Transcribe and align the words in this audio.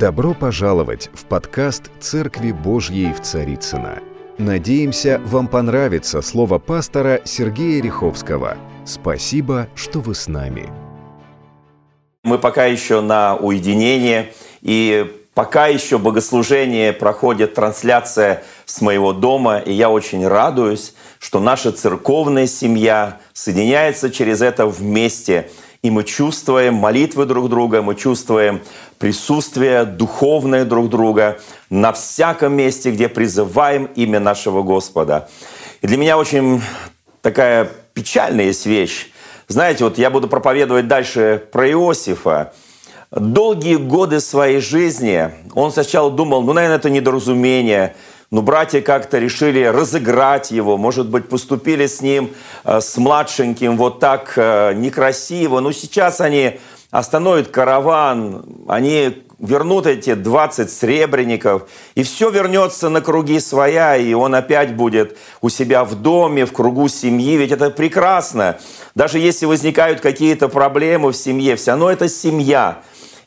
Добро 0.00 0.32
пожаловать 0.32 1.10
в 1.12 1.26
подкаст 1.26 1.90
«Церкви 2.00 2.52
Божьей 2.52 3.12
в 3.12 3.20
Царицына. 3.20 3.98
Надеемся, 4.38 5.20
вам 5.26 5.46
понравится 5.46 6.22
слово 6.22 6.58
пастора 6.58 7.20
Сергея 7.26 7.82
Риховского. 7.82 8.56
Спасибо, 8.86 9.68
что 9.74 10.00
вы 10.00 10.14
с 10.14 10.26
нами. 10.26 10.70
Мы 12.24 12.38
пока 12.38 12.64
еще 12.64 13.02
на 13.02 13.36
уединении, 13.36 14.32
и 14.62 15.22
пока 15.34 15.66
еще 15.66 15.98
богослужение 15.98 16.94
проходит 16.94 17.52
трансляция 17.52 18.42
с 18.64 18.80
моего 18.80 19.12
дома, 19.12 19.58
и 19.58 19.70
я 19.74 19.90
очень 19.90 20.26
радуюсь, 20.26 20.94
что 21.18 21.40
наша 21.40 21.72
церковная 21.72 22.46
семья 22.46 23.18
соединяется 23.34 24.08
через 24.08 24.40
это 24.40 24.64
вместе– 24.64 25.50
и 25.82 25.90
мы 25.90 26.04
чувствуем 26.04 26.74
молитвы 26.74 27.24
друг 27.24 27.48
друга, 27.48 27.80
мы 27.80 27.94
чувствуем 27.94 28.60
присутствие 28.98 29.84
духовное 29.84 30.64
друг 30.64 30.90
друга 30.90 31.40
на 31.70 31.92
всяком 31.92 32.54
месте, 32.54 32.90
где 32.90 33.08
призываем 33.08 33.86
имя 33.94 34.20
нашего 34.20 34.62
Господа. 34.62 35.28
И 35.80 35.86
для 35.86 35.96
меня 35.96 36.18
очень 36.18 36.60
такая 37.22 37.70
печальная 37.94 38.46
есть 38.46 38.66
вещь. 38.66 39.10
Знаете, 39.48 39.84
вот 39.84 39.96
я 39.98 40.10
буду 40.10 40.28
проповедовать 40.28 40.86
дальше 40.86 41.42
про 41.50 41.68
Иосифа. 41.70 42.52
Долгие 43.10 43.76
годы 43.76 44.20
своей 44.20 44.60
жизни 44.60 45.30
он 45.54 45.72
сначала 45.72 46.10
думал, 46.10 46.42
ну, 46.42 46.52
наверное, 46.52 46.76
это 46.76 46.90
недоразумение– 46.90 47.96
но 48.30 48.42
братья 48.42 48.80
как-то 48.80 49.18
решили 49.18 49.64
разыграть 49.64 50.52
его, 50.52 50.76
может 50.76 51.08
быть, 51.08 51.28
поступили 51.28 51.86
с 51.86 52.00
ним, 52.00 52.30
э, 52.64 52.80
с 52.80 52.96
младшеньким, 52.96 53.76
вот 53.76 53.98
так 53.98 54.34
э, 54.36 54.72
некрасиво. 54.74 55.58
Но 55.58 55.72
сейчас 55.72 56.20
они 56.20 56.60
остановят 56.92 57.48
караван, 57.48 58.44
они 58.68 59.24
вернут 59.40 59.86
эти 59.86 60.14
20 60.14 60.70
сребреников, 60.70 61.68
и 61.94 62.04
все 62.04 62.30
вернется 62.30 62.88
на 62.88 63.00
круги 63.00 63.40
своя, 63.40 63.96
и 63.96 64.12
он 64.12 64.34
опять 64.34 64.76
будет 64.76 65.16
у 65.40 65.48
себя 65.48 65.84
в 65.84 65.96
доме, 65.96 66.46
в 66.46 66.52
кругу 66.52 66.88
семьи, 66.88 67.36
ведь 67.36 67.50
это 67.50 67.70
прекрасно. 67.70 68.58
Даже 68.94 69.18
если 69.18 69.46
возникают 69.46 70.00
какие-то 70.00 70.48
проблемы 70.48 71.10
в 71.10 71.16
семье, 71.16 71.56
все 71.56 71.72
равно 71.72 71.90
это 71.90 72.08
семья. 72.08 72.82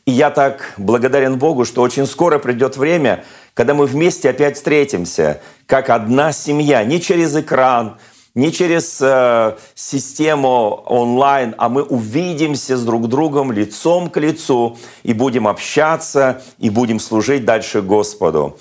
И 0.06 0.12
я 0.12 0.30
так 0.30 0.74
благодарен 0.76 1.38
Богу, 1.38 1.64
что 1.64 1.80
очень 1.82 2.06
скоро 2.06 2.38
придет 2.38 2.76
время, 2.76 3.24
когда 3.54 3.74
мы 3.74 3.86
вместе 3.86 4.30
опять 4.30 4.56
встретимся, 4.56 5.40
как 5.66 5.90
одна 5.90 6.32
семья, 6.32 6.84
не 6.84 7.00
через 7.00 7.34
экран, 7.36 7.98
не 8.34 8.52
через 8.52 8.98
э, 9.00 9.56
систему 9.74 10.82
онлайн, 10.86 11.54
а 11.56 11.68
мы 11.68 11.84
увидимся 11.84 12.76
с 12.76 12.84
друг 12.84 13.08
другом 13.08 13.52
лицом 13.52 14.10
к 14.10 14.18
лицу 14.18 14.76
и 15.04 15.12
будем 15.12 15.46
общаться 15.46 16.42
и 16.58 16.68
будем 16.68 16.98
служить 16.98 17.44
дальше 17.44 17.80
Господу. 17.80 18.58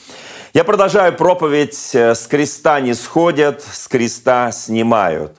Я 0.53 0.63
продолжаю 0.63 1.13
проповедь 1.13 1.89
э, 1.93 2.13
«С 2.13 2.27
креста 2.27 2.79
не 2.79 2.93
сходят, 2.93 3.63
с 3.63 3.87
креста 3.87 4.51
снимают». 4.51 5.35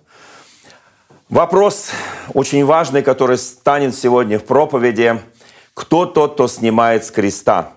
Вопрос 1.28 1.90
очень 2.34 2.64
важный, 2.64 3.02
который 3.02 3.38
станет 3.38 3.94
сегодня 3.94 4.38
в 4.38 4.44
проповеди– 4.44 5.20
кто 5.74 6.06
тот, 6.06 6.34
кто 6.34 6.48
снимает 6.48 7.04
с 7.04 7.10
креста. 7.10 7.72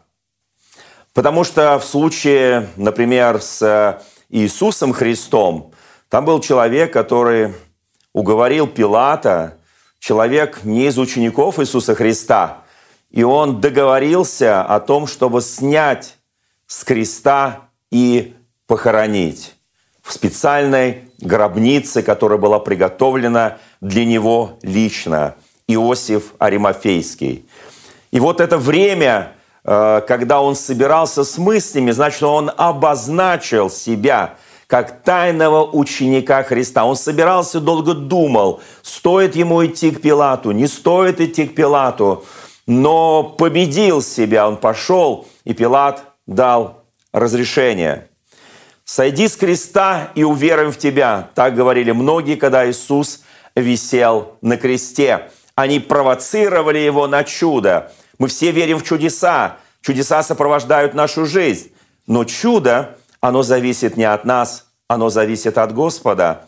Потому 1.18 1.44
что 1.44 1.80
в 1.80 1.84
случае, 1.84 2.70
например, 2.76 3.42
с 3.42 4.00
Иисусом 4.30 4.94
Христом, 4.94 5.72
там 6.10 6.26
был 6.26 6.40
человек, 6.42 6.94
который 6.94 7.56
уговорил 8.14 8.68
Пилата, 8.68 9.58
человек 9.98 10.60
не 10.64 10.86
из 10.86 11.00
учеников 11.00 11.58
Иисуса 11.58 11.96
Христа, 11.96 12.60
и 13.10 13.24
он 13.24 13.60
договорился 13.60 14.62
о 14.62 14.80
том, 14.80 15.08
чтобы 15.08 15.42
снять 15.42 16.18
с 16.68 16.84
креста 16.84 17.62
и 17.90 18.36
похоронить 18.68 19.56
в 20.04 20.14
специальной 20.14 21.10
гробнице, 21.20 22.04
которая 22.04 22.38
была 22.38 22.60
приготовлена 22.60 23.58
для 23.82 24.06
него 24.06 24.60
лично, 24.62 25.34
Иосиф 25.68 26.36
Аримафейский. 26.38 27.50
И 28.12 28.20
вот 28.20 28.40
это 28.40 28.60
время, 28.60 29.32
э, 29.34 29.37
когда 29.68 30.42
он 30.42 30.56
собирался 30.56 31.26
с 31.26 31.38
мыслями, 31.38 31.92
значит, 31.92 32.24
он 32.24 32.50
обозначил 32.56 33.70
себя 33.70 34.38
как 34.68 35.04
тайного 35.04 35.70
ученика 35.70 36.42
Христа. 36.44 36.86
Он 36.86 36.96
собирался, 36.96 37.60
долго 37.60 37.94
думал, 37.94 38.62
стоит 38.82 39.36
ему 39.36 39.66
идти 39.66 39.92
к 39.92 40.02
Пилату, 40.02 40.52
не 40.52 40.68
стоит 40.68 41.20
идти 41.20 41.48
к 41.48 41.54
Пилату, 41.56 42.26
но 42.66 43.24
победил 43.24 44.02
себя, 44.02 44.48
он 44.48 44.56
пошел, 44.56 45.28
и 45.44 45.54
Пилат 45.54 46.04
дал 46.28 46.84
разрешение. 47.12 48.08
«Сойди 48.86 49.28
с 49.28 49.36
креста 49.36 50.12
и 50.16 50.24
уверуем 50.24 50.72
в 50.72 50.78
Тебя», 50.78 51.30
так 51.36 51.56
говорили 51.56 51.92
многие, 51.92 52.36
когда 52.36 52.70
Иисус 52.70 53.22
висел 53.54 54.38
на 54.42 54.56
кресте. 54.56 55.30
Они 55.56 55.80
провоцировали 55.80 56.78
его 56.78 57.08
на 57.08 57.24
чудо. 57.26 57.92
Мы 58.18 58.28
все 58.28 58.52
верим 58.52 58.80
в 58.80 58.84
чудеса. 58.84 59.58
Чудеса 59.82 60.24
сопровождают 60.24 60.94
нашу 60.94 61.26
жизнь. 61.26 61.72
Но 62.08 62.24
чудо, 62.24 62.98
оно 63.22 63.44
зависит 63.44 63.98
не 63.98 64.06
от 64.06 64.26
нас, 64.26 64.68
оно 64.88 65.10
зависит 65.10 65.58
от 65.58 65.74
Господа. 65.74 66.48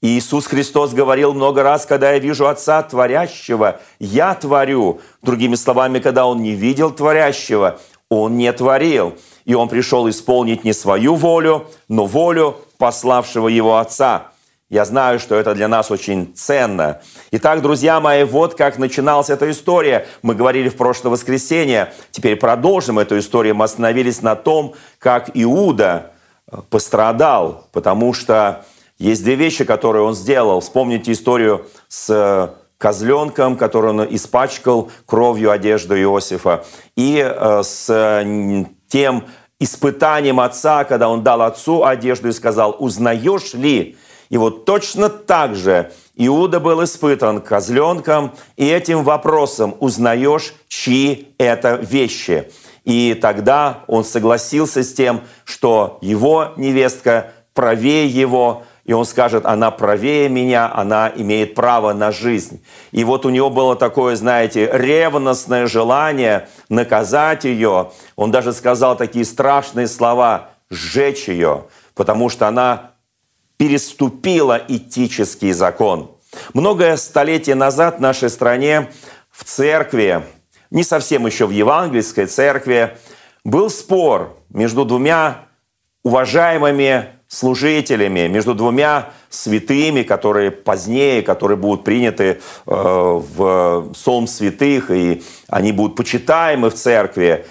И 0.00 0.18
Иисус 0.18 0.46
Христос 0.46 0.92
говорил 0.92 1.32
много 1.32 1.62
раз, 1.62 1.86
когда 1.86 2.12
я 2.12 2.18
вижу 2.18 2.48
Отца 2.48 2.82
Творящего, 2.82 3.80
я 4.00 4.34
творю. 4.34 5.00
Другими 5.22 5.54
словами, 5.54 6.00
когда 6.00 6.26
Он 6.26 6.42
не 6.42 6.52
видел 6.52 6.90
Творящего, 6.90 7.78
Он 8.08 8.36
не 8.36 8.52
творил. 8.52 9.16
И 9.44 9.54
Он 9.54 9.68
пришел 9.68 10.08
исполнить 10.08 10.64
не 10.64 10.72
свою 10.72 11.14
волю, 11.14 11.68
но 11.88 12.06
волю 12.06 12.56
пославшего 12.78 13.48
Его 13.48 13.78
Отца. 13.78 14.31
Я 14.72 14.86
знаю, 14.86 15.20
что 15.20 15.34
это 15.34 15.54
для 15.54 15.68
нас 15.68 15.90
очень 15.90 16.32
ценно. 16.34 17.02
Итак, 17.30 17.60
друзья 17.60 18.00
мои, 18.00 18.24
вот 18.24 18.54
как 18.54 18.78
начиналась 18.78 19.28
эта 19.28 19.50
история. 19.50 20.06
Мы 20.22 20.34
говорили 20.34 20.70
в 20.70 20.76
прошлое 20.76 21.12
воскресенье. 21.12 21.92
Теперь 22.10 22.36
продолжим 22.36 22.98
эту 22.98 23.18
историю. 23.18 23.54
Мы 23.54 23.66
остановились 23.66 24.22
на 24.22 24.34
том, 24.34 24.72
как 24.98 25.30
Иуда 25.34 26.12
э, 26.50 26.56
пострадал, 26.70 27.66
потому 27.72 28.14
что 28.14 28.64
есть 28.96 29.22
две 29.22 29.34
вещи, 29.34 29.64
которые 29.66 30.04
он 30.04 30.14
сделал. 30.14 30.60
Вспомните 30.60 31.12
историю 31.12 31.66
с 31.88 32.08
э, 32.08 32.48
козленком, 32.78 33.58
который 33.58 33.90
он 33.90 34.06
испачкал 34.16 34.90
кровью 35.04 35.50
одежду 35.50 36.00
Иосифа, 36.00 36.64
и 36.96 37.18
э, 37.22 37.62
с 37.62 38.24
тем 38.88 39.24
испытанием 39.60 40.40
отца, 40.40 40.84
когда 40.84 41.10
он 41.10 41.22
дал 41.22 41.42
отцу 41.42 41.84
одежду 41.84 42.28
и 42.28 42.32
сказал, 42.32 42.74
узнаешь 42.78 43.52
ли, 43.52 43.98
и 44.32 44.38
вот 44.38 44.64
точно 44.64 45.10
так 45.10 45.54
же 45.54 45.92
Иуда 46.16 46.58
был 46.58 46.82
испытан 46.82 47.42
козленком, 47.42 48.32
и 48.56 48.66
этим 48.66 49.04
вопросом 49.04 49.76
узнаешь, 49.78 50.54
чьи 50.68 51.34
это 51.36 51.74
вещи. 51.74 52.50
И 52.84 53.12
тогда 53.12 53.84
он 53.88 54.04
согласился 54.04 54.84
с 54.84 54.94
тем, 54.94 55.20
что 55.44 55.98
его 56.00 56.54
невестка 56.56 57.32
правее 57.52 58.06
его, 58.06 58.62
и 58.86 58.94
он 58.94 59.04
скажет, 59.04 59.44
она 59.44 59.70
правее 59.70 60.30
меня, 60.30 60.72
она 60.74 61.12
имеет 61.14 61.54
право 61.54 61.92
на 61.92 62.10
жизнь. 62.10 62.64
И 62.90 63.04
вот 63.04 63.26
у 63.26 63.28
него 63.28 63.50
было 63.50 63.76
такое, 63.76 64.16
знаете, 64.16 64.66
ревностное 64.72 65.66
желание 65.66 66.48
наказать 66.70 67.44
ее. 67.44 67.90
Он 68.16 68.30
даже 68.30 68.54
сказал 68.54 68.96
такие 68.96 69.26
страшные 69.26 69.88
слова, 69.88 70.52
сжечь 70.70 71.28
ее, 71.28 71.64
потому 71.94 72.30
что 72.30 72.48
она 72.48 72.91
переступила 73.62 74.60
этический 74.66 75.52
закон. 75.52 76.10
Многое 76.52 76.96
столетие 76.96 77.54
назад 77.54 77.98
в 77.98 78.00
нашей 78.00 78.28
стране 78.28 78.90
в 79.30 79.44
церкви, 79.44 80.24
не 80.72 80.82
совсем 80.82 81.26
еще 81.26 81.46
в 81.46 81.50
евангельской 81.50 82.26
церкви, 82.26 82.96
был 83.44 83.70
спор 83.70 84.36
между 84.48 84.84
двумя 84.84 85.46
уважаемыми 86.02 87.10
служителями, 87.28 88.26
между 88.26 88.56
двумя 88.56 89.12
святыми, 89.30 90.02
которые 90.02 90.50
позднее, 90.50 91.22
которые 91.22 91.56
будут 91.56 91.84
приняты 91.84 92.24
э, 92.24 92.38
в 92.66 93.92
Псалм 93.92 94.26
святых, 94.26 94.90
и 94.90 95.22
они 95.46 95.70
будут 95.70 95.94
почитаемы 95.94 96.68
в 96.68 96.74
церкви. 96.74 97.46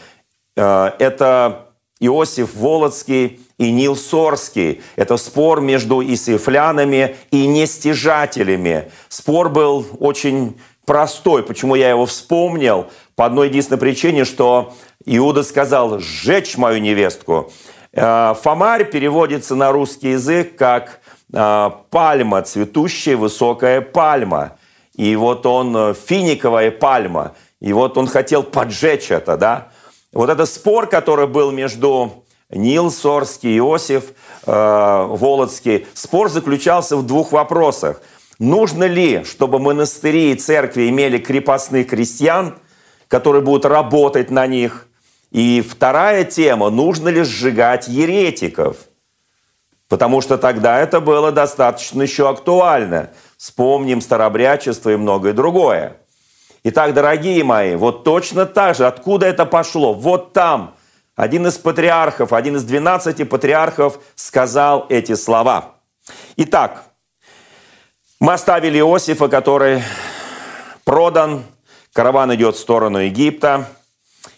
Э, 0.57 0.91
это 0.99 1.69
Иосиф 2.01 2.53
Володский 2.53 3.39
и 3.61 3.71
Нил 3.71 3.95
Сорский. 3.95 4.81
Это 4.95 5.17
спор 5.17 5.61
между 5.61 6.01
исифлянами 6.01 7.15
и 7.29 7.45
нестяжателями. 7.45 8.91
Спор 9.07 9.49
был 9.49 9.85
очень 9.99 10.59
простой. 10.83 11.43
Почему 11.43 11.75
я 11.75 11.91
его 11.91 12.07
вспомнил? 12.07 12.87
По 13.15 13.27
одной 13.27 13.49
единственной 13.49 13.77
причине, 13.77 14.25
что 14.25 14.73
Иуда 15.05 15.43
сказал 15.43 15.99
«сжечь 15.99 16.57
мою 16.57 16.79
невестку». 16.79 17.51
Э, 17.93 18.33
Фомарь 18.41 18.85
переводится 18.85 19.53
на 19.53 19.71
русский 19.71 20.13
язык 20.13 20.55
как 20.55 20.99
э, 21.31 21.69
«пальма», 21.91 22.41
цветущая 22.41 23.15
высокая 23.15 23.81
пальма. 23.81 24.57
И 24.95 25.15
вот 25.15 25.45
он, 25.45 25.77
э, 25.77 25.93
финиковая 25.93 26.71
пальма, 26.71 27.35
и 27.59 27.73
вот 27.73 27.95
он 27.99 28.07
хотел 28.07 28.41
поджечь 28.41 29.11
это, 29.11 29.37
да? 29.37 29.67
вот 30.13 30.29
этот 30.29 30.49
спор, 30.49 30.87
который 30.87 31.27
был 31.27 31.51
между 31.51 32.20
Нил 32.51 32.91
Сорский, 32.91 33.57
Иосиф 33.57 34.11
э, 34.45 34.51
Володский, 34.51 35.87
спор 35.93 36.29
заключался 36.29 36.97
в 36.97 37.05
двух 37.05 37.31
вопросах. 37.31 38.01
Нужно 38.39 38.85
ли, 38.85 39.23
чтобы 39.23 39.59
монастыри 39.59 40.31
и 40.31 40.35
церкви 40.35 40.89
имели 40.89 41.17
крепостных 41.17 41.87
крестьян, 41.89 42.57
которые 43.07 43.41
будут 43.41 43.65
работать 43.65 44.31
на 44.31 44.47
них? 44.47 44.87
И 45.31 45.61
вторая 45.61 46.25
тема, 46.25 46.69
нужно 46.69 47.09
ли 47.09 47.23
сжигать 47.23 47.87
еретиков? 47.87 48.77
Потому 49.87 50.21
что 50.21 50.37
тогда 50.37 50.79
это 50.79 50.99
было 50.99 51.31
достаточно 51.31 52.01
еще 52.01 52.29
актуально. 52.29 53.11
Вспомним 53.37 54.01
старобрячество 54.01 54.89
и 54.89 54.95
многое 54.97 55.33
другое. 55.33 55.97
Итак, 56.63 56.93
дорогие 56.93 57.43
мои, 57.43 57.75
вот 57.75 58.03
точно 58.03 58.45
так 58.45 58.75
же, 58.75 58.85
откуда 58.85 59.25
это 59.25 59.45
пошло? 59.45 59.93
Вот 59.93 60.33
там 60.33 60.75
один 61.21 61.45
из 61.45 61.59
патриархов, 61.59 62.33
один 62.33 62.55
из 62.55 62.63
двенадцати 62.63 63.23
патриархов 63.25 63.99
сказал 64.15 64.87
эти 64.89 65.13
слова. 65.13 65.75
Итак, 66.35 66.85
мы 68.19 68.33
оставили 68.33 68.79
Иосифа, 68.79 69.27
который 69.27 69.83
продан, 70.83 71.43
караван 71.93 72.33
идет 72.33 72.55
в 72.55 72.59
сторону 72.59 72.97
Египта, 72.97 73.67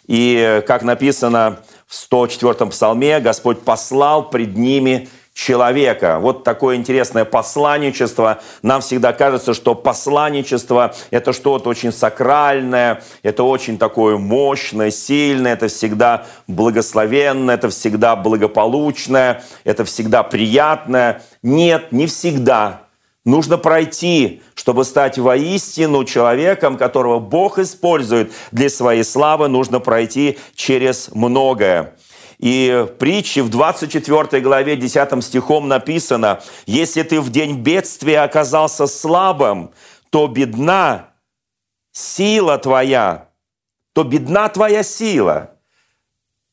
и, 0.08 0.62
как 0.68 0.84
написано 0.84 1.60
в 1.88 1.94
104-м 1.94 2.72
псалме, 2.72 3.22
Господь 3.22 3.62
послал 3.62 4.30
пред 4.30 4.58
ними 4.58 5.08
человека. 5.34 6.20
Вот 6.20 6.44
такое 6.44 6.76
интересное 6.76 7.26
посланничество. 7.26 8.42
Нам 8.62 8.82
всегда 8.82 9.14
кажется, 9.14 9.54
что 9.54 9.76
посланничество– 9.76 10.94
это 11.12 11.34
что-то 11.34 11.70
очень 11.70 11.92
сакральное, 11.92 13.04
это 13.24 13.44
очень 13.44 13.78
такое 13.78 14.18
мощное, 14.18 14.92
сильное, 14.92 15.54
это 15.54 15.68
всегда 15.68 16.26
благословенное, 16.48 17.56
это 17.56 17.70
всегда 17.70 18.16
благополучное, 18.16 19.44
это 19.64 19.86
всегда 19.86 20.24
приятное. 20.24 21.24
Нет, 21.42 21.92
не 21.92 22.06
всегда. 22.06 22.84
Нужно 23.26 23.58
пройти, 23.58 24.42
чтобы 24.54 24.84
стать 24.84 25.18
воистину 25.18 26.04
человеком, 26.04 26.78
которого 26.78 27.20
Бог 27.20 27.58
использует 27.58 28.34
для 28.52 28.70
своей 28.70 29.06
славы, 29.06 29.48
нужно 29.48 29.80
пройти 29.80 30.38
через 30.56 31.10
многое. 31.14 31.96
И 32.44 32.86
в 32.86 32.98
притче 32.98 33.42
в 33.42 33.48
24 33.50 34.42
главе 34.42 34.76
10 34.76 35.24
стихом 35.24 35.70
написано, 35.70 36.42
«Если 36.66 37.02
ты 37.04 37.22
в 37.22 37.30
день 37.30 37.60
бедствия 37.60 38.20
оказался 38.20 38.86
слабым, 38.86 39.72
то 40.10 40.28
бедна 40.28 41.12
сила 41.94 42.58
твоя, 42.58 43.30
то 43.94 44.04
бедна 44.04 44.50
твоя 44.50 44.84
сила». 44.84 45.52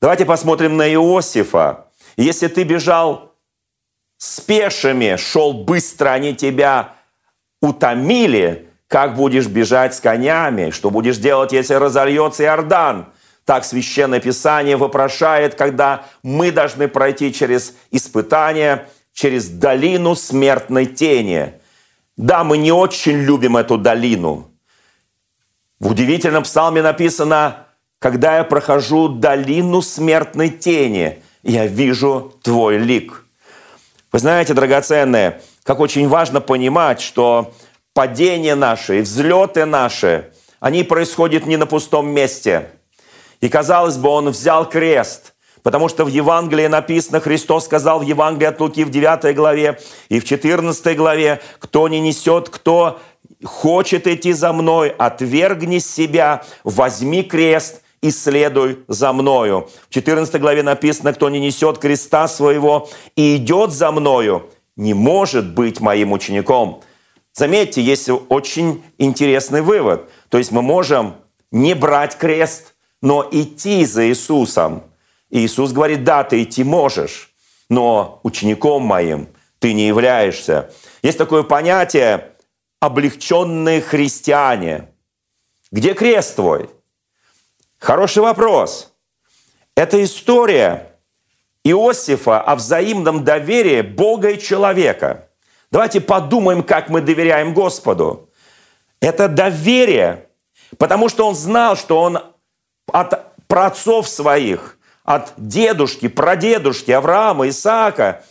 Давайте 0.00 0.26
посмотрим 0.26 0.76
на 0.76 0.88
Иосифа. 0.94 1.88
Если 2.16 2.46
ты 2.46 2.62
бежал 2.62 3.34
с 4.16 4.38
пешими, 4.40 5.16
шел 5.16 5.52
быстро, 5.52 6.10
они 6.10 6.36
тебя 6.36 6.94
утомили, 7.60 8.68
как 8.86 9.16
будешь 9.16 9.48
бежать 9.48 9.96
с 9.96 10.00
конями, 10.00 10.70
что 10.70 10.90
будешь 10.90 11.16
делать, 11.16 11.50
если 11.50 11.74
разольется 11.74 12.44
Иордан– 12.44 13.06
так 13.44 13.64
Священное 13.64 14.20
Писание 14.20 14.76
вопрошает, 14.76 15.54
когда 15.54 16.04
мы 16.22 16.52
должны 16.52 16.88
пройти 16.88 17.32
через 17.32 17.74
испытания, 17.90 18.88
через 19.12 19.48
долину 19.48 20.14
смертной 20.14 20.86
тени. 20.86 21.54
Да, 22.16 22.44
мы 22.44 22.58
не 22.58 22.72
очень 22.72 23.18
любим 23.18 23.56
эту 23.56 23.78
долину. 23.78 24.50
В 25.78 25.90
удивительном 25.90 26.42
псалме 26.42 26.82
написано, 26.82 27.66
когда 27.98 28.36
я 28.36 28.44
прохожу 28.44 29.08
долину 29.08 29.82
смертной 29.82 30.50
тени, 30.50 31.18
я 31.42 31.66
вижу 31.66 32.34
твой 32.42 32.78
лик. 32.78 33.24
Вы 34.12 34.18
знаете, 34.18 34.52
драгоценные, 34.52 35.40
как 35.62 35.80
очень 35.80 36.08
важно 36.08 36.40
понимать, 36.40 37.00
что 37.00 37.54
падения 37.94 38.54
наши, 38.54 39.00
взлеты 39.00 39.64
наши, 39.64 40.32
они 40.60 40.84
происходят 40.84 41.46
не 41.46 41.56
на 41.56 41.66
пустом 41.66 42.10
месте– 42.10 42.70
и, 43.40 43.48
казалось 43.48 43.96
бы, 43.96 44.08
он 44.08 44.28
взял 44.30 44.68
крест, 44.68 45.34
потому 45.62 45.88
что 45.88 46.04
в 46.04 46.08
Евангелии 46.08 46.66
написано, 46.66 47.20
Христос 47.20 47.64
сказал 47.64 48.00
в 48.00 48.02
Евангелии 48.02 48.48
от 48.48 48.60
Луки 48.60 48.84
в 48.84 48.90
9 48.90 49.34
главе 49.34 49.80
и 50.08 50.20
в 50.20 50.24
14 50.24 50.96
главе, 50.96 51.40
«Кто 51.58 51.88
не 51.88 52.00
несет, 52.00 52.48
кто 52.48 53.00
хочет 53.44 54.06
идти 54.06 54.32
за 54.32 54.52
мной, 54.52 54.90
отвергни 54.90 55.78
себя, 55.78 56.44
возьми 56.64 57.22
крест 57.22 57.82
и 58.02 58.10
следуй 58.10 58.80
за 58.88 59.12
мною». 59.12 59.68
В 59.88 59.94
14 59.94 60.38
главе 60.40 60.62
написано, 60.62 61.12
«Кто 61.14 61.30
не 61.30 61.40
несет 61.40 61.78
креста 61.78 62.28
своего 62.28 62.90
и 63.16 63.36
идет 63.36 63.72
за 63.72 63.90
мною, 63.90 64.50
не 64.76 64.92
может 64.92 65.54
быть 65.54 65.80
моим 65.80 66.12
учеником». 66.12 66.82
Заметьте, 67.32 67.80
есть 67.80 68.10
очень 68.28 68.82
интересный 68.98 69.62
вывод. 69.62 70.10
То 70.30 70.36
есть 70.36 70.50
мы 70.50 70.62
можем 70.62 71.14
не 71.50 71.72
брать 71.74 72.18
крест– 72.18 72.66
но 73.02 73.26
идти 73.30 73.84
за 73.84 74.08
Иисусом. 74.08 74.84
И 75.30 75.40
Иисус 75.40 75.72
говорит, 75.72 76.04
да, 76.04 76.24
ты 76.24 76.42
идти 76.42 76.64
можешь, 76.64 77.32
но 77.68 78.20
учеником 78.22 78.82
моим 78.82 79.28
ты 79.58 79.74
не 79.74 79.86
являешься. 79.86 80.70
Есть 81.02 81.18
такое 81.18 81.42
понятие 81.42 82.32
облегченные 82.80 83.80
христиане. 83.80 84.88
Где 85.70 85.94
крест 85.94 86.36
твой? 86.36 86.70
Хороший 87.78 88.22
вопрос. 88.22 88.92
Это 89.76 90.02
история 90.02 90.96
Иосифа 91.62 92.40
о 92.40 92.56
взаимном 92.56 93.22
доверии 93.24 93.82
Бога 93.82 94.30
и 94.30 94.40
человека. 94.40 95.28
Давайте 95.70 96.00
подумаем, 96.00 96.62
как 96.62 96.88
мы 96.88 97.00
доверяем 97.00 97.54
Господу. 97.54 98.30
Это 99.00 99.28
доверие, 99.28 100.26
потому 100.78 101.08
что 101.08 101.28
он 101.28 101.34
знал, 101.34 101.76
что 101.76 102.00
он 102.00 102.18
от 102.92 103.34
праотцов 103.46 104.08
своих, 104.08 104.78
от 105.04 105.32
дедушки, 105.36 106.08
прадедушки 106.08 106.90
Авраама, 106.90 107.48
Исаака. 107.48 108.22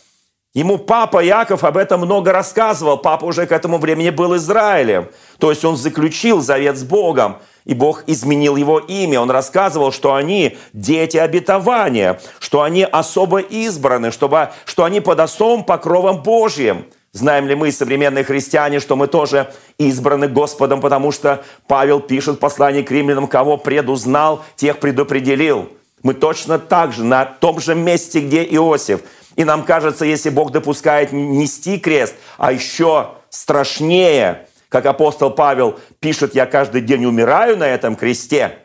Ему 0.52 0.78
папа 0.78 1.22
Яков 1.22 1.62
об 1.62 1.76
этом 1.76 2.00
много 2.00 2.32
рассказывал. 2.32 2.98
Папа 2.98 3.26
уже 3.26 3.46
к 3.46 3.52
этому 3.52 3.78
времени 3.78 4.10
был 4.10 4.36
Израилем. 4.36 5.08
То 5.38 5.50
есть 5.50 5.64
он 5.64 5.76
заключил 5.76 6.40
завет 6.40 6.76
с 6.76 6.82
Богом, 6.82 7.38
и 7.64 7.74
Бог 7.74 8.02
изменил 8.08 8.56
его 8.56 8.80
имя. 8.80 9.20
Он 9.20 9.30
рассказывал, 9.30 9.92
что 9.92 10.14
они 10.14 10.58
дети 10.72 11.18
обетования, 11.18 12.20
что 12.40 12.62
они 12.62 12.82
особо 12.82 13.38
избраны, 13.38 14.10
чтобы, 14.10 14.50
что 14.64 14.82
они 14.84 15.00
под 15.00 15.20
особым 15.20 15.64
покровом 15.64 16.22
Божьим– 16.22 16.86
Знаем 17.12 17.48
ли 17.48 17.56
мы, 17.56 17.72
современные 17.72 18.22
христиане, 18.22 18.78
что 18.78 18.94
мы 18.94 19.08
тоже 19.08 19.52
избраны 19.78 20.28
Господом, 20.28 20.80
потому 20.80 21.10
что 21.10 21.44
Павел 21.66 22.00
пишет 22.00 22.36
в 22.36 22.38
послании 22.38 22.82
к 22.82 22.90
римлянам, 22.90 23.26
кого 23.26 23.56
предузнал, 23.56 24.44
тех 24.54 24.78
предопределил. 24.78 25.70
Мы 26.02 26.14
точно 26.14 26.58
так 26.58 26.92
же, 26.92 27.04
на 27.04 27.24
том 27.24 27.60
же 27.60 27.74
месте, 27.74 28.20
где 28.20 28.44
Иосиф. 28.44 29.00
И 29.34 29.44
нам 29.44 29.64
кажется, 29.64 30.04
если 30.04 30.30
Бог 30.30 30.52
допускает 30.52 31.12
нести 31.12 31.78
крест, 31.78 32.14
а 32.38 32.52
еще 32.52 33.10
страшнее, 33.28 34.46
как 34.68 34.86
апостол 34.86 35.30
Павел 35.30 35.80
пишет, 35.98 36.34
я 36.36 36.46
каждый 36.46 36.80
день 36.80 37.04
умираю 37.04 37.56
на 37.56 37.66
этом 37.66 37.96
кресте, 37.96 38.58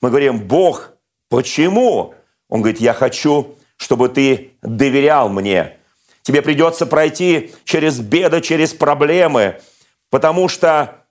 мы 0.00 0.08
говорим, 0.08 0.40
Бог, 0.40 0.90
почему? 1.28 2.14
Он 2.48 2.60
говорит, 2.60 2.80
я 2.80 2.92
хочу, 2.92 3.54
чтобы 3.76 4.08
ты 4.08 4.54
доверял 4.60 5.28
мне, 5.28 5.78
Тебе 6.22 6.40
придется 6.40 6.86
пройти 6.86 7.52
через 7.64 7.98
беды, 7.98 8.40
через 8.40 8.72
проблемы, 8.72 9.60
потому 10.08 10.48
что, 10.48 11.04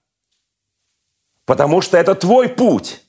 потому 1.45 1.81
что 1.81 1.97
это 1.97 2.15
твой 2.15 2.47
путь. 2.47 3.01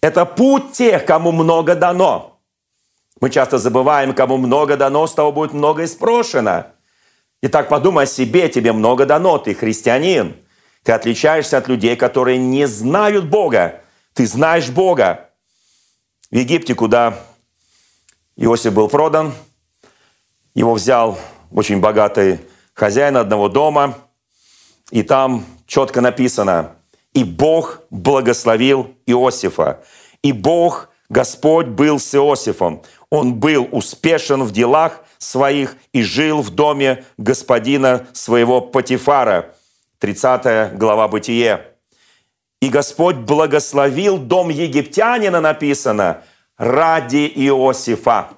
Это 0.00 0.24
путь 0.24 0.72
тех, 0.72 1.04
кому 1.04 1.32
много 1.32 1.74
дано. 1.74 2.40
Мы 3.20 3.30
часто 3.30 3.58
забываем, 3.58 4.14
кому 4.14 4.36
много 4.36 4.76
дано, 4.76 5.06
с 5.06 5.14
того 5.14 5.32
будет 5.32 5.52
много 5.52 5.82
и 5.82 5.86
спрошено. 5.86 6.66
Итак, 7.42 7.68
подумай 7.68 8.04
о 8.04 8.06
себе, 8.06 8.48
тебе 8.48 8.72
много 8.72 9.04
дано, 9.04 9.38
ты 9.38 9.54
христианин. 9.54 10.36
Ты 10.82 10.92
отличаешься 10.92 11.58
от 11.58 11.68
людей, 11.68 11.96
которые 11.96 12.38
не 12.38 12.66
знают 12.66 13.26
Бога. 13.26 13.82
Ты 14.14 14.26
знаешь 14.26 14.70
Бога. 14.70 15.30
В 16.30 16.36
Египте, 16.36 16.74
куда 16.74 17.18
Иосиф 18.36 18.72
был 18.72 18.88
продан– 18.88 19.34
его 20.56 20.72
взял 20.72 21.18
очень 21.52 21.80
богатый 21.80 22.40
хозяин 22.72 23.18
одного 23.18 23.50
дома, 23.50 23.98
и 24.90 25.02
там 25.02 25.44
четко 25.66 26.00
написано, 26.00 26.76
«И 27.12 27.24
Бог 27.24 27.82
благословил 27.90 28.94
Иосифа, 29.04 29.84
и 30.22 30.32
Бог, 30.32 30.88
Господь, 31.10 31.66
был 31.66 31.98
с 31.98 32.14
Иосифом. 32.14 32.82
Он 33.10 33.34
был 33.34 33.68
успешен 33.70 34.42
в 34.44 34.50
делах 34.50 35.02
своих 35.18 35.76
и 35.92 36.02
жил 36.02 36.40
в 36.40 36.50
доме 36.50 37.04
господина 37.18 38.06
своего 38.14 38.62
Патифара». 38.62 39.54
30 39.98 40.74
глава 40.78 41.06
Бытие. 41.06 41.66
«И 42.62 42.70
Господь 42.70 43.16
благословил 43.16 44.16
дом 44.16 44.48
египтянина», 44.48 45.42
написано, 45.42 46.22
ради 46.56 47.30
Иосифа. 47.34 48.30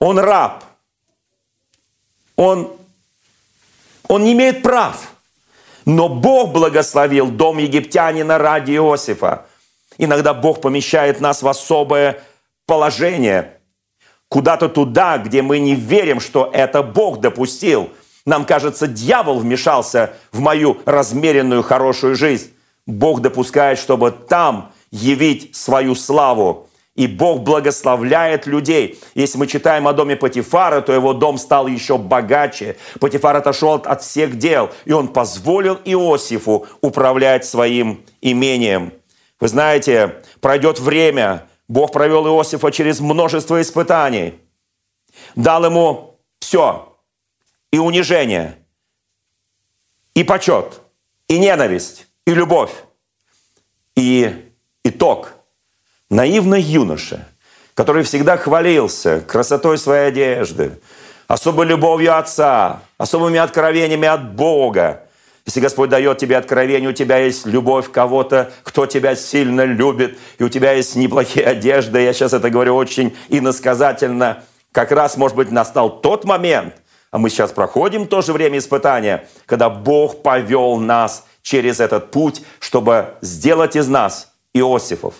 Он 0.00 0.18
раб. 0.18 0.64
Он, 2.36 2.70
он 4.08 4.24
не 4.24 4.32
имеет 4.32 4.62
прав. 4.62 5.12
Но 5.84 6.08
Бог 6.08 6.52
благословил 6.52 7.28
дом 7.28 7.58
египтянина 7.58 8.38
ради 8.38 8.72
Иосифа. 8.72 9.46
Иногда 9.98 10.34
Бог 10.34 10.60
помещает 10.60 11.20
нас 11.20 11.42
в 11.42 11.48
особое 11.48 12.22
положение, 12.66 13.58
куда-то 14.28 14.68
туда, 14.68 15.18
где 15.18 15.42
мы 15.42 15.58
не 15.58 15.74
верим, 15.74 16.20
что 16.20 16.50
это 16.52 16.82
Бог 16.82 17.20
допустил. 17.20 17.90
Нам 18.26 18.44
кажется, 18.44 18.88
дьявол 18.88 19.38
вмешался 19.38 20.14
в 20.32 20.40
мою 20.40 20.78
размеренную 20.84 21.62
хорошую 21.62 22.16
жизнь. 22.16 22.52
Бог 22.86 23.20
допускает, 23.20 23.78
чтобы 23.78 24.10
там 24.10 24.72
явить 24.90 25.54
свою 25.54 25.94
славу. 25.94 26.68
И 26.96 27.06
Бог 27.06 27.42
благословляет 27.42 28.46
людей. 28.46 28.98
Если 29.14 29.38
мы 29.38 29.46
читаем 29.46 29.86
о 29.86 29.92
доме 29.92 30.16
Патифара, 30.16 30.80
то 30.80 30.92
его 30.92 31.12
дом 31.12 31.38
стал 31.38 31.66
еще 31.66 31.98
богаче. 31.98 32.76
Патифар 33.00 33.36
отошел 33.36 33.74
от 33.74 34.02
всех 34.02 34.36
дел, 34.38 34.70
и 34.86 34.92
он 34.92 35.08
позволил 35.08 35.78
Иосифу 35.84 36.66
управлять 36.80 37.44
своим 37.44 38.04
имением. 38.20 38.92
Вы 39.38 39.48
знаете, 39.48 40.22
пройдет 40.40 40.80
время, 40.80 41.46
Бог 41.68 41.92
провел 41.92 42.26
Иосифа 42.26 42.70
через 42.72 43.00
множество 43.00 43.60
испытаний. 43.60 44.34
Дал 45.34 45.64
ему 45.64 46.18
все. 46.40 46.96
И 47.70 47.78
унижение, 47.78 48.56
и 50.14 50.24
почет, 50.24 50.80
и 51.28 51.38
ненависть, 51.38 52.06
и 52.24 52.32
любовь. 52.32 52.72
И 53.96 54.50
итог. 54.84 55.35
Наивный 56.10 56.62
юноша, 56.62 57.26
который 57.74 58.04
всегда 58.04 58.36
хвалился 58.36 59.20
красотой 59.20 59.76
своей 59.76 60.08
одежды, 60.08 60.78
особой 61.26 61.66
любовью 61.66 62.16
отца, 62.16 62.82
особыми 62.96 63.38
откровениями 63.38 64.06
от 64.06 64.34
Бога, 64.34 65.02
если 65.46 65.60
Господь 65.60 65.90
дает 65.90 66.18
тебе 66.18 66.36
откровение, 66.36 66.90
у 66.90 66.92
тебя 66.92 67.18
есть 67.18 67.46
любовь 67.46 67.90
кого-то, 67.92 68.50
кто 68.64 68.86
тебя 68.86 69.14
сильно 69.14 69.64
любит, 69.64 70.18
и 70.38 70.44
у 70.44 70.48
тебя 70.48 70.72
есть 70.72 70.96
неплохие 70.96 71.46
одежды, 71.46 72.02
я 72.02 72.12
сейчас 72.12 72.32
это 72.32 72.50
говорю 72.50 72.74
очень 72.76 73.16
иносказательно, 73.28 74.44
как 74.72 74.92
раз, 74.92 75.16
может 75.16 75.36
быть, 75.36 75.50
настал 75.50 76.00
тот 76.00 76.24
момент, 76.24 76.74
а 77.10 77.18
мы 77.18 77.30
сейчас 77.30 77.52
проходим 77.52 78.06
то 78.06 78.22
же 78.22 78.32
время 78.32 78.58
испытания, 78.58 79.26
когда 79.46 79.70
Бог 79.70 80.22
повел 80.22 80.76
нас 80.76 81.24
через 81.42 81.80
этот 81.80 82.10
путь, 82.10 82.42
чтобы 82.58 83.14
сделать 83.22 83.74
из 83.76 83.88
нас 83.88 84.32
Иосифов. 84.52 85.14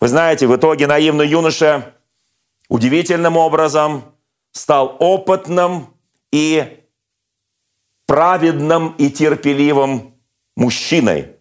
Вы 0.00 0.08
знаете, 0.08 0.46
в 0.46 0.56
итоге 0.56 0.86
наивный 0.86 1.26
юноша 1.28 1.94
удивительным 2.68 3.36
образом 3.36 4.04
стал 4.52 4.96
опытным 4.98 5.94
и 6.32 6.84
праведным 8.06 8.94
и 8.98 9.10
терпеливым 9.10 10.14
мужчиной. 10.56 11.36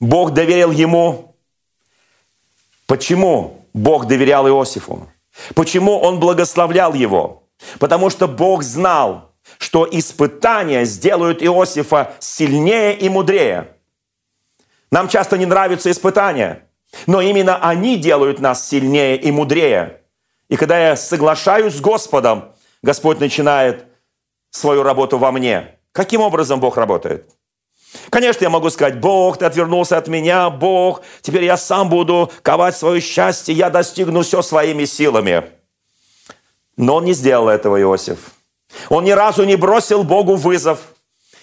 Бог 0.00 0.32
доверил 0.32 0.70
ему. 0.70 1.36
Почему 2.86 3.66
Бог 3.72 4.06
доверял 4.06 4.46
Иосифу? 4.48 5.08
Почему 5.54 5.98
он 5.98 6.20
благословлял 6.20 6.94
его? 6.94 7.42
Потому 7.78 8.10
что 8.10 8.28
Бог 8.28 8.62
знал, 8.62 9.32
что 9.58 9.88
испытания 9.90 10.84
сделают 10.84 11.42
Иосифа 11.42 12.14
сильнее 12.20 12.96
и 12.96 13.08
мудрее. 13.08 13.76
Нам 14.90 15.08
часто 15.08 15.36
не 15.36 15.46
нравятся 15.46 15.90
испытания, 15.90 16.65
но 17.06 17.20
именно 17.20 17.56
они 17.58 17.96
делают 17.96 18.40
нас 18.40 18.68
сильнее 18.68 19.16
и 19.16 19.30
мудрее. 19.30 20.00
И 20.48 20.56
когда 20.56 20.78
я 20.78 20.96
соглашаюсь 20.96 21.74
с 21.74 21.80
Господом, 21.80 22.52
Господь 22.82 23.20
начинает 23.20 23.86
свою 24.50 24.82
работу 24.82 25.18
во 25.18 25.32
мне. 25.32 25.78
Каким 25.92 26.20
образом 26.20 26.60
Бог 26.60 26.76
работает? 26.76 27.30
Конечно, 28.10 28.44
я 28.44 28.50
могу 28.50 28.70
сказать, 28.70 29.00
Бог, 29.00 29.38
ты 29.38 29.44
отвернулся 29.44 29.96
от 29.96 30.08
меня, 30.08 30.50
Бог, 30.50 31.02
теперь 31.22 31.44
я 31.44 31.56
сам 31.56 31.88
буду 31.88 32.30
ковать 32.42 32.76
свое 32.76 33.00
счастье, 33.00 33.54
я 33.54 33.70
достигну 33.70 34.22
все 34.22 34.42
своими 34.42 34.84
силами. 34.84 35.44
Но 36.76 36.96
он 36.96 37.04
не 37.04 37.14
сделал 37.14 37.48
этого, 37.48 37.80
Иосиф. 37.80 38.32
Он 38.90 39.04
ни 39.04 39.12
разу 39.12 39.44
не 39.44 39.56
бросил 39.56 40.02
Богу 40.02 40.36
вызов 40.36 40.80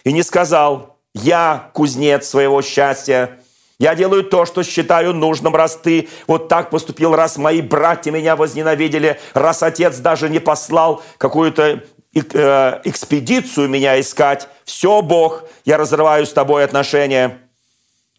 и 0.04 0.14
не 0.14 0.22
сказал, 0.22 1.00
я 1.14 1.72
кузнец 1.74 2.28
своего 2.28 2.62
счастья, 2.62 3.40
я 3.80 3.96
делаю 3.96 4.24
то, 4.24 4.46
что 4.46 4.64
считаю 4.64 5.14
нужным, 5.14 5.56
раз 5.56 5.76
ты 5.82 6.08
вот 6.28 6.48
так 6.48 6.70
поступил, 6.70 7.16
раз 7.16 7.38
мои 7.38 7.62
братья 7.62 8.12
меня 8.12 8.36
возненавидели, 8.36 9.20
раз 9.34 9.64
отец 9.64 9.98
даже 9.98 10.30
не 10.30 10.40
послал 10.40 11.02
какую-то 11.18 11.84
Э, 12.16 12.80
экспедицию 12.84 13.70
меня 13.70 14.00
искать. 14.00 14.48
Все, 14.66 15.02
Бог, 15.02 15.46
я 15.66 15.78
разрываю 15.78 16.28
с 16.28 16.34
тобой 16.34 16.64
отношения. 16.64 17.40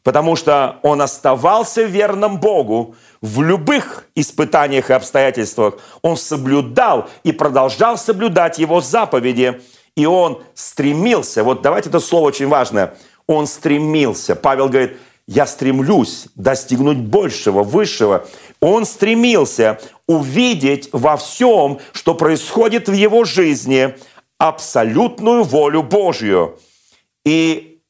Потому 0.03 0.35
что 0.35 0.81
он 0.83 1.01
оставался 1.01 1.85
верным 1.85 2.39
Богу 2.39 2.97
в 3.21 3.41
любых 3.41 4.05
испытаниях 4.17 4.91
и 4.91 4.95
обстоятельствах. 4.95 5.79
Он 6.03 6.17
соблюдал 6.17 7.09
и 7.23 7.31
продолжал 7.31 7.97
соблюдать 7.97 8.59
его 8.59 8.81
заповеди. 8.81 9.63
И 9.95 10.07
он 10.07 10.43
стремился, 10.55 11.45
вот 11.45 11.63
давайте 11.63 11.89
это 11.89 12.01
слово 12.01 12.27
очень 12.27 12.49
важное, 12.49 12.97
он 13.29 13.47
стремился. 13.47 14.35
Павел 14.35 14.69
говорит, 14.69 14.99
я 15.27 15.47
стремлюсь 15.47 16.29
достигнуть 16.35 16.99
большего, 16.99 17.63
высшего. 17.63 18.27
Он 18.61 18.85
стремился 18.85 19.81
увидеть 20.07 20.89
во 20.93 21.17
всем, 21.17 21.81
что 21.93 22.15
происходит 22.15 22.89
в 22.89 22.93
его 22.93 23.25
жизни, 23.25 23.95
абсолютную 24.39 25.45
волю 25.45 25.83
Божью. 25.83 26.59
И 27.25 27.81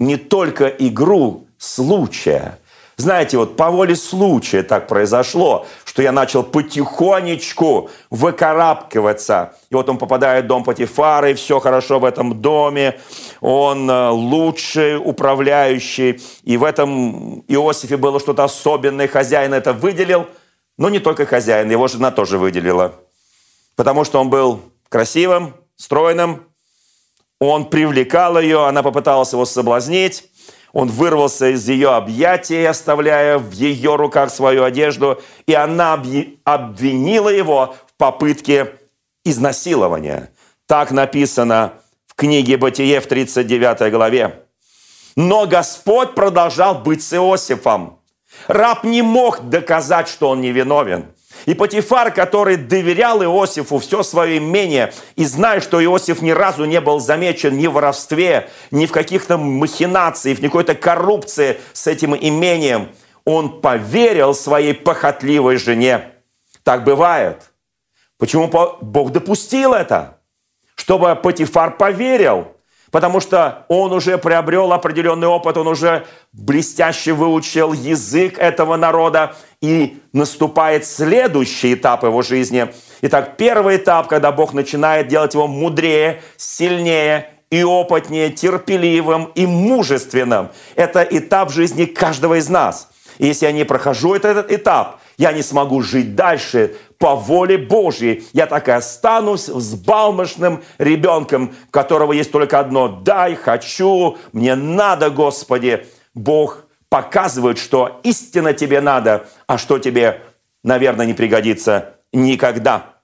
не 0.00 0.16
только 0.16 0.66
игру 0.66 1.46
случая. 1.58 2.58
Знаете, 3.02 3.36
вот 3.36 3.56
по 3.56 3.68
воле 3.68 3.96
случая 3.96 4.62
так 4.62 4.86
произошло, 4.86 5.66
что 5.84 6.02
я 6.02 6.12
начал 6.12 6.44
потихонечку 6.44 7.90
выкарабкиваться. 8.10 9.56
И 9.70 9.74
вот 9.74 9.88
он 9.88 9.98
попадает 9.98 10.44
в 10.44 10.46
дом 10.46 10.62
Патифара, 10.62 11.30
и 11.30 11.34
все 11.34 11.58
хорошо 11.58 11.98
в 11.98 12.04
этом 12.04 12.40
доме. 12.40 13.00
Он 13.40 13.90
э, 13.90 14.10
лучший 14.10 14.98
управляющий. 14.98 16.20
И 16.44 16.56
в 16.56 16.62
этом 16.62 17.40
Иосифе 17.48 17.96
было 17.96 18.20
что-то 18.20 18.44
особенное. 18.44 19.08
Хозяин 19.08 19.52
это 19.52 19.72
выделил. 19.72 20.26
Но 20.78 20.88
не 20.88 21.00
только 21.00 21.26
хозяин, 21.26 21.72
его 21.72 21.88
жена 21.88 22.12
тоже 22.12 22.38
выделила. 22.38 22.94
Потому 23.74 24.04
что 24.04 24.20
он 24.20 24.30
был 24.30 24.60
красивым, 24.88 25.54
стройным. 25.74 26.46
Он 27.40 27.68
привлекал 27.68 28.38
ее, 28.38 28.64
она 28.64 28.84
попыталась 28.84 29.32
его 29.32 29.44
соблазнить. 29.44 30.30
Он 30.72 30.88
вырвался 30.88 31.50
из 31.50 31.68
ее 31.68 31.90
объятий, 31.90 32.64
оставляя 32.64 33.38
в 33.38 33.52
ее 33.52 33.96
руках 33.96 34.30
свою 34.30 34.64
одежду, 34.64 35.20
и 35.46 35.52
она 35.52 36.02
обвинила 36.44 37.28
его 37.28 37.74
в 37.86 37.94
попытке 37.98 38.72
изнасилования. 39.24 40.30
Так 40.66 40.90
написано 40.90 41.74
в 42.06 42.14
книге 42.14 42.56
«Бытие» 42.56 43.00
в 43.00 43.06
39 43.06 43.92
главе. 43.92 44.42
Но 45.14 45.46
Господь 45.46 46.14
продолжал 46.14 46.76
быть 46.76 47.02
с 47.02 47.12
Иосифом. 47.12 47.98
Раб 48.48 48.84
не 48.84 49.02
мог 49.02 49.48
доказать, 49.50 50.08
что 50.08 50.30
он 50.30 50.40
невиновен. 50.40 51.06
И 51.46 51.54
Патифар, 51.54 52.12
который 52.12 52.56
доверял 52.56 53.22
Иосифу 53.22 53.78
все 53.78 54.02
свое 54.02 54.38
имение, 54.38 54.92
и 55.16 55.24
зная, 55.24 55.60
что 55.60 55.82
Иосиф 55.82 56.22
ни 56.22 56.30
разу 56.30 56.64
не 56.64 56.80
был 56.80 57.00
замечен 57.00 57.56
ни 57.56 57.66
в 57.66 57.72
воровстве, 57.72 58.48
ни 58.70 58.86
в 58.86 58.92
каких-то 58.92 59.38
махинациях, 59.38 60.38
в 60.38 60.42
какой-то 60.42 60.74
коррупции 60.74 61.60
с 61.72 61.86
этим 61.86 62.14
имением, 62.14 62.90
он 63.24 63.60
поверил 63.60 64.34
своей 64.34 64.74
похотливой 64.74 65.56
жене. 65.56 66.12
Так 66.62 66.84
бывает. 66.84 67.50
Почему 68.18 68.48
Бог 68.80 69.10
допустил 69.10 69.74
это? 69.74 70.18
Чтобы 70.76 71.14
Патифар 71.16 71.76
поверил 71.76 72.48
потому 72.92 73.20
что 73.20 73.64
он 73.68 73.92
уже 73.92 74.18
приобрел 74.18 74.72
определенный 74.72 75.26
опыт, 75.26 75.56
он 75.56 75.66
уже 75.66 76.06
блестяще 76.32 77.14
выучил 77.14 77.72
язык 77.72 78.38
этого 78.38 78.76
народа, 78.76 79.34
и 79.62 80.02
наступает 80.12 80.84
следующий 80.84 81.72
этап 81.72 82.02
его 82.02 82.20
жизни. 82.20 82.68
Итак, 83.00 83.36
первый 83.38 83.76
этап, 83.76 84.08
когда 84.08 84.30
Бог 84.30 84.52
начинает 84.52 85.08
делать 85.08 85.32
его 85.32 85.46
мудрее, 85.46 86.20
сильнее 86.36 87.30
и 87.50 87.62
опытнее, 87.62 88.30
терпеливым 88.30 89.30
и 89.34 89.46
мужественным. 89.46 90.50
Это 90.74 91.02
этап 91.02 91.50
жизни 91.50 91.86
каждого 91.86 92.38
из 92.38 92.48
нас. 92.48 92.90
И 93.18 93.26
если 93.26 93.46
я 93.46 93.52
не 93.52 93.64
прохожу 93.64 94.14
этот 94.14 94.50
этап, 94.50 95.00
я 95.16 95.32
не 95.32 95.42
смогу 95.42 95.82
жить 95.82 96.16
дальше 96.16 96.74
по 96.98 97.14
воле 97.14 97.58
Божьей. 97.58 98.24
Я 98.32 98.46
так 98.46 98.68
и 98.68 98.72
останусь 98.72 99.48
взбалмошным 99.48 100.62
ребенком, 100.78 101.54
которого 101.70 102.12
есть 102.12 102.32
только 102.32 102.58
одно 102.58 102.88
«дай, 102.88 103.36
хочу, 103.36 104.16
мне 104.32 104.54
надо, 104.54 105.10
Господи». 105.10 105.86
Бог 106.14 106.61
показывает, 106.92 107.56
что 107.56 108.00
истинно 108.02 108.52
тебе 108.52 108.82
надо, 108.82 109.26
а 109.46 109.56
что 109.56 109.78
тебе 109.78 110.20
наверное, 110.62 111.06
не 111.06 111.14
пригодится 111.14 111.94
никогда. 112.12 112.96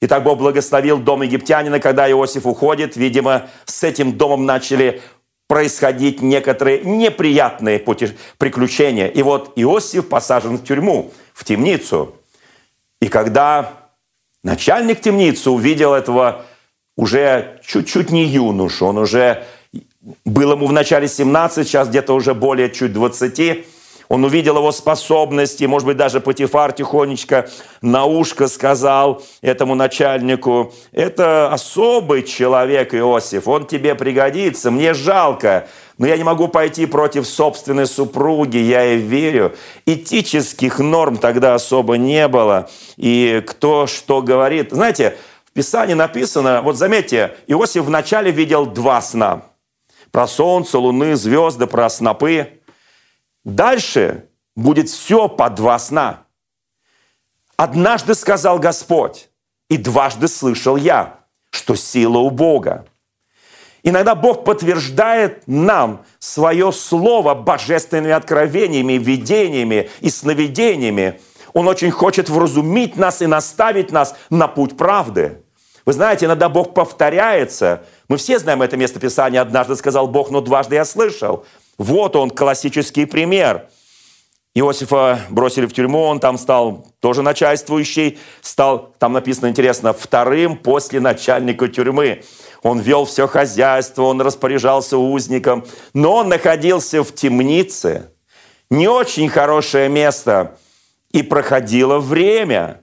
Итак, 0.00 0.22
Бог 0.22 0.38
благословил 0.38 0.98
дом 0.98 1.22
египтянина, 1.22 1.80
когда 1.80 2.10
Иосиф 2.10 2.46
уходит. 2.46 2.96
Видимо, 2.96 3.48
с 3.64 3.82
этим 3.82 4.16
домом 4.16 4.44
начали 4.46 5.02
происходить 5.46 6.22
некоторые 6.22 6.80
неприятные 6.84 7.78
пути, 7.78 8.10
приключения. 8.38 9.08
И 9.08 9.22
вот 9.22 9.52
Иосиф 9.56 10.08
посажен 10.08 10.58
в 10.58 10.64
тюрьму, 10.64 11.10
в 11.32 11.44
темницу. 11.44 12.16
И 13.00 13.08
когда 13.08 13.72
начальник 14.42 15.00
темницы 15.00 15.50
увидел 15.50 15.92
этого 15.92 16.44
уже 16.96 17.60
чуть-чуть 17.66 18.10
не 18.10 18.24
юношу, 18.24 18.86
он 18.86 18.98
уже 18.98 19.44
был 20.24 20.52
ему 20.52 20.66
в 20.66 20.72
начале 20.72 21.08
17, 21.08 21.66
сейчас 21.66 21.88
где-то 21.88 22.14
уже 22.14 22.34
более 22.34 22.70
чуть 22.70 22.92
20, 22.92 23.66
он 24.08 24.24
увидел 24.24 24.58
его 24.58 24.70
способности, 24.70 25.64
может 25.64 25.86
быть, 25.86 25.96
даже 25.96 26.20
Патифар 26.20 26.72
тихонечко 26.72 27.48
на 27.80 28.04
ушко 28.04 28.48
сказал 28.48 29.22
этому 29.40 29.74
начальнику, 29.74 30.74
это 30.92 31.52
особый 31.52 32.22
человек, 32.22 32.94
Иосиф, 32.94 33.48
он 33.48 33.66
тебе 33.66 33.94
пригодится, 33.94 34.70
мне 34.70 34.92
жалко, 34.92 35.68
но 35.96 36.06
я 36.06 36.16
не 36.16 36.24
могу 36.24 36.48
пойти 36.48 36.86
против 36.86 37.26
собственной 37.26 37.86
супруги, 37.86 38.58
я 38.58 38.82
ей 38.82 38.98
верю. 38.98 39.54
Этических 39.86 40.80
норм 40.80 41.16
тогда 41.16 41.54
особо 41.54 41.96
не 41.96 42.26
было, 42.28 42.68
и 42.96 43.42
кто 43.46 43.86
что 43.86 44.20
говорит. 44.20 44.72
Знаете, 44.72 45.16
в 45.44 45.52
Писании 45.52 45.94
написано, 45.94 46.62
вот 46.62 46.76
заметьте, 46.76 47.36
Иосиф 47.46 47.84
вначале 47.84 48.32
видел 48.32 48.66
два 48.66 49.00
сна. 49.00 49.44
Про 50.14 50.28
солнце, 50.28 50.78
луны, 50.78 51.16
звезды, 51.16 51.66
про 51.66 51.90
снопы– 51.90 52.48
Дальше 53.44 54.24
будет 54.56 54.88
все 54.88 55.28
по 55.28 55.50
два 55.50 55.78
сна. 55.78 56.24
Однажды 57.56 58.14
сказал 58.14 58.58
Господь, 58.58 59.28
и 59.68 59.76
дважды 59.76 60.28
слышал 60.28 60.76
я, 60.76 61.20
что 61.50 61.76
сила 61.76 62.18
у 62.18 62.30
Бога. 62.30 62.86
Иногда 63.82 64.14
Бог 64.14 64.44
подтверждает 64.44 65.42
нам 65.46 66.04
свое 66.18 66.72
слово 66.72 67.34
божественными 67.34 68.12
откровениями, 68.12 68.94
видениями 68.94 69.90
и 70.00 70.08
сновидениями. 70.08 71.20
Он 71.52 71.68
очень 71.68 71.90
хочет 71.90 72.30
вразумить 72.30 72.96
нас 72.96 73.20
и 73.20 73.26
наставить 73.26 73.92
нас 73.92 74.16
на 74.30 74.48
путь 74.48 74.76
правды. 74.76 75.42
Вы 75.84 75.92
знаете, 75.92 76.24
иногда 76.24 76.48
Бог 76.48 76.72
повторяется. 76.72 77.84
Мы 78.08 78.16
все 78.16 78.38
знаем 78.38 78.62
это 78.62 78.76
место 78.76 79.00
Писания. 79.00 79.40
Однажды 79.40 79.76
сказал 79.76 80.06
Бог, 80.08 80.30
но 80.30 80.40
дважды 80.40 80.76
я 80.76 80.84
слышал. 80.84 81.44
Вот 81.78 82.16
он, 82.16 82.30
классический 82.30 83.06
пример. 83.06 83.68
Иосифа 84.56 85.18
бросили 85.30 85.66
в 85.66 85.72
тюрьму, 85.72 86.02
он 86.02 86.20
там 86.20 86.38
стал 86.38 86.86
тоже 87.00 87.22
начальствующий, 87.22 88.20
стал, 88.40 88.94
там 89.00 89.12
написано 89.12 89.48
интересно, 89.48 89.92
вторым 89.92 90.56
после 90.56 91.00
начальника 91.00 91.66
тюрьмы. 91.66 92.22
Он 92.62 92.78
вел 92.78 93.04
все 93.04 93.26
хозяйство, 93.26 94.02
он 94.04 94.20
распоряжался 94.20 94.96
узником, 94.96 95.64
но 95.92 96.14
он 96.16 96.28
находился 96.28 97.02
в 97.02 97.12
темнице. 97.12 98.12
Не 98.70 98.86
очень 98.86 99.28
хорошее 99.28 99.88
место. 99.88 100.56
И 101.10 101.22
проходило 101.22 101.98
время. 101.98 102.80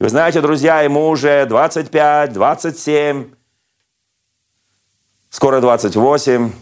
Вы 0.00 0.08
знаете, 0.08 0.40
друзья, 0.40 0.82
ему 0.82 1.08
уже 1.08 1.46
25, 1.46 2.32
27, 2.32 3.30
скоро 5.34 5.60
28 5.60 6.52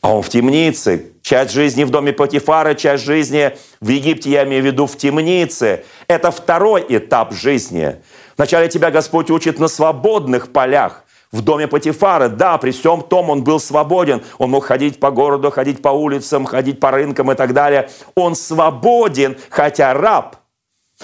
а 0.00 0.14
он 0.14 0.22
в 0.22 0.28
темнице. 0.28 1.12
Часть 1.20 1.50
жизни 1.50 1.84
в 1.84 1.90
доме 1.90 2.12
Патифара, 2.12 2.74
часть 2.74 3.04
жизни 3.04 3.56
в 3.80 3.88
Египте, 3.88 4.30
я 4.30 4.44
имею 4.44 4.62
в 4.62 4.66
виду 4.66 4.86
в 4.86 4.96
темнице. 4.96 5.84
Это 6.06 6.30
второй 6.30 6.86
этап 6.88 7.32
жизни. 7.32 7.96
Вначале 8.36 8.68
тебя 8.68 8.90
Господь 8.90 9.30
учит 9.30 9.58
на 9.58 9.68
свободных 9.68 10.52
полях. 10.52 11.04
В 11.32 11.42
доме 11.42 11.66
Патифара, 11.66 12.28
да, 12.28 12.56
при 12.56 12.70
всем 12.70 13.02
том 13.02 13.30
он 13.30 13.42
был 13.42 13.58
свободен. 13.58 14.22
Он 14.38 14.50
мог 14.50 14.64
ходить 14.64 15.00
по 15.00 15.10
городу, 15.10 15.50
ходить 15.50 15.82
по 15.82 15.88
улицам, 15.88 16.44
ходить 16.44 16.78
по 16.78 16.92
рынкам 16.92 17.32
и 17.32 17.34
так 17.34 17.52
далее. 17.52 17.90
Он 18.14 18.36
свободен, 18.36 19.36
хотя 19.50 19.92
раб– 19.92 20.36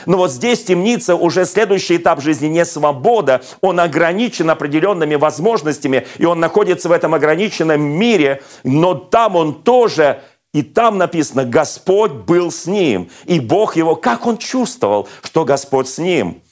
но 0.06 0.16
вот 0.16 0.32
здесь 0.32 0.64
темница 0.64 1.14
уже 1.14 1.44
следующий 1.44 1.96
этап 1.96 2.22
жизни 2.22 2.46
не 2.46 2.64
свобода, 2.64 3.42
он 3.60 3.78
ограничен 3.78 4.48
определенными 4.48 5.16
возможностями, 5.16 6.06
и 6.18 6.24
он 6.24 6.40
находится 6.40 6.88
в 6.88 6.92
этом 6.92 7.14
ограниченном 7.14 7.80
мире, 7.80 8.42
но 8.64 8.94
там 8.94 9.36
он 9.36 9.62
тоже 9.62 10.22
и 10.54 10.62
там 10.62 10.98
написано, 10.98 11.46
Господь 11.46 12.12
был 12.12 12.50
с 12.50 12.66
ним. 12.66 13.08
И 13.24 13.40
Бог 13.40 13.74
его, 13.74 13.96
как 13.96 14.26
он 14.26 14.36
чувствовал, 14.36 15.08
что 15.22 15.46
Господь 15.46 15.88
с 15.88 15.96
ним? 15.96 16.42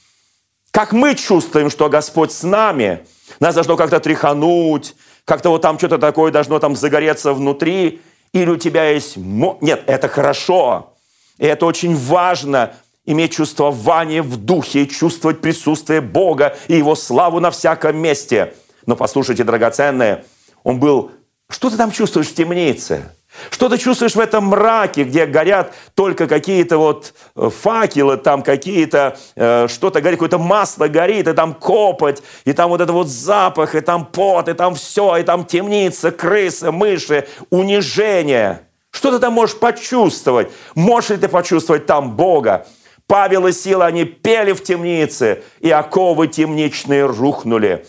Как 0.70 0.92
мы 0.92 1.14
чувствуем, 1.14 1.68
что 1.68 1.90
Господь 1.90 2.33
с 2.33 2.42
нами? 2.42 3.05
Нас 3.40 3.55
должно 3.55 3.76
как-то 3.76 4.00
тряхануть, 4.00 4.94
как-то 5.26 5.50
вот 5.50 5.61
там 5.61 5.76
что-то 5.76 5.98
такое 5.98 6.33
должно 6.33 6.59
там 6.61 6.76
загореться 6.76 7.35
внутри. 7.35 8.00
Или 8.33 8.48
у 8.48 8.57
тебя 8.57 8.88
есть... 8.88 9.18
Нет, 9.18 9.83
это 9.87 10.09
хорошо. 10.09 10.94
И 11.37 11.44
это 11.44 11.66
очень 11.66 11.94
важно– 11.94 12.72
иметь 13.10 13.32
чувствование 13.32 14.22
в 14.22 14.36
духе, 14.36 14.86
чувствовать 14.86 15.40
присутствие 15.40 16.00
Бога 16.00 16.56
и 16.68 16.76
Его 16.76 16.94
славу 16.94 17.40
на 17.40 17.50
всяком 17.50 17.96
месте. 17.96 18.54
Но 18.86 18.96
послушайте, 18.96 19.44
драгоценные, 19.44 20.24
он 20.62 20.78
был... 20.78 21.10
Что 21.48 21.68
ты 21.68 21.76
там 21.76 21.90
чувствуешь 21.90 22.28
в 22.28 22.34
темнице? 22.34 23.10
Что 23.50 23.68
ты 23.68 23.78
чувствуешь 23.78 24.14
в 24.14 24.20
этом 24.20 24.46
мраке, 24.46 25.04
где 25.04 25.26
горят 25.26 25.72
только 25.94 26.26
какие-то 26.26 26.78
вот 26.78 27.14
э, 27.36 27.48
факелы, 27.48 28.16
там 28.16 28.42
какие-то, 28.42 29.16
э, 29.36 29.66
что-то 29.68 30.00
горит, 30.00 30.18
какое-то 30.18 30.38
масло 30.38 30.88
горит, 30.88 31.28
и 31.28 31.32
там 31.32 31.54
копоть, 31.54 32.22
и 32.44 32.52
там 32.52 32.70
вот 32.70 32.80
это 32.80 32.92
вот 32.92 33.08
запах, 33.08 33.74
и 33.74 33.80
там 33.80 34.04
пот, 34.06 34.48
и 34.48 34.52
там 34.52 34.74
все, 34.74 35.16
и 35.16 35.22
там 35.22 35.44
темница, 35.44 36.10
крысы, 36.10 36.70
мыши, 36.70 37.28
унижение. 37.50 38.62
Что 38.90 39.12
ты 39.12 39.20
там 39.20 39.32
можешь 39.32 39.56
почувствовать? 39.56 40.50
Можешь 40.74 41.10
ли 41.10 41.16
ты 41.16 41.28
почувствовать 41.28 41.86
там 41.86 42.16
Бога? 42.16 42.66
Павел 43.10 43.48
и 43.48 43.52
Сила, 43.52 43.86
они 43.86 44.04
пели 44.04 44.52
в 44.52 44.62
темнице, 44.62 45.42
и 45.58 45.68
оковы 45.68 46.28
темничные 46.28 47.06
рухнули. 47.06 47.84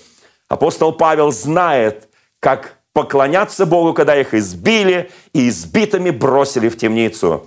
Апостол 0.47 0.93
Павел 0.93 1.31
знает, 1.31 2.09
как 2.39 2.79
поклоняться 2.91 3.67
Богу, 3.67 3.93
когда 3.93 4.19
их 4.19 4.33
избили 4.33 5.11
и 5.31 5.47
избитыми 5.47 6.09
бросили 6.09 6.69
в 6.69 6.77
темницу. 6.77 7.45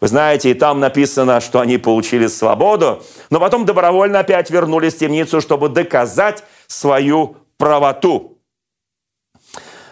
Вы 0.00 0.08
знаете, 0.08 0.50
и 0.50 0.54
там 0.54 0.80
написано, 0.80 1.42
что 1.42 1.60
они 1.60 1.76
получили 1.76 2.26
свободу, 2.26 3.02
но 3.28 3.38
потом 3.38 3.66
добровольно 3.66 4.20
опять 4.20 4.48
вернулись 4.48 4.94
в 4.94 4.98
темницу, 4.98 5.42
чтобы 5.42 5.68
доказать 5.68 6.42
свою 6.68 7.36
правоту. 7.58 8.38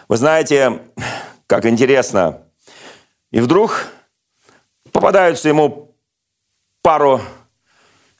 Вы 0.09 0.17
знаете, 0.17 0.81
как 1.45 1.67
интересно. 1.67 2.41
И 3.31 3.39
вдруг 3.39 3.85
попадаются 4.91 5.47
ему 5.47 5.82
пару 6.83 7.21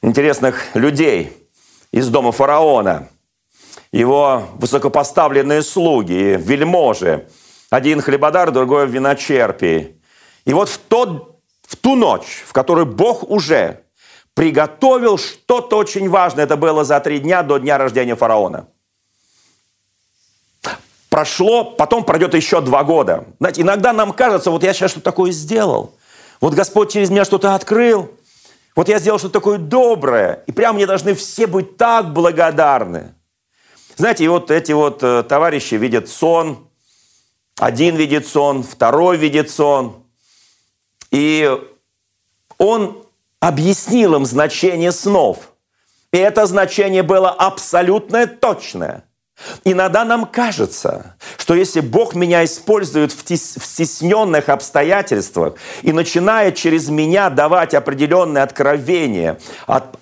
интересных 0.00 0.74
людей 0.74 1.36
из 1.92 2.08
дома 2.08 2.32
фараона. 2.32 3.10
Его 3.92 4.48
высокопоставленные 4.54 5.62
слуги, 5.62 6.36
вельможи. 6.40 7.28
Один 7.68 8.00
хлебодар, 8.00 8.50
другой 8.50 8.86
виночерпий. 8.86 10.00
И 10.46 10.54
вот 10.54 10.70
в, 10.70 10.78
тот, 10.78 11.40
в 11.66 11.76
ту 11.76 11.94
ночь, 11.94 12.42
в 12.46 12.52
которую 12.52 12.86
Бог 12.86 13.22
уже 13.30 13.82
приготовил 14.32 15.18
что-то 15.18 15.76
очень 15.76 16.08
важное, 16.08 16.44
это 16.44 16.56
было 16.56 16.84
за 16.84 16.98
три 17.00 17.18
дня 17.18 17.42
до 17.42 17.58
дня 17.58 17.76
рождения 17.76 18.16
фараона. 18.16 18.68
Прошло, 21.10 21.64
потом 21.64 22.02
пройдет 22.04 22.34
еще 22.34 22.62
два 22.62 22.82
года. 22.82 23.26
Знаете, 23.38 23.60
иногда 23.60 23.92
нам 23.92 24.12
кажется, 24.12 24.50
вот 24.50 24.62
я 24.64 24.72
сейчас 24.72 24.92
что-то 24.92 25.04
такое 25.04 25.32
сделал. 25.32 25.94
Вот 26.40 26.54
Господь 26.54 26.92
через 26.92 27.10
меня 27.10 27.26
что-то 27.26 27.54
открыл– 27.54 28.10
вот 28.74 28.88
я 28.88 28.98
сделал 28.98 29.18
что-то 29.18 29.34
такое 29.34 29.58
доброе, 29.58 30.42
и 30.46 30.52
прямо 30.52 30.74
мне 30.76 30.86
должны 30.86 31.14
все 31.14 31.46
быть 31.46 31.76
так 31.76 32.12
благодарны. 32.12 33.14
Знаете, 33.96 34.24
и 34.24 34.28
вот 34.28 34.50
эти 34.50 34.72
вот 34.72 35.02
э, 35.02 35.22
товарищи 35.22 35.74
видят 35.74 36.08
сон, 36.08 36.68
один 37.58 37.96
видит 37.96 38.26
сон, 38.26 38.62
второй 38.64 39.16
видит 39.16 39.50
сон, 39.50 40.04
и 41.12 41.56
он 42.58 43.06
объяснил 43.38 44.16
им 44.16 44.26
значение 44.26 44.90
снов. 44.90 45.52
И 46.12 46.16
это 46.16 46.46
значение 46.46 47.02
было 47.02 47.30
абсолютно 47.30 48.26
точное– 48.26 49.04
Иногда 49.64 50.04
нам 50.04 50.26
кажется, 50.26 51.16
что 51.38 51.54
если 51.54 51.80
Бог 51.80 52.14
меня 52.14 52.44
использует 52.44 53.12
в, 53.12 53.24
тес, 53.24 53.56
стесненных 53.60 54.48
обстоятельствах 54.48 55.54
и 55.82 55.92
начинает 55.92 56.56
через 56.56 56.88
меня 56.88 57.30
давать 57.30 57.74
определенные 57.74 58.42
откровения, 58.42 59.38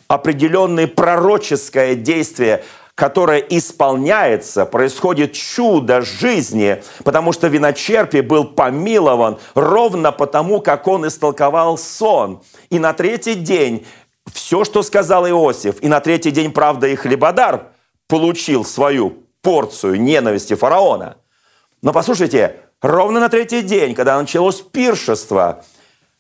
определенное 0.09 0.87
пророческое 0.87 1.95
действие, 1.95 2.65
которое 2.95 3.39
исполняется, 3.39 4.67
происходит 4.67 5.33
чудо 5.33 6.03
жизни, 6.03 6.83
потому 7.05 7.33
что 7.33 7.49
виночерпий 7.49 8.21
был 8.21 8.45
помилован 8.45 9.39
ровно 9.55 10.13
потому, 10.13 10.61
как 10.61 10.87
он 10.87 11.07
истолковал 11.07 11.79
сон. 11.79 12.43
И 12.71 12.79
на 12.79 12.93
третий 12.93 13.35
день 13.35 13.87
все, 14.33 14.65
что 14.65 14.83
сказал 14.83 15.29
Иосиф, 15.29 15.83
и 15.83 15.89
на 15.89 16.01
третий 16.01 16.31
день, 16.31 16.53
правда, 16.53 16.87
и 16.87 16.95
хлебодар 16.95 17.69
получил 18.09 18.65
свою 18.65 19.22
порцию 19.43 20.01
ненависти 20.01 20.55
фараона. 20.55 21.17
Но 21.83 21.93
послушайте, 21.93 22.61
ровно 22.81 23.21
на 23.21 23.29
третий 23.29 23.63
день, 23.63 23.95
когда 23.95 24.19
началось 24.19 24.61
пиршество, 24.61 25.65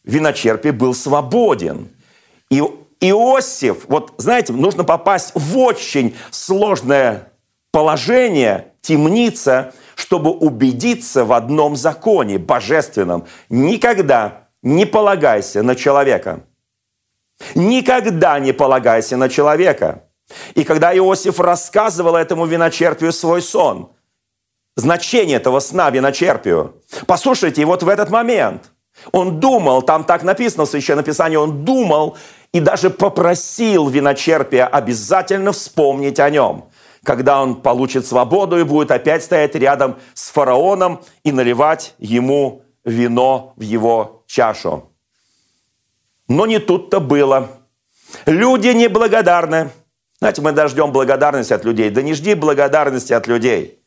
виночерпий 0.05 0.73
был 0.73 0.95
свободен. 0.95 1.89
И 2.51 2.63
Иосиф, 3.01 3.85
вот 3.89 4.13
знаете, 4.19 4.53
нужно 4.53 4.85
попасть 4.85 5.33
в 5.35 5.59
очень 5.59 6.17
сложное 6.31 7.33
положение, 7.71 8.73
темница, 8.81 9.73
чтобы 9.95 10.31
убедиться 10.31 11.25
в 11.25 11.33
одном 11.33 11.77
законе 11.77 12.39
божественном. 12.39 13.27
Никогда 13.49 14.49
не 14.63 14.85
полагайся 14.85 15.63
на 15.63 15.75
человека. 15.75 16.45
Никогда 17.55 18.39
не 18.39 18.53
полагайся 18.53 19.17
на 19.17 19.29
человека. 19.29 20.05
И 20.55 20.65
когда 20.65 20.97
Иосиф 20.97 21.41
рассказывал 21.41 22.17
этому 22.17 22.47
виночерпию 22.47 23.13
свой 23.13 23.43
сон, 23.43 23.91
значение 24.77 25.37
этого 25.37 25.61
сна 25.61 25.91
виночерпию, 25.91 26.77
послушайте, 27.07 27.65
вот 27.65 27.83
в 27.83 27.89
этот 27.89 28.11
момент 28.11 28.71
он 29.11 29.41
думал, 29.41 29.83
там 29.83 30.05
так 30.05 30.23
написано 30.23 30.65
в 30.65 30.69
Священном 30.69 31.05
Писании, 31.05 31.37
он 31.37 31.65
думал 31.65 32.17
и 32.53 32.61
даже 32.61 32.91
попросил 32.91 33.89
виночерпия 33.89 34.67
обязательно 34.67 35.53
вспомнить 35.53 36.21
о 36.21 36.31
нем, 36.31 36.69
когда 37.03 37.43
он 37.43 37.63
получит 37.63 38.07
свободу 38.07 38.59
и 38.59 38.65
будет 38.65 38.91
опять 38.91 39.25
стоять 39.25 39.55
рядом 39.55 39.97
с 40.15 40.31
фараоном 40.31 41.03
и 41.25 41.33
наливать 41.33 41.95
ему 41.99 42.63
вино 42.85 43.55
в 43.57 43.63
его 43.63 44.25
чашу. 44.27 44.91
Но 46.29 46.47
не 46.47 46.59
тут-то 46.59 47.01
было. 47.01 47.49
Люди 48.27 48.69
неблагодарны. 48.69 49.71
Знаете, 50.23 50.41
мы 50.41 50.53
даже 50.53 50.87
благодарности 50.87 51.53
от 51.53 51.65
людей. 51.65 51.91
Да 51.91 52.01
не 52.01 52.15
жди 52.15 52.35
благодарности 52.35 53.13
от 53.13 53.27
людей. 53.27 53.83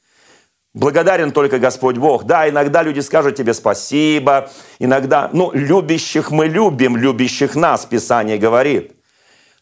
Благодарен 0.73 1.31
только 1.31 1.59
Господь 1.59 1.95
Бог. 1.95 2.25
Да, 2.25 2.49
иногда 2.49 2.83
люди 2.83 2.99
скажут 2.99 3.37
тебе 3.37 3.53
спасибо, 3.53 4.49
иногда, 4.77 5.29
ну, 5.31 5.51
любящих 5.53 6.31
мы 6.31 6.47
любим, 6.47 6.97
любящих 6.97 7.55
нас, 7.55 7.85
Писание 7.85 8.37
говорит. 8.37 8.91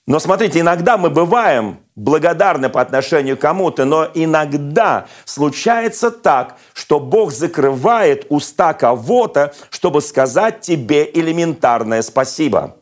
Но 0.08 0.18
смотрите, 0.18 0.62
иногда 0.62 0.98
мы 0.98 1.12
бываем 1.12 1.78
благодарны 1.96 2.70
по 2.70 2.82
отношению 2.82 3.38
к 3.38 3.42
кому-то, 3.42 3.86
но 3.86 4.08
иногда 4.12 5.06
случается 5.26 6.10
так, 6.10 6.58
что 6.74 7.00
Бог 7.00 7.32
закрывает 7.32 8.26
уста 8.30 8.74
кого-то, 8.74 9.54
чтобы 9.70 10.02
сказать 10.02 10.62
тебе 10.62 11.08
элементарное 11.14 12.02
спасибо. 12.02 12.78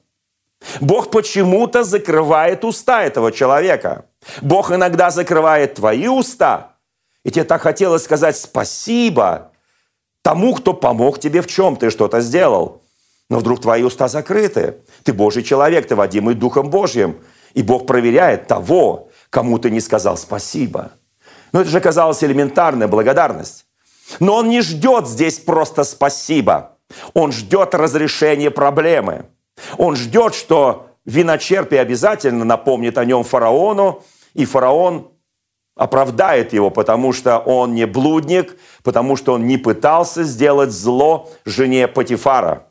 Бог 0.79 1.09
почему-то 1.11 1.83
закрывает 1.83 2.63
уста 2.63 3.03
этого 3.03 3.31
человека. 3.31 4.05
Бог 4.41 4.71
иногда 4.71 5.09
закрывает 5.09 5.75
твои 5.75 6.07
уста, 6.07 6.75
и 7.23 7.31
тебе 7.31 7.43
так 7.43 7.61
хотелось 7.61 8.03
сказать 8.03 8.37
спасибо 8.37 9.51
тому, 10.21 10.53
кто 10.53 10.73
помог 10.73 11.19
тебе 11.19 11.41
в 11.41 11.47
чем 11.47 11.75
ты 11.75 11.89
что-то 11.89 12.21
сделал. 12.21 12.81
Но 13.29 13.39
вдруг 13.39 13.61
твои 13.61 13.83
уста 13.83 14.07
закрыты. 14.07 14.77
Ты 15.03 15.13
Божий 15.13 15.43
человек, 15.43 15.87
ты 15.87 15.95
водимый 15.95 16.35
Духом 16.35 16.69
Божьим. 16.69 17.17
И 17.53 17.63
Бог 17.63 17.85
проверяет 17.85 18.47
того, 18.47 19.09
кому 19.29 19.57
ты 19.57 19.69
не 19.71 19.79
сказал 19.79 20.17
спасибо. 20.17 20.91
Но 21.53 21.61
это 21.61 21.69
же 21.69 21.79
казалось 21.79 22.23
элементарная 22.23 22.87
благодарность. 22.87 23.65
Но 24.19 24.35
он 24.35 24.49
не 24.49 24.61
ждет 24.61 25.07
здесь 25.07 25.39
просто 25.39 25.83
спасибо. 25.83 26.77
Он 27.13 27.31
ждет 27.31 27.73
разрешения 27.73 28.51
проблемы. 28.51 29.25
Он 29.77 29.95
ждет, 29.95 30.35
что 30.35 30.87
виночерпий 31.05 31.79
обязательно 31.79 32.45
напомнит 32.45 32.97
о 32.97 33.05
нем 33.05 33.23
фараону, 33.23 34.03
и 34.33 34.45
фараон 34.45 35.11
оправдает 35.75 36.53
его, 36.53 36.69
потому 36.69 37.13
что 37.13 37.39
он 37.39 37.73
не 37.73 37.85
блудник, 37.85 38.57
потому 38.83 39.15
что 39.15 39.33
он 39.33 39.47
не 39.47 39.57
пытался 39.57 40.23
сделать 40.23 40.71
зло 40.71 41.29
жене 41.45 41.87
Патифара. 41.87 42.67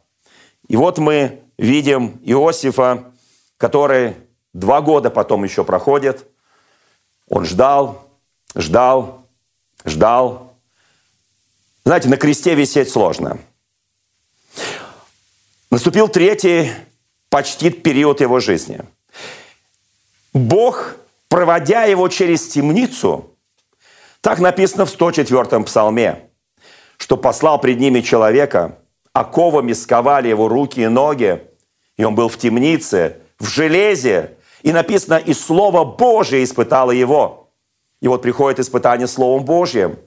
И 0.68 0.76
вот 0.76 0.98
мы 0.98 1.40
видим 1.58 2.20
Иосифа, 2.22 3.12
который 3.56 4.16
два 4.52 4.80
года 4.80 5.10
потом 5.10 5.44
еще 5.44 5.64
проходит. 5.64 6.26
Он 7.28 7.44
ждал, 7.44 8.08
ждал, 8.54 9.26
ждал. 9.84 10.54
Знаете, 11.84 12.08
на 12.08 12.16
кресте 12.16 12.54
висеть 12.54 12.90
сложно. 12.90 13.38
Наступил 15.70 16.08
третий 16.08 16.72
почти 17.28 17.70
период 17.70 18.20
его 18.20 18.40
жизни. 18.40 18.80
Бог, 20.32 20.96
проводя 21.28 21.84
его 21.84 22.08
через 22.08 22.48
темницу, 22.48 23.36
так 24.20 24.40
написано 24.40 24.84
в 24.84 24.92
104-м 24.92 25.62
псалме, 25.64 26.28
что 26.96 27.16
послал 27.16 27.60
пред 27.60 27.78
ними 27.78 28.00
человека, 28.00 28.78
оковами 29.12 29.72
сковали 29.72 30.28
его 30.28 30.48
руки 30.48 30.80
и 30.80 30.88
ноги, 30.88 31.40
и 31.96 32.02
он 32.02 32.16
был 32.16 32.28
в 32.28 32.36
темнице, 32.36 33.18
в 33.38 33.46
железе, 33.46 34.38
и 34.62 34.72
написано, 34.72 35.18
и 35.18 35.32
Слово 35.32 35.84
Божие 35.84 36.42
испытало 36.42 36.90
его. 36.90 37.48
И 38.00 38.08
вот 38.08 38.22
приходит 38.22 38.58
испытание 38.58 39.06
Словом 39.06 39.44
Божьим. 39.44 40.00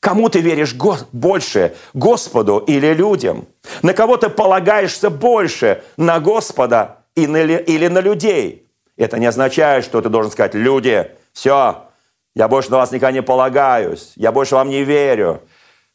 Кому 0.00 0.28
ты 0.28 0.40
веришь 0.40 0.74
больше, 0.74 1.74
Господу 1.92 2.58
или 2.58 2.94
людям? 2.94 3.48
На 3.82 3.94
кого 3.94 4.16
ты 4.16 4.28
полагаешься 4.28 5.10
больше, 5.10 5.82
на 5.96 6.20
Господа 6.20 6.98
или 7.16 7.88
на 7.88 7.98
людей? 7.98 8.66
Это 8.96 9.18
не 9.18 9.26
означает, 9.26 9.84
что 9.84 10.00
ты 10.00 10.08
должен 10.08 10.30
сказать, 10.30 10.54
люди, 10.54 11.10
все, 11.32 11.88
я 12.34 12.48
больше 12.48 12.70
на 12.70 12.76
вас 12.78 12.92
никогда 12.92 13.12
не 13.12 13.22
полагаюсь, 13.22 14.12
я 14.16 14.30
больше 14.30 14.54
вам 14.54 14.68
не 14.68 14.84
верю. 14.84 15.42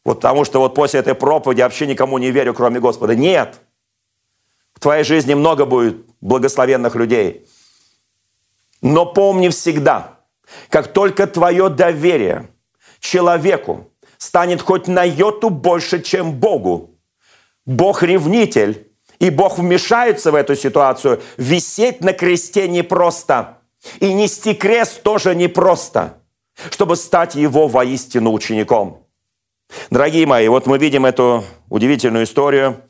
Вот 0.04 0.16
потому 0.16 0.44
что 0.44 0.60
вот 0.60 0.74
после 0.74 1.00
этой 1.00 1.14
проповеди 1.14 1.62
вообще 1.62 1.86
никому 1.86 2.18
не 2.18 2.30
верю, 2.30 2.52
кроме 2.52 2.80
Господа. 2.80 3.14
Нет. 3.14 3.58
В 4.74 4.80
твоей 4.80 5.04
жизни 5.04 5.32
много 5.32 5.64
будет 5.64 6.04
благословенных 6.20 6.94
людей. 6.94 7.46
Но 8.82 9.06
помни 9.06 9.48
всегда, 9.48 10.18
как 10.68 10.92
только 10.92 11.26
твое 11.26 11.70
доверие 11.70 12.50
человеку 13.00 13.90
станет 14.18 14.62
хоть 14.62 14.88
на 14.88 15.04
йоту 15.04 15.50
больше, 15.50 16.02
чем 16.02 16.32
Богу, 16.32 16.90
Бог 17.66 18.02
ревнитель, 18.02 18.90
и 19.18 19.30
Бог 19.30 19.58
вмешается 19.58 20.32
в 20.32 20.34
эту 20.34 20.56
ситуацию. 20.56 21.22
Висеть 21.36 22.00
на 22.00 22.12
кресте 22.12 22.68
непросто. 22.68 23.58
И 24.00 24.12
нести 24.12 24.54
крест 24.54 25.02
тоже 25.02 25.34
непросто, 25.34 26.18
чтобы 26.70 26.96
стать 26.96 27.34
его 27.34 27.68
воистину 27.68 28.32
учеником. 28.32 29.06
Дорогие 29.90 30.26
мои, 30.26 30.48
вот 30.48 30.66
мы 30.66 30.78
видим 30.78 31.06
эту 31.06 31.44
удивительную 31.68 32.24
историю. 32.24 32.82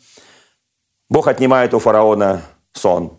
Бог 1.08 1.28
отнимает 1.28 1.74
у 1.74 1.78
фараона 1.78 2.42
сон. 2.72 3.18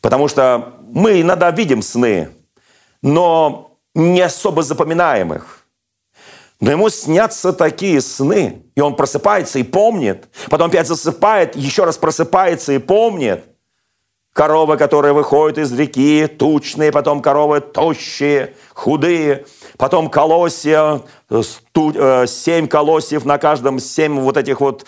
Потому 0.00 0.28
что 0.28 0.74
мы 0.92 1.20
иногда 1.20 1.50
видим 1.50 1.82
сны, 1.82 2.30
но 3.02 3.78
не 3.94 4.20
особо 4.20 4.62
запоминаем 4.62 5.34
их. 5.34 5.57
Но 6.60 6.70
ему 6.70 6.88
снятся 6.88 7.52
такие 7.52 8.00
сны, 8.00 8.64
и 8.74 8.80
он 8.80 8.96
просыпается 8.96 9.58
и 9.58 9.62
помнит, 9.62 10.28
потом 10.50 10.68
опять 10.68 10.88
засыпает, 10.88 11.54
еще 11.54 11.84
раз 11.84 11.96
просыпается 11.98 12.72
и 12.72 12.78
помнит– 12.78 13.44
Коровы, 14.38 14.76
которые 14.76 15.14
выходят 15.14 15.58
из 15.58 15.76
реки, 15.76 16.28
тучные, 16.28 16.92
потом 16.92 17.22
коровы 17.22 17.58
тощие, 17.58 18.54
худые, 18.72 19.46
потом 19.76 20.08
колосья, 20.08 21.02
э, 21.28 21.42
семь 22.28 22.68
колосьев 22.68 23.24
на 23.24 23.38
каждом, 23.38 23.80
семь 23.80 24.20
вот 24.20 24.36
этих 24.36 24.60
вот 24.60 24.86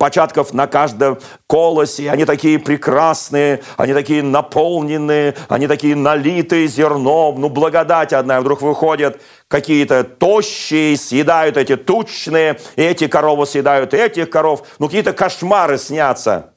початков 0.00 0.52
на 0.52 0.66
каждом 0.66 1.18
колосе. 1.46 2.10
Они 2.10 2.24
такие 2.24 2.58
прекрасные, 2.58 3.60
они 3.76 3.94
такие 3.94 4.24
наполненные, 4.24 5.36
они 5.48 5.68
такие 5.68 5.94
налитые 5.94 6.66
зерном. 6.66 7.40
Ну, 7.40 7.48
благодать 7.48 8.12
одна. 8.12 8.40
Вдруг 8.40 8.62
выходят 8.62 9.20
какие-то 9.46 10.02
тощие, 10.02 10.96
съедают 10.96 11.56
эти 11.56 11.76
тучные, 11.76 12.58
и 12.74 12.82
эти 12.82 13.06
коровы 13.06 13.46
съедают 13.46 13.94
этих 13.94 14.28
коров. 14.28 14.64
Ну, 14.80 14.86
какие-то 14.86 15.12
кошмары 15.12 15.78
снятся. 15.78 16.55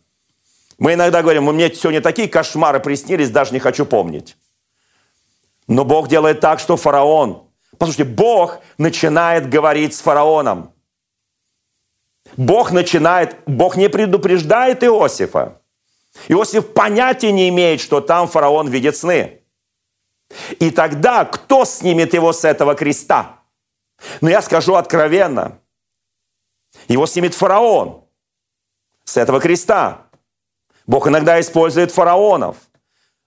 Мы 0.79 0.93
иногда 0.93 1.21
говорим, 1.21 1.43
мне 1.43 1.73
сегодня 1.73 2.01
такие 2.01 2.29
кошмары 2.29 2.79
приснились, 2.79 3.29
даже 3.29 3.53
не 3.53 3.59
хочу 3.59 3.85
помнить. 3.85 4.37
Но 5.67 5.85
Бог 5.85 6.07
делает 6.07 6.39
так, 6.39 6.59
что 6.59 6.77
фараон, 6.77 7.47
послушайте, 7.77 8.05
Бог 8.05 8.59
начинает 8.77 9.49
говорить 9.49 9.93
с 9.93 10.01
фараоном. 10.01 10.73
Бог 12.37 12.71
начинает, 12.71 13.37
Бог 13.45 13.75
не 13.75 13.89
предупреждает 13.89 14.83
Иосифа. 14.83 15.61
Иосиф 16.27 16.73
понятия 16.73 17.31
не 17.31 17.49
имеет, 17.49 17.81
что 17.81 18.01
там 18.01 18.27
фараон 18.27 18.69
видит 18.69 18.95
сны. 18.95 19.41
И 20.59 20.71
тогда 20.71 21.25
кто 21.25 21.65
снимет 21.65 22.13
его 22.13 22.33
с 22.33 22.45
этого 22.45 22.75
креста? 22.75 23.39
Но 24.21 24.29
я 24.29 24.41
скажу 24.41 24.75
откровенно. 24.75 25.59
Его 26.87 27.05
снимет 27.05 27.33
фараон 27.33 28.05
с 29.03 29.17
этого 29.17 29.39
креста. 29.39 30.08
Бог 30.89 31.07
иногда 31.07 31.39
использует 31.39 31.91
фараонов. 31.91 32.55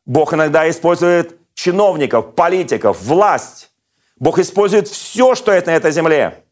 Бог 0.05 0.35
иногда 0.35 0.69
использует 0.69 1.39
чиновников, 1.55 2.35
политиков, 2.35 3.01
власть. 3.01 3.71
Бог 4.19 4.41
использует 4.41 4.89
все, 4.89 5.37
что 5.37 5.53
есть 5.53 5.67
на 5.67 5.71
этой 5.71 5.93
земле. 5.93 6.43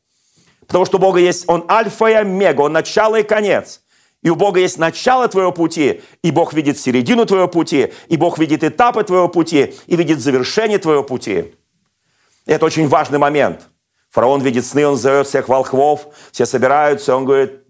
Потому 0.68 0.85
что 0.85 0.99
у 0.99 1.01
Бога 1.01 1.18
есть, 1.18 1.49
Он 1.49 1.64
альфа 1.68 2.07
и 2.07 2.12
омега, 2.12 2.61
Он 2.61 2.73
начало 2.73 3.16
и 3.16 3.25
конец. 3.25 3.83
И 4.23 4.31
у 4.31 4.37
Бога 4.37 4.61
есть 4.61 4.79
начало 4.79 5.27
твоего 5.27 5.51
пути, 5.51 6.01
и 6.23 6.31
Бог 6.31 6.53
видит 6.53 6.79
середину 6.79 7.27
твоего 7.27 7.49
пути, 7.49 7.92
и 8.07 8.16
Бог 8.16 8.38
видит 8.38 8.62
этапы 8.62 9.03
твоего 9.03 9.27
пути, 9.27 9.75
и 9.88 9.96
видит 9.96 10.20
завершение 10.20 10.79
твоего 10.79 11.03
пути. 11.03 11.57
И 12.46 12.53
это 12.53 12.64
очень 12.64 12.87
важный 12.87 13.18
момент. 13.18 13.62
Фараон 14.11 14.42
видит 14.42 14.64
сны, 14.64 14.87
он 14.87 14.96
зовет 14.96 15.27
всех 15.27 15.49
волхвов, 15.49 16.07
все 16.31 16.46
собираются, 16.46 17.16
он 17.16 17.25
говорит, 17.25 17.64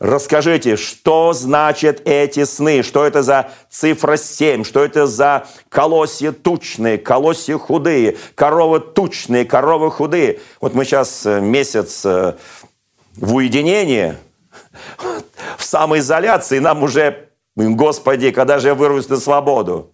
Расскажите, 0.00 0.76
что 0.76 1.34
значат 1.34 2.00
эти 2.06 2.44
сны? 2.44 2.82
Что 2.82 3.04
это 3.04 3.22
за 3.22 3.50
цифра 3.68 4.16
7? 4.16 4.64
Что 4.64 4.82
это 4.82 5.06
за 5.06 5.46
колосья 5.68 6.32
тучные, 6.32 6.96
колосья 6.96 7.58
худые, 7.58 8.16
коровы 8.34 8.80
тучные, 8.80 9.44
коровы 9.44 9.90
худые? 9.90 10.40
Вот 10.62 10.72
мы 10.72 10.86
сейчас 10.86 11.26
э, 11.26 11.42
месяц 11.42 12.00
э, 12.06 12.34
в 13.14 13.34
уединении, 13.34 14.16
в 15.58 15.62
самоизоляции, 15.62 16.60
нам 16.60 16.82
уже, 16.82 17.28
Господи, 17.54 18.30
когда 18.30 18.58
же 18.58 18.68
я 18.68 18.74
вырвусь 18.74 19.10
на 19.10 19.18
свободу? 19.18 19.92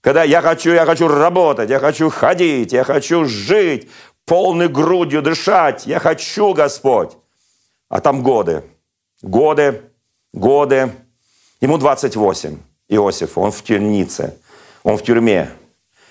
Когда 0.00 0.24
я 0.24 0.42
хочу, 0.42 0.72
я 0.72 0.84
хочу 0.84 1.06
работать, 1.06 1.70
я 1.70 1.78
хочу 1.78 2.10
ходить, 2.10 2.72
я 2.72 2.82
хочу 2.82 3.26
жить, 3.26 3.88
полной 4.24 4.66
грудью 4.66 5.22
дышать, 5.22 5.86
я 5.86 6.00
хочу, 6.00 6.52
Господь. 6.52 7.12
А 7.88 8.00
там 8.00 8.24
годы– 8.24 8.64
годы, 9.22 9.82
годы. 10.32 10.92
Ему 11.60 11.78
28, 11.78 12.58
Иосиф, 12.88 13.36
он 13.36 13.52
в 13.52 13.62
темнице, 13.62 14.36
он 14.82 14.96
в 14.96 15.02
тюрьме. 15.02 15.50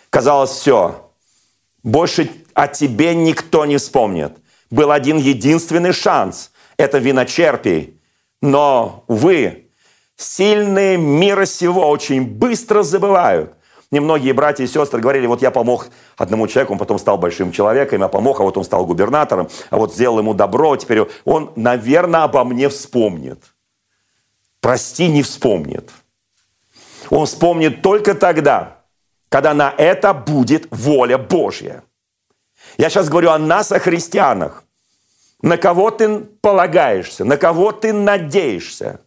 Казалось, 0.10 0.52
все, 0.52 1.12
больше 1.84 2.30
о 2.54 2.68
тебе 2.68 3.16
никто 3.16 3.66
не 3.66 3.78
вспомнит. 3.78 4.34
Был 4.70 4.92
один 4.92 5.18
единственный 5.18 5.94
шанс– 5.94 6.52
это 6.78 7.00
виночерпий. 7.00 8.00
Но, 8.42 9.04
увы, 9.08 9.70
сильные 10.16 10.98
мира 10.98 11.46
сего 11.46 11.90
очень 11.90 12.26
быстро 12.26 12.84
забывают. 12.84 13.54
Немногие 13.92 14.34
братья 14.34 14.64
и 14.64 14.68
сестры 14.68 15.02
говорили, 15.02 15.26
вот 15.26 15.42
я 15.42 15.50
помог 15.50 15.88
одному 16.16 16.48
человеку, 16.48 16.74
он 16.74 16.80
потом 16.80 17.00
стал 17.00 17.18
большим 17.18 17.52
человеком, 17.52 18.02
я 18.02 18.08
помог, 18.08 18.40
а 18.40 18.44
вот 18.44 18.56
он 18.56 18.64
стал 18.64 18.86
губернатором, 18.86 19.50
а 19.72 19.78
вот 19.78 19.94
сделал 19.94 20.20
ему 20.20 20.36
добро, 20.36 20.76
теперь 20.76 21.08
он, 21.26 21.52
наверное, 21.56 22.24
обо 22.24 22.44
мне 22.44 22.70
вспомнит. 22.70 23.40
Прости, 24.62 25.08
не 25.08 25.24
вспомнит. 25.24 25.90
Он 27.10 27.26
вспомнит 27.26 27.82
только 27.82 28.14
тогда, 28.14 28.78
когда 29.28 29.56
на 29.56 29.74
это 29.76 30.14
будет 30.14 30.68
воля 30.70 31.18
Божья. 31.18 31.84
Я 32.78 32.90
сейчас 32.90 33.10
говорю 33.10 33.32
о 33.32 33.40
нас, 33.40 33.72
о 33.72 33.80
христианах. 33.80 34.66
На 35.42 35.58
кого 35.58 35.90
ты 35.90 36.20
полагаешься, 36.20 37.26
на 37.26 37.38
кого 37.38 37.72
ты 37.72 37.94
надеешься. 37.94 39.00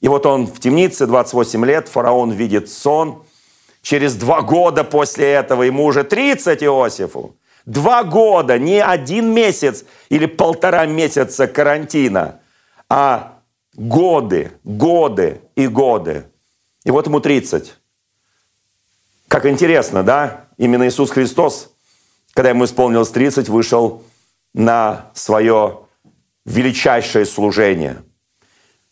И 0.00 0.06
вот 0.06 0.26
он 0.26 0.46
в 0.46 0.60
темнице, 0.60 1.06
28 1.06 1.64
лет, 1.64 1.88
фараон 1.88 2.30
видит 2.30 2.70
сон– 2.70 3.24
Через 3.84 4.14
два 4.14 4.40
года 4.40 4.82
после 4.82 5.30
этого 5.32 5.62
ему 5.62 5.84
уже 5.84 6.04
30 6.04 6.62
Иосифу. 6.62 7.36
Два 7.66 8.02
года, 8.02 8.58
не 8.58 8.82
один 8.82 9.34
месяц 9.34 9.84
или 10.08 10.24
полтора 10.24 10.86
месяца 10.86 11.46
карантина, 11.46 12.40
а 12.88 13.40
годы, 13.74 14.52
годы 14.64 15.42
и 15.54 15.66
годы. 15.66 16.24
И 16.84 16.90
вот 16.90 17.06
ему 17.06 17.20
30. 17.20 17.74
Как 19.28 19.44
интересно, 19.44 20.02
да? 20.02 20.46
Именно 20.56 20.88
Иисус 20.88 21.10
Христос, 21.10 21.70
когда 22.32 22.48
ему 22.48 22.64
исполнилось 22.64 23.10
30, 23.10 23.50
вышел 23.50 24.02
на 24.54 25.10
свое 25.12 25.80
величайшее 26.46 27.26
служение, 27.26 28.02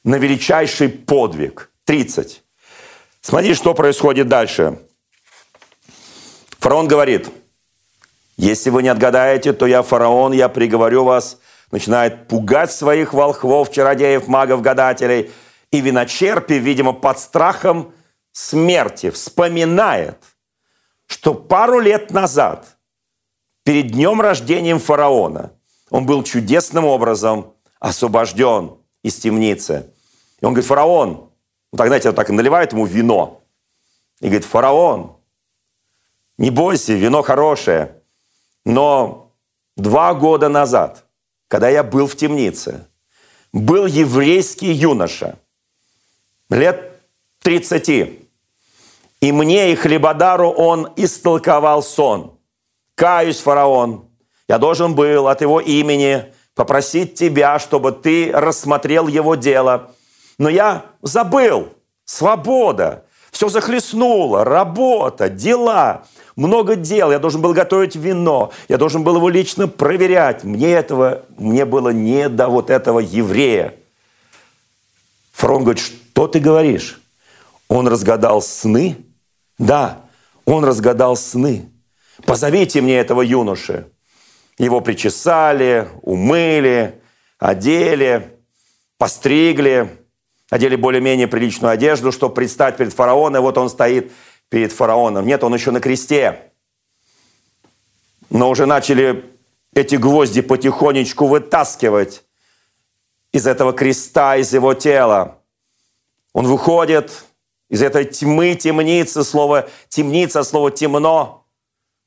на 0.05 0.17
величайший 0.17 0.91
подвиг. 0.91 1.71
30. 1.85 2.43
Смотри, 3.23 3.55
что 3.55 3.73
происходит 3.73 4.27
дальше. 4.27 4.81
Фараон 6.59 6.89
говорит, 6.89 7.29
если 8.37 8.71
вы 8.71 8.83
не 8.83 8.89
отгадаете, 8.89 9.53
то 9.53 9.67
я 9.67 9.83
фараон, 9.83 10.33
я 10.33 10.49
приговорю 10.49 11.05
вас. 11.05 11.39
Начинает 11.71 12.29
пугать 12.29 12.73
своих 12.73 13.15
волхвов, 13.15 13.71
чародеев, 13.71 14.27
магов, 14.27 14.61
гадателей. 14.61 15.31
И 15.71 15.81
виночерпи, 15.81 16.55
видимо, 16.55 16.93
под 16.93 17.19
страхом 17.19 17.95
смерти 18.33 19.11
вспоминает, 19.11 20.19
что 21.07 21.33
пару 21.33 21.79
лет 21.79 22.11
назад, 22.11 22.77
перед 23.65 23.93
днем 23.93 24.21
рождения 24.21 24.77
фараона, 24.79 25.53
он 25.91 26.07
был 26.07 26.25
чудесным 26.25 26.85
образом 26.85 27.55
освобожден 27.79 28.73
из 29.03 29.17
темницы. 29.17 29.91
И 30.41 30.45
он 30.45 30.53
говорит, 30.53 30.69
фараон, 30.69 31.32
ну, 31.73 31.79
так, 31.79 31.87
знаете, 31.87 32.13
так 32.13 32.29
и 32.29 32.33
наливает 32.33 32.73
ему 32.73 32.85
вино. 32.85 33.41
И 34.21 34.27
говорит, 34.27 34.45
фараон, 34.45 35.17
не 36.37 36.51
бойся, 36.51 36.93
вино 36.93 37.23
хорошее. 37.23 37.97
Но 38.65 39.33
два 39.77 40.13
года 40.13 40.49
назад, 40.49 41.05
когда 41.49 41.71
я 41.71 41.83
был 41.83 42.07
в 42.07 42.15
темнице, 42.15 42.87
был 43.53 43.87
еврейский 43.87 44.71
юноша, 44.71 45.39
лет 46.51 47.01
30. 47.41 47.89
И 47.89 49.33
мне 49.33 49.73
и 49.73 49.75
хлебодару 49.75 50.51
он 50.51 50.93
истолковал 50.97 51.83
сон. 51.83 52.39
Каюсь, 52.95 53.41
фараон, 53.41 54.05
я 54.47 54.59
должен 54.59 54.95
был 54.95 55.27
от 55.27 55.41
его 55.41 55.59
имени 55.59 56.33
попросить 56.55 57.15
тебя, 57.15 57.59
чтобы 57.59 57.93
ты 57.93 58.31
рассмотрел 58.31 59.09
его 59.09 59.37
дело– 59.37 59.91
но 60.39 60.49
я 60.49 60.87
забыл. 61.03 61.71
Свобода. 62.05 63.05
Все 63.31 63.49
захлестнуло. 63.49 64.45
Работа, 64.45 65.29
дела. 65.29 66.05
Много 66.37 66.77
дел. 66.77 67.11
Я 67.11 67.19
должен 67.19 67.41
был 67.41 67.53
готовить 67.53 67.97
вино. 67.97 68.53
Я 68.69 68.79
должен 68.79 69.03
был 69.03 69.17
его 69.17 69.29
лично 69.29 69.69
проверять. 69.69 70.45
Мне 70.45 70.73
этого, 70.73 71.23
мне 71.39 71.65
было 71.65 71.91
не 71.91 72.29
до 72.29 72.49
вот 72.49 72.71
этого 72.71 72.99
еврея. 72.99 73.75
Фарон 75.33 75.63
говорит, 75.65 75.83
что 75.83 76.27
ты 76.29 76.41
говоришь? 76.41 77.01
Он 77.69 77.89
разгадал 77.89 78.43
сны? 78.43 78.97
Да, 79.59 80.03
он 80.45 80.65
разгадал 80.65 81.17
сны. 81.17 81.71
Позовите 82.25 82.81
мне 82.81 82.99
этого 82.99 83.23
юноши. 83.23 83.87
Его 84.59 84.81
причесали, 84.81 85.89
умыли, 86.03 87.01
одели, 87.39 88.37
постригли, 88.99 89.91
одели 90.53 90.77
более-менее 90.77 91.29
приличную 91.29 91.73
одежду, 91.73 92.13
чтобы 92.13 92.35
предстать 92.35 92.77
перед 92.77 92.93
фараоном. 92.93 93.43
И 93.43 93.47
вот 93.47 93.57
он 93.57 93.71
стоит 93.71 94.13
перед 94.51 94.71
фараоном. 94.71 95.27
Нет, 95.27 95.43
он 95.45 95.55
еще 95.55 95.71
на 95.71 95.81
кресте. 95.81 96.53
Но 98.29 98.51
уже 98.51 98.67
начали 98.67 99.25
эти 99.75 99.95
гвозди 99.95 100.43
потихонечку 100.43 101.27
вытаскивать 101.27 102.23
из 103.33 103.47
этого 103.47 103.73
креста, 103.73 104.37
из 104.37 104.53
его 104.53 104.75
тела. 104.75 105.39
Он 106.35 106.47
выходит 106.47 107.25
из 107.71 107.81
этой 107.81 108.05
тьмы, 108.05 108.55
темницы, 108.55 109.25
слово 109.25 109.71
темница, 109.89 110.45
слово 110.45 110.71
темно. 110.71 111.47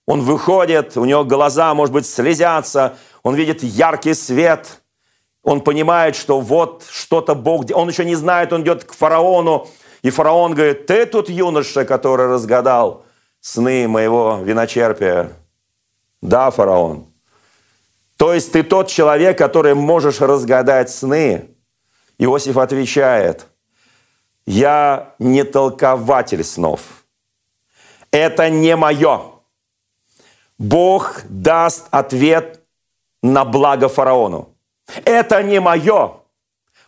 Он 0.05 0.21
выходит, 0.21 0.97
у 0.97 1.05
него 1.05 1.23
глаза, 1.23 1.73
может 1.73 1.93
быть, 1.93 2.05
слезятся, 2.05 2.95
он 3.23 3.33
видит 3.33 3.63
яркий 3.63 4.13
свет– 4.13 4.83
он 5.45 5.61
понимает, 5.61 6.15
что 6.15 6.41
вот 6.41 6.83
что-то 6.89 7.35
Бог... 7.35 7.65
Он 7.73 7.87
еще 7.87 8.03
не 8.03 8.15
знает, 8.15 8.51
он 8.51 8.63
идет 8.63 8.83
к 8.83 8.93
фараону, 8.93 9.67
и 10.01 10.09
фараон 10.09 10.55
говорит, 10.55 10.87
ты 10.87 11.05
тут 11.05 11.29
юноша, 11.29 11.85
который 11.85 12.27
разгадал 12.27 13.05
сны 13.41 13.87
моего 13.87 14.39
виночерпия. 14.43 15.33
Да, 16.21 16.49
фараон. 16.49 17.05
То 18.17 18.33
есть 18.33 18.53
ты 18.53 18.63
тот 18.63 18.87
человек, 18.87 19.37
который 19.37 19.75
можешь 19.75 20.19
разгадать 20.19 20.89
сны. 20.89 21.51
Иосиф 22.17 22.57
отвечает, 22.57 23.45
я 24.47 25.13
не 25.19 25.43
толкователь 25.43 26.43
снов. 26.43 26.81
Это 28.09 28.49
не 28.49 28.75
мое. 28.75 29.21
Бог 30.57 31.21
даст 31.29 31.85
ответ 31.91 32.61
на 33.21 33.45
благо 33.45 33.89
фараону. 33.89 34.54
Это 35.03 35.41
не 35.43 35.59
мое. 35.59 36.17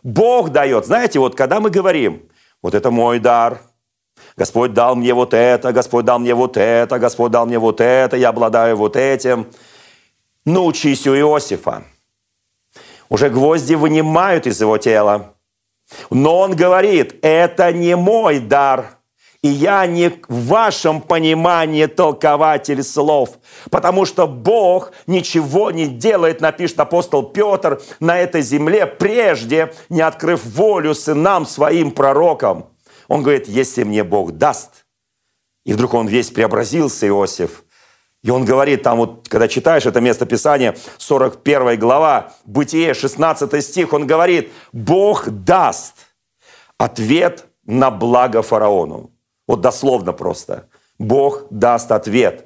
Бог 0.02 0.50
дает. 0.50 0.86
Знаете, 0.86 1.18
вот 1.18 1.34
когда 1.34 1.60
мы 1.60 1.70
говорим, 1.70 2.22
вот 2.62 2.74
это 2.74 2.90
мой 2.90 3.18
дар, 3.18 3.60
Господь 4.36 4.72
дал 4.72 4.96
мне 4.96 5.14
вот 5.14 5.34
это, 5.34 5.72
Господь 5.72 6.04
дал 6.04 6.18
мне 6.18 6.34
вот 6.34 6.56
это, 6.56 6.98
Господь 6.98 7.32
дал 7.32 7.46
мне 7.46 7.58
вот 7.58 7.80
это, 7.80 8.16
я 8.16 8.28
обладаю 8.28 8.76
вот 8.76 8.96
этим. 8.96 9.48
Научись 10.44 11.06
у 11.06 11.14
Иосифа. 11.14 11.84
Уже 13.08 13.30
гвозди 13.30 13.74
вынимают 13.74 14.46
из 14.46 14.60
его 14.60 14.78
тела. 14.78 15.34
Но 16.10 16.40
он 16.40 16.54
говорит, 16.54 17.18
это 17.22 17.72
не 17.72 17.96
мой 17.96 18.38
дар, 18.38 18.97
и 19.42 19.48
я 19.48 19.86
не 19.86 20.08
в 20.28 20.46
вашем 20.46 21.00
понимании 21.00 21.86
толкователь 21.86 22.82
слов, 22.82 23.38
потому 23.70 24.04
что 24.04 24.26
Бог 24.26 24.92
ничего 25.06 25.70
не 25.70 25.86
делает, 25.86 26.40
напишет 26.40 26.80
апостол 26.80 27.22
Петр, 27.22 27.80
на 28.00 28.18
этой 28.18 28.42
земле, 28.42 28.86
прежде 28.86 29.72
не 29.88 30.00
открыв 30.00 30.44
волю 30.44 30.94
сынам 30.94 31.46
своим 31.46 31.92
пророкам. 31.92 32.66
Он 33.06 33.22
говорит, 33.22 33.46
если 33.46 33.84
мне 33.84 34.02
Бог 34.02 34.32
даст. 34.32 34.84
И 35.64 35.72
вдруг 35.72 35.94
он 35.94 36.08
весь 36.08 36.30
преобразился, 36.30 37.06
Иосиф. 37.06 37.64
И 38.22 38.30
он 38.30 38.44
говорит, 38.44 38.82
там 38.82 38.98
вот, 38.98 39.28
когда 39.28 39.46
читаешь 39.46 39.86
это 39.86 40.00
место 40.00 40.26
Писания, 40.26 40.76
41 40.96 41.78
глава, 41.78 42.32
Бытие, 42.44 42.92
16 42.92 43.64
стих, 43.64 43.92
он 43.92 44.06
говорит, 44.06 44.50
Бог 44.72 45.28
даст 45.28 45.94
ответ 46.76 47.46
на 47.64 47.90
благо 47.92 48.42
фараону. 48.42 49.12
Вот 49.48 49.62
дословно 49.62 50.12
просто. 50.12 50.68
Бог 50.98 51.44
даст 51.50 51.90
ответ. 51.90 52.44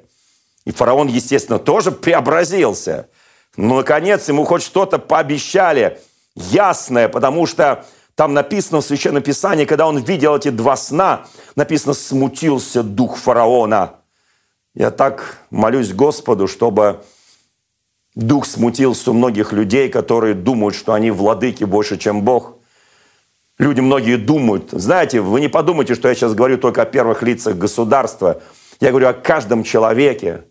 И 0.65 0.71
фараон, 0.71 1.07
естественно, 1.07 1.59
тоже 1.59 1.91
преобразился. 1.91 3.09
Но, 3.57 3.75
наконец, 3.77 4.27
ему 4.29 4.45
хоть 4.45 4.63
что-то 4.63 4.97
пообещали 4.97 5.99
ясное, 6.35 7.09
потому 7.09 7.45
что 7.45 7.85
там 8.15 8.33
написано 8.33 8.79
в 8.79 8.85
Священном 8.85 9.21
Писании, 9.21 9.65
когда 9.65 9.85
он 9.85 9.97
видел 9.97 10.37
эти 10.37 10.49
два 10.49 10.77
сна, 10.77 11.25
написано 11.55 11.93
«смутился 11.93 12.81
дух 12.81 13.17
фараона». 13.17 13.95
Я 14.73 14.89
так 14.89 15.39
молюсь 15.51 15.93
Господу, 15.93 16.47
чтобы 16.47 17.03
дух 18.15 18.45
смутился 18.45 19.11
у 19.11 19.13
многих 19.13 19.51
людей, 19.51 19.89
которые 19.89 20.33
думают, 20.33 20.73
что 20.73 20.93
они 20.93 21.11
владыки 21.11 21.65
больше, 21.65 21.97
чем 21.97 22.21
Бог– 22.23 22.57
Люди 23.63 23.79
многие 23.79 24.17
думают, 24.17 24.71
знаете, 24.71 25.21
вы 25.21 25.39
не 25.39 25.47
подумайте, 25.47 25.95
что 25.95 26.09
я 26.09 26.15
сейчас 26.15 26.33
говорю 26.33 26.57
только 26.57 26.81
о 26.81 26.85
первых 26.85 27.23
лицах 27.23 27.55
государства. 27.55 28.41
Я 28.81 28.89
говорю 28.89 29.07
о 29.07 29.13
каждом 29.13 29.63
человеке. 29.63 30.43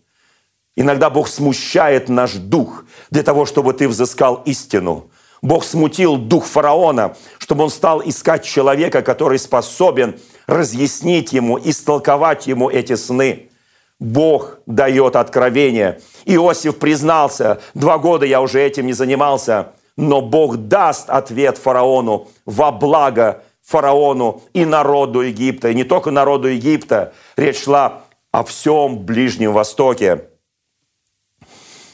Иногда 0.75 1.11
Бог 1.11 1.27
смущает 1.27 2.09
наш 2.09 2.33
дух 2.33 2.85
для 3.11 3.21
того, 3.21 3.45
чтобы 3.45 3.73
ты 3.73 3.87
взыскал 3.87 4.41
истину. 4.45 5.11
Бог 5.43 5.63
смутил 5.63 6.17
дух 6.17 6.47
фараона, 6.47 7.15
чтобы 7.37 7.65
он 7.65 7.69
стал 7.69 8.01
искать 8.03 8.45
человека, 8.45 9.03
который 9.03 9.37
способен 9.37 10.15
разъяснить 10.47 11.33
ему, 11.33 11.59
истолковать 11.63 12.47
ему 12.47 12.67
эти 12.67 12.95
сны. 12.95 13.51
Бог 13.99 14.57
дает 14.65 15.15
откровение. 15.15 16.01
Иосиф 16.25 16.79
признался, 16.79 17.61
два 17.75 17.99
года 17.99 18.25
я 18.25 18.41
уже 18.41 18.59
этим 18.59 18.87
не 18.87 18.93
занимался– 18.93 19.67
но 19.95 20.21
Бог 20.21 20.57
даст 20.57 21.09
ответ 21.09 21.57
фараону 21.57 22.27
во 22.45 22.71
благо 22.71 23.43
фараону 23.61 24.41
и 24.53 24.65
народу 24.65 25.21
Египта. 25.21 25.69
И 25.69 25.75
не 25.75 25.83
только 25.83 26.11
народу 26.11 26.47
Египта, 26.47 27.13
речь 27.37 27.63
шла 27.63 28.03
о 28.31 28.43
всем 28.43 28.99
Ближнем 28.99 29.53
Востоке. 29.53 30.25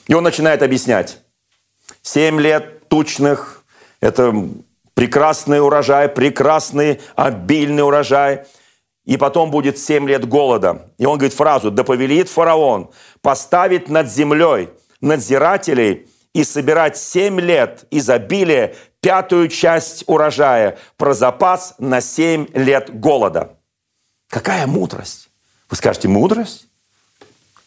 И 0.07 0.13
он 0.13 0.23
начинает 0.23 0.63
объяснять. 0.63 1.19
Семь 2.01 2.39
лет 2.39 2.87
тучных– 2.87 3.63
это 4.01 4.33
прекрасный 4.93 5.61
урожай, 5.61 6.09
прекрасный 6.09 7.01
обильный 7.15 7.83
урожай. 7.83 8.45
И 9.05 9.17
потом 9.17 9.51
будет 9.51 9.77
семь 9.77 10.07
лет 10.07 10.27
голода. 10.27 10.89
И 10.97 11.05
он 11.05 11.17
говорит 11.17 11.35
фразу 11.35 11.71
«Да 11.71 11.83
повелит 11.83 12.29
фараон 12.29 12.91
поставить 13.21 13.89
над 13.89 14.09
землей 14.09 14.69
надзирателей– 15.01 16.07
и 16.39 16.43
собирать 16.45 16.95
семь 16.95 17.37
лет 17.41 17.83
изобилия, 17.91 18.73
пятую 19.01 19.49
часть 19.49 20.05
урожая, 20.07 20.77
про 20.95 21.13
запас 21.13 21.75
на 21.79 21.99
семь 21.99 22.47
лет 22.53 22.97
голода. 22.97 23.57
Какая 24.29 24.65
мудрость? 24.65 25.29
Вы 25.69 25.75
скажете, 25.75 26.07
мудрость? 26.07 26.67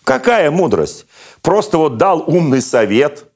Какая 0.04 0.50
мудрость? 0.50 1.04
Просто 1.42 1.76
вот 1.76 1.98
дал 1.98 2.24
умный 2.26 2.62
совет. 2.62 3.26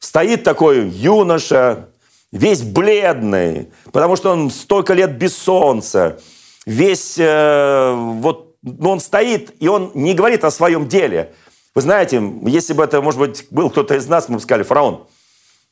Стоит 0.00 0.42
такой 0.42 0.88
юноша, 0.88 1.88
весь 2.32 2.62
бледный, 2.62 3.70
потому 3.92 4.16
что 4.16 4.32
он 4.32 4.50
столько 4.50 4.92
лет 4.92 5.16
без 5.16 5.36
солнца, 5.36 6.18
весь 6.66 7.14
э, 7.16 7.94
вот, 7.94 8.56
ну, 8.62 8.90
он 8.90 8.98
стоит, 8.98 9.54
и 9.60 9.68
он 9.68 9.92
не 9.94 10.14
говорит 10.14 10.42
о 10.42 10.50
своем 10.50 10.88
деле. 10.88 11.32
Вы 11.74 11.80
знаете, 11.80 12.22
если 12.42 12.72
бы 12.72 12.84
это, 12.84 13.02
может 13.02 13.18
быть, 13.18 13.46
был 13.50 13.68
кто-то 13.68 13.96
из 13.96 14.06
нас, 14.06 14.28
мы 14.28 14.36
бы 14.36 14.40
сказали, 14.40 14.62
фараон, 14.62 15.06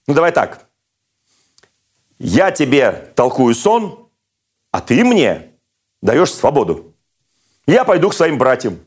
ну 0.08 0.14
давай 0.14 0.32
так, 0.32 0.66
я 2.18 2.50
тебе 2.50 3.12
толкую 3.14 3.54
сон, 3.54 4.08
а 4.72 4.80
ты 4.80 5.04
мне 5.04 5.50
даешь 6.00 6.32
свободу. 6.32 6.94
Я 7.66 7.84
пойду 7.84 8.10
к 8.10 8.14
своим 8.14 8.36
братьям. 8.36 8.80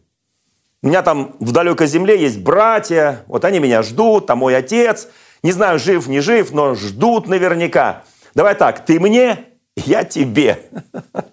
У 0.81 0.87
меня 0.87 1.01
там 1.01 1.35
в 1.39 1.53
далекой 1.53 1.87
земле 1.87 2.19
есть 2.19 2.39
братья, 2.39 3.23
вот 3.27 3.45
они 3.45 3.59
меня 3.59 3.81
ждут, 3.81 4.27
там 4.27 4.39
мой 4.39 4.55
отец. 4.55 5.07
Не 5.41 5.53
знаю, 5.53 5.79
жив, 5.79 6.07
не 6.07 6.19
жив, 6.19 6.51
но 6.51 6.75
ждут 6.75 7.27
наверняка. 7.27 8.03
Давай 8.33 8.55
так, 8.55 8.85
ты 8.85 8.99
мне, 8.99 9.45
я 9.77 10.03
тебе. 10.03 10.69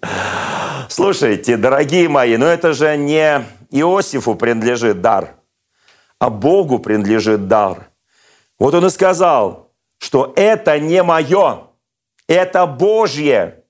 Слушайте, 0.89 1.57
дорогие 1.57 2.07
мои, 2.07 2.37
но 2.37 2.45
это 2.45 2.73
же 2.73 2.95
не 2.95 3.43
Иосифу 3.69 4.35
принадлежит 4.35 5.01
дар– 5.01 5.35
а 6.23 6.29
Богу 6.29 6.79
принадлежит 6.79 7.49
дар. 7.49 7.89
Вот 8.57 8.73
он 8.73 8.85
и 8.85 8.89
сказал, 8.89 9.73
что 9.97 10.31
это 10.37 10.79
не 10.79 11.03
мое, 11.03 11.63
это 12.29 12.65
Божье. 12.65 13.65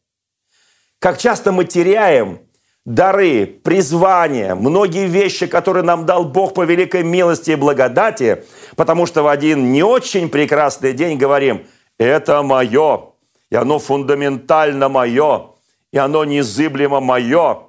Как 0.99 1.17
часто 1.17 1.51
мы 1.51 1.65
теряем 1.65 2.41
дары, 2.85 3.47
призвания, 3.47 4.53
многие 4.53 5.07
вещи, 5.07 5.47
которые 5.47 5.83
нам 5.83 6.05
дал 6.05 6.25
Бог 6.25 6.53
по 6.53 6.63
великой 6.63 7.01
милости 7.01 7.49
и 7.49 7.55
благодати, 7.55 8.45
потому 8.75 9.07
что 9.07 9.23
в 9.23 9.29
один 9.29 9.71
не 9.71 9.81
очень 9.81 10.29
прекрасный 10.29 10.93
день 10.93 11.17
говорим, 11.17 11.65
это 11.97 12.43
мое, 12.43 13.13
и 13.49 13.55
оно 13.55 13.79
фундаментально 13.79 14.89
мое, 14.89 15.47
и 15.91 15.97
оно 15.97 16.23
незыблемо 16.23 16.99
мое, 16.99 17.63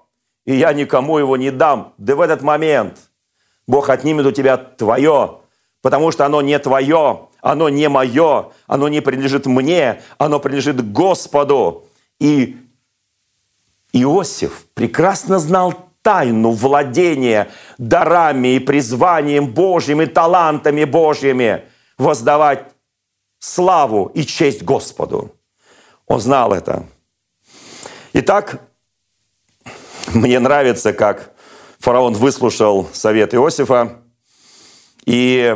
и 0.44 0.54
я 0.54 0.74
никому 0.74 1.16
его 1.16 1.38
не 1.38 1.50
дам. 1.50 1.94
Да 1.96 2.16
в 2.16 2.20
этот 2.20 2.42
момент– 2.42 2.98
Бог 3.66 3.90
отнимет 3.90 4.27
у 4.27 4.33
тебя 4.33 4.57
твое, 4.57 5.40
потому 5.83 6.11
что 6.11 6.27
оно 6.27 6.42
не 6.42 6.59
твое, 6.59 7.29
оно 7.40 7.68
не 7.68 7.88
мое, 7.88 8.53
оно 8.66 8.88
не 8.88 9.00
принадлежит 9.00 9.46
мне, 9.46 10.03
оно 10.18 10.40
принадлежит 10.40 10.92
Господу. 10.92 11.87
И 12.18 12.59
Иосиф 13.92 14.66
прекрасно 14.74 15.38
знал 15.38 15.74
тайну 16.03 16.50
владения 16.50 17.48
дарами 17.79 18.57
и 18.57 18.59
призванием 18.59 19.53
Божьим 19.53 20.03
и 20.03 20.07
талантами 20.07 20.85
Божьими 20.85 21.64
воздавать 21.96 22.66
славу 23.38 24.11
и 24.14 24.24
честь 24.24 24.62
Господу. 24.62 25.35
Он 26.07 26.20
знал 26.20 26.53
это. 26.53 26.87
Итак, 28.12 28.61
мне 30.12 30.38
нравится, 30.38 30.92
как 30.92 31.33
фараон 31.78 32.14
выслушал 32.14 32.88
совет 32.92 33.34
Иосифа, 33.34 34.00
и 35.04 35.54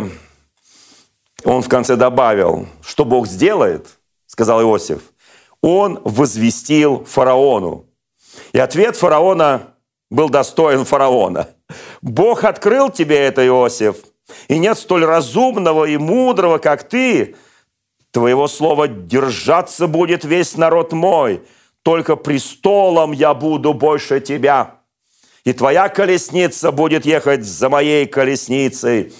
он 1.44 1.62
в 1.62 1.68
конце 1.68 1.96
добавил, 1.96 2.66
что 2.82 3.04
Бог 3.04 3.26
сделает, 3.26 3.98
сказал 4.26 4.60
Иосиф, 4.62 5.00
он 5.62 6.00
возвестил 6.04 7.04
фараону. 7.04 7.86
И 8.52 8.58
ответ 8.58 8.96
фараона 8.96 9.74
был 10.10 10.28
достоин 10.28 10.84
фараона. 10.84 11.48
Бог 12.02 12.44
открыл 12.44 12.90
тебе 12.90 13.16
это, 13.16 13.46
Иосиф, 13.46 13.96
и 14.48 14.58
нет 14.58 14.78
столь 14.78 15.04
разумного 15.04 15.86
и 15.86 15.96
мудрого, 15.96 16.58
как 16.58 16.88
ты. 16.88 17.36
Твоего 18.10 18.48
слова 18.48 18.88
держаться 18.88 19.86
будет 19.86 20.24
весь 20.24 20.56
народ 20.56 20.92
мой, 20.92 21.42
только 21.82 22.16
престолом 22.16 23.12
я 23.12 23.34
буду 23.34 23.74
больше 23.74 24.20
тебя 24.20 24.77
и 25.48 25.54
твоя 25.54 25.88
колесница 25.88 26.72
будет 26.72 27.06
ехать 27.06 27.42
за 27.42 27.70
моей 27.70 28.04
колесницей. 28.04 29.14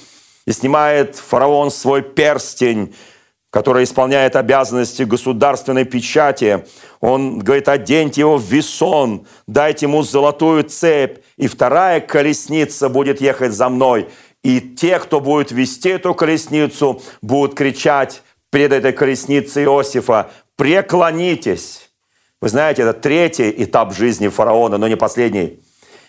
И 0.44 0.52
снимает 0.52 1.16
фараон 1.16 1.70
свой 1.70 2.02
перстень, 2.02 2.94
который 3.48 3.84
исполняет 3.84 4.36
обязанности 4.36 5.04
государственной 5.04 5.86
печати. 5.86 6.66
Он 7.00 7.38
говорит, 7.38 7.70
оденьте 7.70 8.20
его 8.20 8.36
в 8.36 8.44
весон, 8.44 9.26
дайте 9.46 9.86
ему 9.86 10.02
золотую 10.02 10.64
цепь, 10.64 11.20
и 11.38 11.48
вторая 11.48 12.00
колесница 12.00 12.90
будет 12.90 13.22
ехать 13.22 13.54
за 13.54 13.70
мной. 13.70 14.10
И 14.42 14.60
те, 14.60 14.98
кто 14.98 15.20
будет 15.20 15.50
вести 15.50 15.88
эту 15.88 16.12
колесницу, 16.14 17.00
будут 17.22 17.54
кричать 17.54 18.22
перед 18.50 18.72
этой 18.74 18.92
колесницей 18.92 19.64
Иосифа, 19.64 20.30
преклонитесь. 20.56 21.88
Вы 22.42 22.50
знаете, 22.50 22.82
это 22.82 22.92
третий 22.92 23.50
этап 23.64 23.94
жизни 23.94 24.28
фараона, 24.28 24.76
но 24.76 24.88
не 24.88 24.96
последний– 24.96 25.60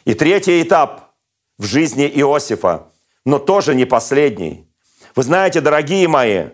и 0.10 0.16
третий 0.16 0.64
этап 0.64 1.12
в 1.60 1.66
жизни 1.66 2.08
Иосифа, 2.08 2.88
но 3.26 3.38
тоже 3.38 3.76
не 3.76 3.86
последний. 3.86 4.68
Вы 5.16 5.22
знаете, 5.22 5.62
дорогие 5.62 6.08
мои, 6.08 6.46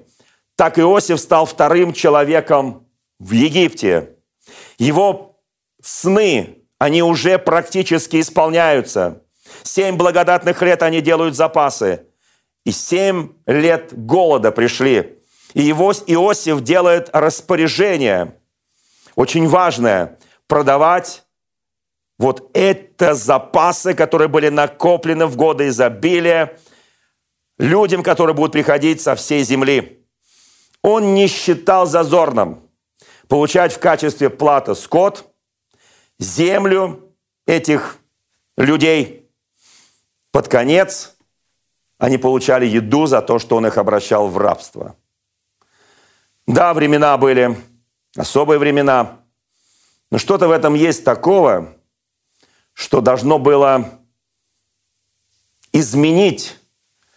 так 0.58 0.78
Иосиф 0.78 1.22
стал 1.22 1.46
вторым 1.46 1.94
человеком 1.94 2.86
в 3.18 3.32
Египте. 3.32 4.18
Его 4.78 5.40
сны 5.82 6.64
они 6.80 7.02
уже 7.02 7.40
практически 7.40 8.20
исполняются. 8.20 9.24
Семь 9.64 9.96
благодатных 9.96 10.62
лет 10.62 10.84
они 10.84 11.00
делают 11.00 11.38
запасы. 11.38 12.08
И 12.66 12.72
семь 12.72 13.36
лет 13.46 13.94
голода 13.94 14.52
пришли. 14.52 15.20
И 15.54 15.62
его 15.62 15.94
Иосиф 15.94 16.60
делает 16.60 17.10
распоряжение, 17.14 18.36
очень 19.16 19.48
важное, 19.48 20.20
продавать 20.48 21.25
вот 22.18 22.50
это 22.54 23.14
запасы, 23.14 23.94
которые 23.94 24.28
были 24.28 24.50
накоплены 24.50 25.26
в 25.26 25.36
годы 25.36 25.68
изобилия, 25.68 26.58
людям, 27.58 28.04
которые 28.04 28.36
будут 28.36 28.54
приходить 28.54 29.02
со 29.02 29.16
всей 29.16 29.44
земли. 29.44 30.06
Он 30.82 31.14
не 31.14 31.28
считал 31.28 31.86
зазорным 31.86 32.70
получать 33.28 33.74
в 33.74 33.80
качестве 33.80 34.30
платы 34.30 34.76
скот, 34.76 35.34
землю 36.20 37.14
этих 37.46 37.98
людей. 38.58 39.30
Под 40.32 40.48
конец 40.48 41.16
они 41.98 42.18
получали 42.18 42.66
еду 42.66 43.06
за 43.06 43.22
то, 43.22 43.40
что 43.40 43.56
он 43.56 43.66
их 43.68 43.78
обращал 43.78 44.28
в 44.28 44.38
рабство. 44.38 44.96
Да, 46.46 46.74
времена 46.74 47.18
были, 47.18 47.58
особые 48.16 48.60
времена, 48.60 49.20
но 50.12 50.18
что-то 50.18 50.48
в 50.48 50.52
этом 50.52 50.76
есть 50.76 51.04
такого, 51.04 51.74
что 52.76 53.02
должно 53.02 53.40
было 53.40 53.90
изменить 55.72 56.58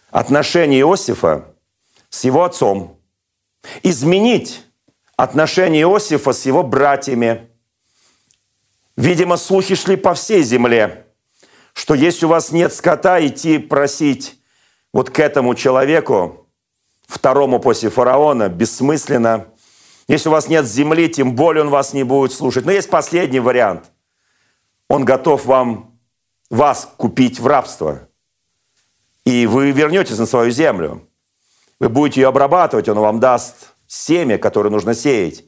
отношение 0.09 0.79
Иосифа 0.79 1.53
с 2.09 2.23
его 2.23 2.45
отцом, 2.45 2.97
изменить 3.83 4.63
отношение 5.15 5.83
Иосифа 5.83 6.31
с 6.33 6.45
его 6.45 6.63
братьями. 6.63 7.49
Видимо, 8.95 9.37
слухи 9.37 9.75
шли 9.75 9.97
по 9.97 10.13
всей 10.13 10.43
земле, 10.43 11.05
что 11.73 11.93
если 11.93 12.25
у 12.25 12.29
вас 12.29 12.51
нет 12.51 12.73
скота, 12.73 13.23
идти 13.25 13.57
просить 13.59 14.39
вот 14.93 15.09
к 15.09 15.19
этому 15.19 15.55
человеку, 15.55 16.47
второму 17.05 17.59
после 17.59 17.89
фараона, 17.89 18.47
бессмысленно. 18.47 19.47
Если 20.07 20.29
у 20.29 20.31
вас 20.31 20.47
нет 20.47 20.65
земли, 20.65 21.09
тем 21.09 21.35
более 21.35 21.63
он 21.63 21.69
вас 21.69 21.93
не 21.93 22.03
будет 22.03 22.31
слушать. 22.31 22.65
Но 22.65 22.71
есть 22.71 22.89
последний 22.89 23.39
вариант. 23.41 23.91
Он 24.89 25.05
готов 25.05 25.45
вам, 25.45 25.97
вас 26.49 26.91
купить 26.97 27.39
в 27.39 27.47
рабство– 27.47 27.99
и 29.29 29.45
вы 29.45 29.69
вернетесь 29.69 30.17
на 30.17 30.25
свою 30.25 30.49
землю. 30.49 31.07
Вы 31.79 31.89
будете 31.89 32.21
ее 32.21 32.29
обрабатывать, 32.29 32.89
он 32.89 32.97
вам 32.97 33.19
даст 33.19 33.73
семя, 33.85 34.39
которое 34.39 34.71
нужно 34.71 34.95
сеять. 34.95 35.45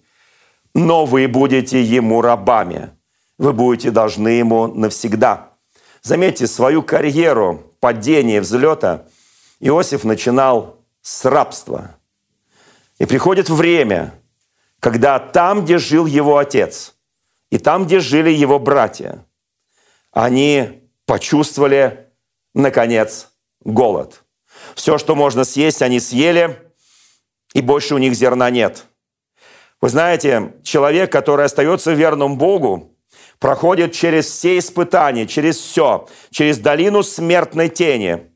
Но 0.75 1.05
вы 1.05 1.27
будете 1.27 1.81
ему 1.81 2.21
рабами. 2.21 2.91
Вы 3.39 3.53
будете 3.53 3.89
должны 3.89 4.29
ему 4.29 4.67
навсегда. 4.67 5.49
Заметьте, 6.03 6.45
свою 6.45 6.83
карьеру 6.83 7.63
падения, 7.79 8.39
взлета 8.39 9.07
Иосиф 9.59 10.03
начинал 10.03 10.77
с 11.01 11.25
рабства. 11.25 11.95
И 12.99 13.05
приходит 13.05 13.49
время, 13.49 14.13
когда 14.79 15.17
там, 15.17 15.63
где 15.63 15.79
жил 15.79 16.05
его 16.05 16.37
отец, 16.37 16.93
и 17.49 17.57
там, 17.57 17.85
где 17.85 17.99
жили 17.99 18.29
его 18.29 18.59
братья, 18.59 19.25
они 20.12 20.89
почувствовали, 21.05 22.07
наконец, 22.53 23.30
голод. 23.64 24.24
Все, 24.76 24.97
что 24.97 25.16
можно 25.16 25.43
съесть, 25.43 25.82
они 25.82 25.99
съели, 25.99 26.59
и 27.53 27.62
больше 27.62 27.95
у 27.95 27.97
них 27.97 28.14
зерна 28.14 28.49
нет. 28.49 28.86
Вы 29.82 29.89
знаете, 29.89 30.53
человек, 30.64 31.12
который 31.12 31.45
остается 31.45 31.93
верным 31.93 32.38
Богу, 32.38 32.95
проходит 33.39 33.93
через 33.93 34.28
все 34.28 34.59
испытания, 34.59 35.26
через 35.26 35.57
все, 35.57 36.07
через 36.30 36.59
долину 36.59 37.01
смертной 37.01 37.70
тени 37.70 38.32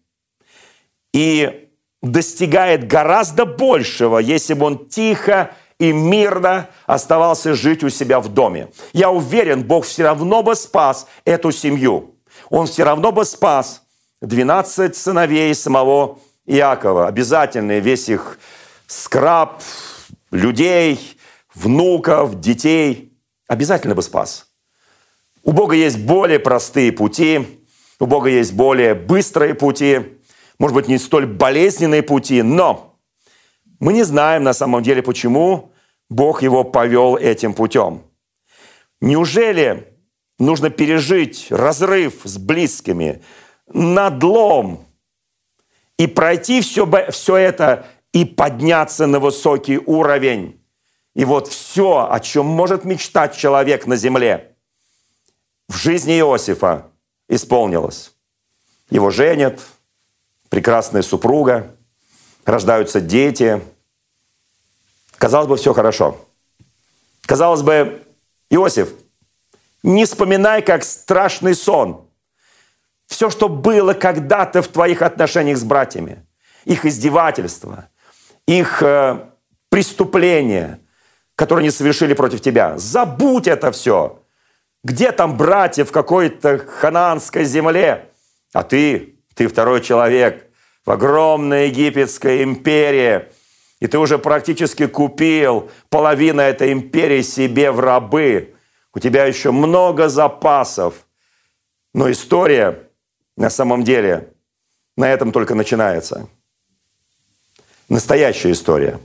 и 1.13 1.69
достигает 2.01 2.87
гораздо 2.87 3.45
большего, 3.45 4.17
если 4.17 4.53
бы 4.53 4.65
он 4.65 4.87
тихо 4.87 5.55
и 5.79 5.91
мирно 5.91 6.69
оставался 6.85 7.53
жить 7.53 7.83
у 7.83 7.89
себя 7.89 8.19
в 8.19 8.29
доме. 8.29 8.69
Я 8.93 9.11
уверен, 9.11 9.63
Бог 9.63 9.85
все 9.85 10.03
равно 10.03 10.41
бы 10.41 10.55
спас 10.55 11.07
эту 11.25 11.51
семью. 11.51 12.15
Он 12.49 12.67
все 12.67 12.83
равно 12.83 13.11
бы 13.11 13.25
спас 13.25 13.83
12 14.21 14.95
сыновей 14.95 15.53
самого 15.53 16.19
Иакова. 16.45 17.07
Обязательно 17.07 17.79
весь 17.79 18.09
их 18.09 18.39
скраб, 18.87 19.61
людей, 20.31 21.17
внуков, 21.53 22.39
детей. 22.39 23.13
Обязательно 23.47 23.95
бы 23.95 24.01
спас. 24.01 24.47
У 25.43 25.51
Бога 25.51 25.75
есть 25.75 25.99
более 25.99 26.39
простые 26.39 26.91
пути, 26.91 27.61
у 27.99 28.07
Бога 28.07 28.29
есть 28.29 28.53
более 28.53 28.95
быстрые 28.95 29.53
пути, 29.53 30.17
может 30.57 30.73
быть, 30.73 30.87
не 30.87 30.97
столь 30.97 31.27
болезненные 31.27 32.01
пути, 32.01 32.41
но 32.41 32.94
мы 33.79 33.93
не 33.93 34.03
знаем 34.03 34.43
на 34.43 34.53
самом 34.53 34.83
деле, 34.83 35.01
почему 35.01 35.71
Бог 36.09 36.43
его 36.43 36.63
повел 36.63 37.17
этим 37.17 37.53
путем. 37.53 38.03
Неужели 39.01 39.95
нужно 40.39 40.69
пережить 40.69 41.47
разрыв 41.49 42.21
с 42.23 42.37
близкими, 42.37 43.23
надлом 43.67 44.85
и 45.97 46.07
пройти 46.07 46.61
все, 46.61 46.87
все 47.11 47.35
это 47.37 47.87
и 48.11 48.25
подняться 48.25 49.07
на 49.07 49.19
высокий 49.19 49.77
уровень. 49.77 50.61
И 51.15 51.25
вот 51.25 51.47
все, 51.47 52.07
о 52.09 52.19
чем 52.19 52.45
может 52.45 52.85
мечтать 52.85 53.35
человек 53.35 53.87
на 53.87 53.95
земле, 53.95 54.55
в 55.67 55.75
жизни 55.75 56.19
Иосифа 56.19 56.91
исполнилось. 57.27 58.13
Его 58.89 59.09
женят, 59.09 59.59
прекрасная 60.49 61.01
супруга, 61.01 61.74
рождаются 62.45 63.01
дети. 63.01 63.61
Казалось 65.17 65.47
бы, 65.47 65.57
все 65.57 65.73
хорошо. 65.73 66.17
Казалось 67.25 67.61
бы, 67.61 68.03
Иосиф, 68.49 68.89
не 69.83 70.05
вспоминай, 70.05 70.61
как 70.61 70.83
страшный 70.83 71.55
сон– 71.55 72.01
все, 73.07 73.29
что 73.29 73.49
было 73.49 73.93
когда-то 73.93 74.61
в 74.61 74.67
твоих 74.67 75.01
отношениях 75.01 75.57
с 75.57 75.63
братьями, 75.63 76.25
их 76.65 76.85
издевательства, 76.85 77.89
их 78.47 78.81
э, 78.81 79.29
преступления, 79.69 80.79
которые 81.35 81.63
они 81.63 81.71
совершили 81.71 82.13
против 82.13 82.41
тебя. 82.41 82.77
Забудь 82.77 83.47
это 83.47 83.71
все. 83.71 84.21
Где 84.83 85.11
там 85.11 85.37
братья 85.37 85.85
в 85.85 85.91
какой-то 85.91 86.59
хананской 86.59 87.45
земле? 87.45 88.09
А 88.53 88.63
ты, 88.63 89.19
ты 89.33 89.47
второй 89.47 89.81
человек 89.81 90.49
в 90.85 90.91
огромной 90.91 91.67
египетской 91.67 92.43
империи. 92.43 93.25
И 93.79 93.87
ты 93.87 93.97
уже 93.97 94.17
практически 94.17 94.87
купил 94.87 95.69
половину 95.89 96.41
этой 96.41 96.71
империи 96.71 97.21
себе 97.21 97.71
в 97.71 97.79
рабы. 97.79 98.55
У 98.93 98.99
тебя 98.99 99.25
еще 99.25 99.51
много 99.51 100.07
запасов. 100.07 101.07
Но 101.93 102.09
история 102.11 102.87
на 103.35 103.49
самом 103.49 103.83
деле 103.83 104.33
на 104.95 105.09
этом 105.09 105.31
только 105.31 105.55
начинается. 105.55 106.27
Настоящая 107.89 108.51
история. 108.51 108.99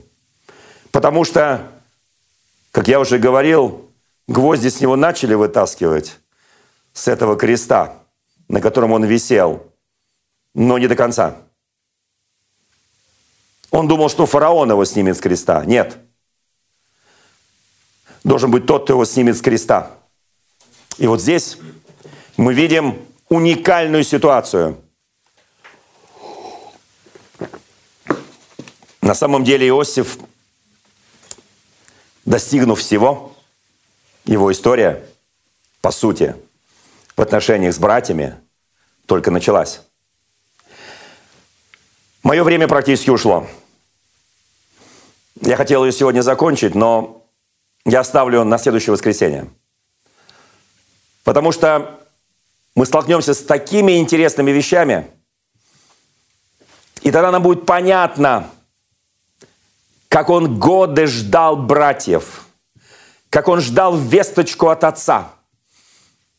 Потому 0.91 1.23
что, 1.23 1.67
как 2.71 2.87
я 2.87 2.99
уже 2.99 3.17
говорил, 3.17 3.89
гвозди 4.27 4.69
с 4.69 4.81
него 4.81 4.95
начали 4.95 5.33
вытаскивать 5.33 6.19
с 6.93 7.07
этого 7.07 7.35
креста, 7.37 7.97
на 8.47 8.61
котором 8.61 8.91
он 8.91 9.03
висел, 9.03 9.71
но 10.53 10.77
не 10.77 10.87
до 10.87 10.95
конца. 10.95 11.37
Он 13.71 13.87
думал, 13.87 14.09
что 14.09 14.25
фараон 14.25 14.69
его 14.69 14.83
снимет 14.85 15.17
с 15.17 15.21
креста. 15.21 15.63
Нет. 15.65 15.97
Должен 18.23 18.51
быть 18.51 18.67
тот, 18.67 18.83
кто 18.83 18.93
его 18.93 19.05
снимет 19.05 19.37
с 19.37 19.41
креста. 19.41 19.91
И 20.97 21.07
вот 21.07 21.21
здесь 21.21 21.57
мы 22.37 22.53
видим 22.53 22.99
уникальную 23.29 24.03
ситуацию. 24.03 24.77
На 29.01 29.15
самом 29.15 29.43
деле 29.43 29.67
Иосиф, 29.69 30.17
достигнув 32.25 32.79
всего, 32.79 33.35
его 34.25 34.51
история, 34.51 35.03
по 35.79 35.91
сути, 35.91 36.35
в 37.15 37.21
отношениях 37.21 37.73
с 37.73 37.79
братьями 37.79 38.35
только 39.05 39.31
началась. 39.31 39.81
Мое 42.21 42.43
время 42.43 42.67
практически 42.67 43.09
ушло. 43.09 43.47
Я 45.41 45.55
хотел 45.55 45.83
ее 45.83 45.91
сегодня 45.91 46.21
закончить, 46.21 46.75
но 46.75 47.25
я 47.83 48.01
оставлю 48.01 48.43
на 48.43 48.59
следующее 48.59 48.93
воскресенье. 48.93 49.49
Потому 51.23 51.51
что 51.51 51.99
мы 52.75 52.85
столкнемся 52.85 53.33
с 53.33 53.39
такими 53.39 53.97
интересными 53.97 54.51
вещами, 54.51 55.09
и 57.01 57.11
тогда 57.11 57.31
нам 57.31 57.41
будет 57.41 57.65
понятно, 57.65 58.51
как 60.09 60.29
он 60.29 60.59
годы 60.59 61.07
ждал 61.07 61.57
братьев, 61.57 62.45
как 63.31 63.47
он 63.47 63.61
ждал 63.61 63.97
весточку 63.97 64.67
от 64.67 64.83
отца. 64.83 65.31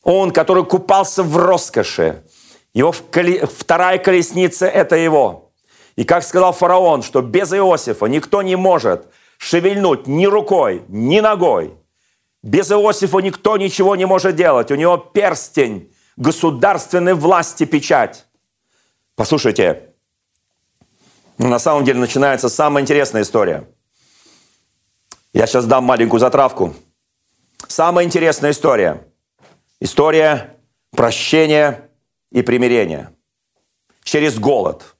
Он, 0.05 0.31
который 0.31 0.65
купался 0.65 1.25
в 1.25 1.37
роскоши. 1.37 2.25
Его 2.73 2.93
вторая 2.93 3.99
колесница– 3.99 4.67
это 4.69 4.95
его. 4.95 5.52
И 5.97 6.05
как 6.05 6.25
сказал 6.25 6.53
фараон, 6.53 7.03
что 7.03 7.21
без 7.21 7.53
Иосифа 7.53 8.07
никто 8.07 8.43
не 8.43 8.57
может 8.57 9.09
шевельнуть 9.39 10.07
ни 10.07 10.27
рукой, 10.27 10.85
ни 10.89 11.21
ногой. 11.21 11.75
Без 12.43 12.71
Иосифа 12.71 13.19
никто 13.19 13.57
ничего 13.57 13.97
не 13.97 14.07
может 14.07 14.37
делать. 14.37 14.71
У 14.71 14.75
него 14.75 14.97
перстень 14.97 15.93
государственной 16.17 17.15
власти 17.15 17.65
печать. 17.65 18.27
Послушайте, 19.15 19.91
ну, 21.39 21.49
на 21.49 21.59
самом 21.59 21.85
деле 21.85 21.99
начинается 21.99 22.49
самая 22.49 22.83
интересная 22.83 23.23
история. 23.23 23.69
Я 25.33 25.47
сейчас 25.47 25.67
дам 25.67 25.85
маленькую 25.85 26.21
затравку. 26.21 26.75
Самая 27.67 28.05
интересная 28.05 28.51
история. 28.51 29.07
История 29.81 30.57
прощения 30.91 31.91
и 32.31 32.43
примирения. 32.43 33.13
Через 34.05 34.39
голод, 34.39 34.97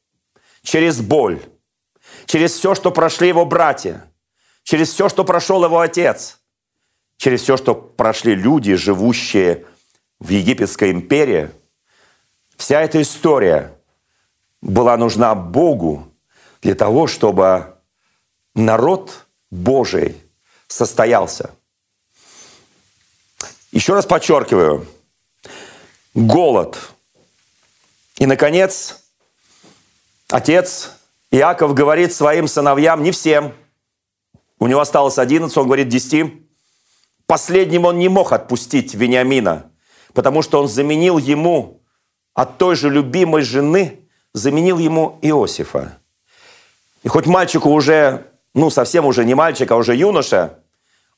через 0.63 1.01
боль, 1.01 1.41
через 2.27 2.53
все, 2.53 2.75
что 2.75 2.91
прошли 2.91 3.29
его 3.29 3.45
братья, 3.45 4.05
через 4.63 4.93
все, 4.93 5.09
что 5.09 5.25
прошел 5.25 5.65
его 5.65 5.81
отец, 5.81 6.41
через 7.17 7.43
все, 7.43 7.57
что 7.57 7.75
прошли 7.75 8.35
люди, 8.35 8.75
живущие 8.75 9.67
в 10.19 10.29
Египетской 10.29 10.91
империи. 10.91 11.51
Вся 12.57 12.81
эта 12.81 13.03
история 13.03 13.77
была 14.61 14.97
нужна 14.97 15.35
Богу 15.35 16.09
для 16.63 16.75
того, 16.75 17.07
чтобы 17.07 17.75
народ 18.55 19.27
Божий 19.51 20.17
состоялся. 20.69 21.51
Еще 23.73 23.95
раз 23.95 24.07
подчеркиваю, 24.07 24.87
голод. 26.15 26.79
И, 28.17 28.27
наконец, 28.27 29.02
отец 30.33 30.93
Иаков 31.31 31.75
говорит 31.75 32.13
своим 32.13 32.49
сыновьям, 32.49 33.03
не 33.03 33.11
всем, 33.11 33.53
у 34.59 34.67
него 34.67 34.81
осталось 34.81 35.19
11, 35.19 35.57
он 35.57 35.67
говорит 35.67 35.89
10, 35.89 36.33
последним 37.27 37.85
он 37.85 37.99
не 37.99 38.09
мог 38.09 38.33
отпустить 38.33 38.95
Вениамина, 38.95 39.71
потому 40.15 40.43
что 40.43 40.61
он 40.61 40.69
заменил 40.69 41.19
ему 41.19 41.83
от 42.35 42.59
той 42.59 42.77
же 42.77 42.89
любимой 42.89 43.43
жены, 43.43 44.01
заменил 44.33 44.79
ему 44.79 45.19
Иосифа. 45.23 45.99
И 47.03 47.09
хоть 47.09 47.27
мальчику 47.27 47.71
уже, 47.71 48.27
ну 48.55 48.71
совсем 48.71 49.05
уже 49.05 49.25
не 49.25 49.35
мальчик, 49.35 49.71
а 49.71 49.77
уже 49.77 49.95
юноша, 49.95 50.59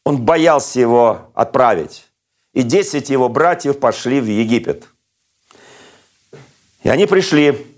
он 0.05 0.23
боялся 0.23 0.81
его 0.81 1.31
отправить. 1.35 2.09
И 2.53 2.63
десять 2.63 3.11
его 3.11 3.29
братьев 3.29 3.79
пошли 3.79 4.21
в 4.21 4.27
Египет. 4.27 4.89
И 6.83 6.89
они 6.89 7.07
пришли. 7.07 7.74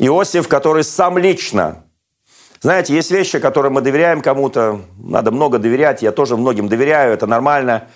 Иосиф, 0.00 0.48
который 0.48 0.82
сам 0.82 1.18
лично 1.18 1.84
знаете, 2.62 2.94
есть 2.94 3.10
вещи, 3.10 3.38
которые 3.38 3.72
мы 3.72 3.80
доверяем 3.80 4.20
кому-то, 4.20 4.82
надо 4.98 5.30
много 5.30 5.58
доверять, 5.58 6.02
я 6.02 6.12
тоже 6.12 6.36
многим 6.36 6.68
доверяю, 6.68 7.14
это 7.14 7.26
нормально. 7.26 7.88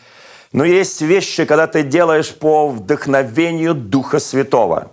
Но 0.52 0.64
есть 0.64 1.02
вещи, 1.02 1.44
когда 1.44 1.66
ты 1.66 1.82
делаешь 1.82 2.34
по 2.34 2.68
вдохновению 2.68 3.74
Духа 3.74 4.18
Святого. 4.18 4.92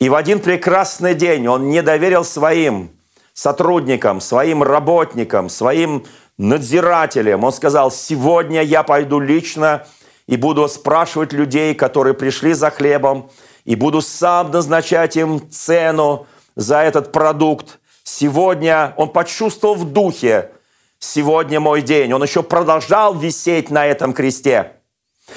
И 0.00 0.10
в 0.10 0.14
один 0.14 0.38
прекрасный 0.40 1.14
день 1.14 1.48
он 1.48 1.70
не 1.70 1.80
доверил 1.80 2.24
своим 2.24 2.90
сотрудникам, 3.32 4.20
своим 4.20 4.62
работникам, 4.62 5.48
своим 5.48 6.04
надзирателям. 6.36 7.42
Он 7.42 7.52
сказал, 7.52 7.90
сегодня 7.90 8.62
я 8.62 8.82
пойду 8.82 9.18
лично 9.18 9.86
и 10.26 10.36
буду 10.36 10.68
спрашивать 10.68 11.32
людей, 11.32 11.74
которые 11.74 12.12
пришли 12.12 12.52
за 12.52 12.70
хлебом, 12.70 13.30
и 13.64 13.74
буду 13.74 14.00
сам 14.00 14.50
назначать 14.50 15.16
им 15.16 15.50
цену 15.50 16.26
за 16.56 16.78
этот 16.78 17.12
продукт. 17.12 17.78
Сегодня 18.04 18.94
он 18.96 19.10
почувствовал 19.10 19.74
в 19.74 19.92
духе, 19.92 20.50
сегодня 20.98 21.60
мой 21.60 21.82
день. 21.82 22.12
Он 22.12 22.22
еще 22.22 22.42
продолжал 22.42 23.14
висеть 23.14 23.70
на 23.70 23.86
этом 23.86 24.12
кресте. 24.12 24.72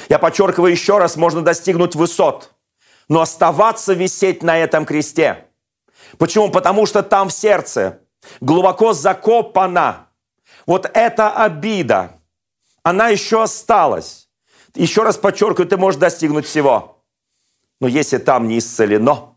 Я 0.09 0.19
подчеркиваю 0.19 0.71
еще 0.71 0.97
раз, 0.97 1.15
можно 1.15 1.41
достигнуть 1.41 1.95
высот, 1.95 2.51
но 3.07 3.21
оставаться 3.21 3.93
висеть 3.93 4.43
на 4.43 4.57
этом 4.57 4.85
кресте. 4.85 5.45
Почему? 6.17 6.49
Потому 6.49 6.85
что 6.85 7.03
там 7.03 7.29
в 7.29 7.33
сердце 7.33 7.99
глубоко 8.41 8.93
закопана 8.93 10.07
вот 10.65 10.89
эта 10.93 11.31
обида. 11.31 12.19
Она 12.83 13.09
еще 13.09 13.43
осталась. 13.43 14.29
Еще 14.75 15.03
раз 15.03 15.17
подчеркиваю, 15.17 15.67
ты 15.67 15.77
можешь 15.77 15.99
достигнуть 15.99 16.45
всего. 16.45 17.02
Но 17.83 17.89
если 17.89 18.17
там 18.17 18.47
не 18.47 18.59
исцелено, 18.59 19.35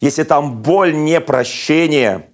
если 0.00 0.22
там 0.22 0.62
боль, 0.62 0.94
не 0.94 1.20
прощение, 1.20 2.30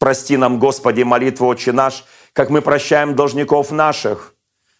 прости 0.00 0.36
нам, 0.36 0.58
Господи, 0.58 1.04
молитву 1.04 1.46
«Отче 1.46 1.70
наш», 1.70 2.04
как 2.32 2.50
мы 2.50 2.60
прощаем 2.60 3.14
должников 3.14 3.70
наших. 3.70 4.34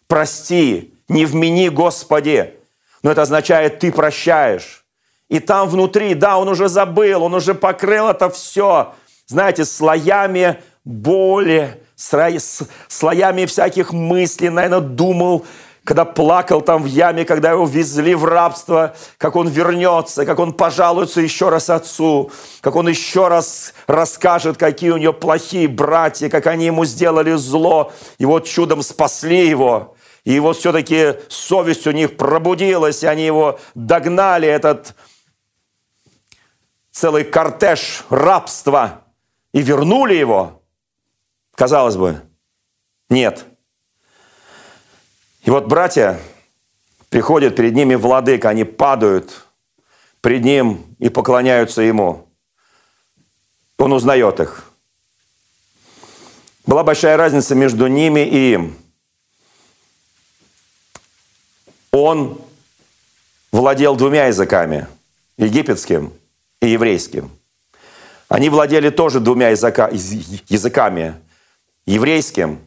Прости, 0.07 0.93
не 1.07 1.23
вмени, 1.25 1.69
Господи. 1.69 2.55
Но 3.03 3.11
это 3.11 3.21
означает, 3.21 3.79
ты 3.79 3.89
прощаешь. 3.89 4.83
И 5.29 5.39
там 5.39 5.69
внутри, 5.69 6.13
да, 6.13 6.37
он 6.37 6.49
уже 6.49 6.67
забыл, 6.67 7.23
он 7.23 7.33
уже 7.33 7.55
покрыл 7.55 8.09
это 8.09 8.29
все, 8.29 8.93
знаете, 9.27 9.63
слоями 9.63 10.57
боли, 10.83 11.81
слоями 11.95 13.45
всяких 13.45 13.93
мыслей, 13.93 14.49
наверное, 14.49 14.81
думал, 14.81 15.45
когда 15.83 16.05
плакал 16.05 16.61
там 16.61 16.83
в 16.83 16.85
яме, 16.85 17.25
когда 17.25 17.51
его 17.51 17.65
везли 17.65 18.13
в 18.13 18.25
рабство, 18.25 18.95
как 19.17 19.35
он 19.35 19.47
вернется, 19.47 20.25
как 20.25 20.37
он 20.39 20.53
пожалуется 20.53 21.21
еще 21.21 21.49
раз 21.49 21.69
отцу, 21.69 22.31
как 22.61 22.75
он 22.75 22.87
еще 22.87 23.27
раз 23.27 23.73
расскажет, 23.87 24.57
какие 24.57 24.91
у 24.91 24.97
него 24.97 25.13
плохие 25.13 25.67
братья, 25.67 26.29
как 26.29 26.45
они 26.47 26.67
ему 26.67 26.85
сделали 26.85 27.33
зло, 27.33 27.91
и 28.19 28.25
вот 28.25 28.45
чудом 28.45 28.83
спасли 28.83 29.47
его. 29.47 29.95
И 30.23 30.39
вот 30.39 30.57
все-таки 30.57 31.15
совесть 31.29 31.87
у 31.87 31.91
них 31.91 32.15
пробудилась, 32.15 33.01
и 33.01 33.07
они 33.07 33.25
его 33.25 33.59
догнали, 33.73 34.47
этот 34.47 34.95
целый 36.91 37.23
кортеж 37.23 38.03
рабства, 38.11 39.01
и 39.51 39.63
вернули 39.63 40.13
его. 40.13 40.61
Казалось 41.55 41.97
бы, 41.97 42.21
нет– 43.09 43.45
и 45.43 45.49
вот 45.49 45.65
братья 45.65 46.19
приходят 47.09 47.55
перед 47.55 47.73
ними 47.73 47.95
владыка, 47.95 48.49
они 48.49 48.63
падают 48.63 49.47
пред 50.21 50.43
ним 50.43 50.95
и 50.99 51.09
поклоняются 51.09 51.81
ему. 51.81 52.27
Он 53.77 53.93
узнает 53.93 54.39
их. 54.39 54.71
Была 56.67 56.83
большая 56.83 57.17
разница 57.17 57.55
между 57.55 57.87
ними 57.87 58.19
и 58.19 58.53
им. 58.53 58.77
Он 61.91 62.39
владел 63.51 63.95
двумя 63.95 64.27
языками, 64.27 64.87
египетским 65.37 66.13
и 66.61 66.67
еврейским. 66.69 67.31
Они 68.29 68.49
владели 68.49 68.91
тоже 68.91 69.19
двумя 69.19 69.49
языка, 69.49 69.89
языками, 69.89 71.15
еврейским 71.87 72.59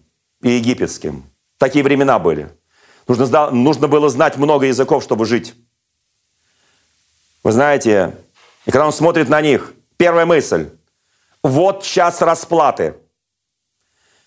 и 0.42 0.50
египетским. 0.50 1.24
Такие 1.56 1.84
времена 1.84 2.18
были– 2.18 2.50
Нужно, 3.06 3.50
нужно 3.50 3.88
было 3.88 4.08
знать 4.08 4.36
много 4.36 4.66
языков, 4.66 5.02
чтобы 5.02 5.26
жить. 5.26 5.54
Вы 7.42 7.52
знаете, 7.52 8.16
и 8.64 8.70
когда 8.70 8.86
он 8.86 8.92
смотрит 8.92 9.28
на 9.28 9.40
них, 9.40 9.74
первая 9.96 10.24
мысль. 10.24 10.70
Вот 11.42 11.82
час 11.82 12.22
расплаты. 12.22 12.96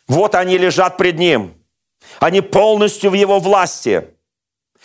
Вот 0.08 0.36
они 0.36 0.58
лежат 0.58 0.98
пред 0.98 1.18
ним. 1.18 1.56
Они 2.20 2.42
полностью 2.42 3.10
в 3.10 3.16
его 3.16 3.40
власти. 3.40 4.10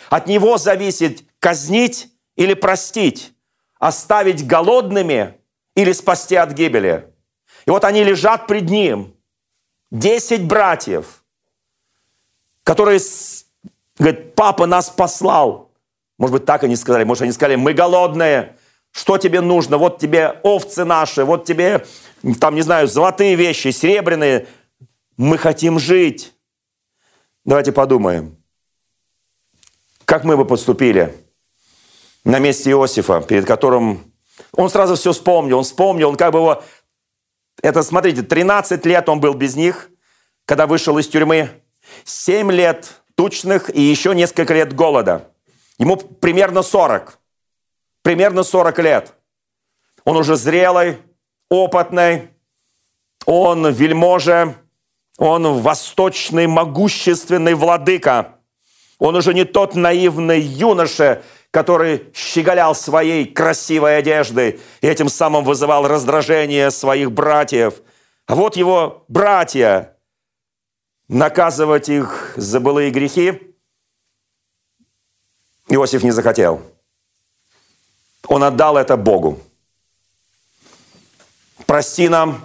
От 0.09 0.27
него 0.27 0.57
зависит 0.57 1.23
казнить 1.39 2.09
или 2.35 2.55
простить, 2.55 3.33
оставить 3.79 4.45
голодными 4.45 5.37
или 5.75 5.91
спасти 5.91 6.35
от 6.35 6.51
гибели. 6.53 7.07
И 7.65 7.69
вот 7.69 7.83
они 7.83 8.03
лежат 8.03 8.47
пред 8.47 8.69
ним. 8.69 9.15
Десять 9.91 10.43
братьев, 10.43 11.23
которые 12.63 12.99
Говорит, 14.03 14.35
папа 14.35 14.65
нас 14.65 14.89
послал. 14.89 15.71
Может 16.17 16.33
быть, 16.33 16.45
так 16.45 16.61
они 16.65 16.75
сказали. 16.75 17.05
Может, 17.05 17.21
они 17.21 17.31
сказали, 17.31 17.55
мы 17.55 17.71
голодные. 17.71 18.57
Что 18.91 19.17
тебе 19.17 19.39
нужно? 19.39 19.77
Вот 19.77 19.97
тебе 19.97 20.39
овцы 20.43 20.83
наши, 20.83 21.23
вот 21.23 21.45
тебе, 21.45 21.85
там, 22.41 22.53
не 22.53 22.63
знаю, 22.63 22.89
золотые 22.89 23.35
вещи, 23.35 23.69
серебряные. 23.69 24.47
Мы 25.15 25.37
хотим 25.37 25.79
жить. 25.79 26.33
Давайте 27.45 27.71
подумаем. 27.71 28.35
Как 30.03 30.25
мы 30.25 30.35
бы 30.35 30.43
поступили 30.43 31.15
на 32.25 32.39
месте 32.39 32.71
Иосифа, 32.71 33.21
перед 33.21 33.45
которым... 33.45 34.11
Он 34.51 34.69
сразу 34.69 34.95
все 34.95 35.13
вспомнил. 35.13 35.59
Он 35.59 35.63
вспомнил, 35.63 36.09
он 36.09 36.17
как 36.17 36.33
бы 36.33 36.39
его... 36.39 36.61
Это, 37.61 37.83
смотрите, 37.83 38.21
13 38.21 38.85
лет 38.85 39.07
он 39.07 39.21
был 39.21 39.33
без 39.33 39.55
них, 39.55 39.89
когда 40.43 40.67
вышел 40.67 40.97
из 40.97 41.07
тюрьмы. 41.07 41.51
7 42.03 42.51
лет 42.51 43.02
тучных 43.15 43.73
и 43.73 43.81
еще 43.81 44.15
несколько 44.15 44.53
лет 44.53 44.73
голода. 44.73 45.29
Ему 45.77 45.97
примерно 45.97 46.61
40. 46.61 47.19
Примерно 48.01 48.43
40 48.43 48.79
лет. 48.79 49.13
Он 50.03 50.17
уже 50.17 50.35
зрелый, 50.35 50.97
опытный, 51.49 52.29
он 53.25 53.71
вельможа, 53.71 54.55
он 55.17 55.61
восточный 55.61 56.47
могущественный 56.47 57.53
владыка. 57.53 58.35
Он 58.99 59.15
уже 59.15 59.33
не 59.33 59.45
тот 59.45 59.75
наивный 59.75 60.39
юноша, 60.39 61.23
который 61.51 62.11
щеголял 62.13 62.73
своей 62.73 63.25
красивой 63.25 63.97
одеждой 63.97 64.59
и 64.81 64.87
этим 64.87 65.07
самым 65.07 65.43
вызывал 65.43 65.87
раздражение 65.87 66.71
своих 66.71 67.11
братьев. 67.11 67.75
А 68.25 68.35
вот 68.35 68.55
его 68.55 69.05
братья, 69.07 69.92
наказывать 71.07 71.89
их 71.89 72.33
за 72.35 72.59
былые 72.59 72.91
грехи, 72.91 73.55
Иосиф 75.67 76.03
не 76.03 76.11
захотел. 76.11 76.61
Он 78.27 78.43
отдал 78.43 78.77
это 78.77 78.97
Богу. 78.97 79.39
Прости 81.65 82.09
нам, 82.09 82.41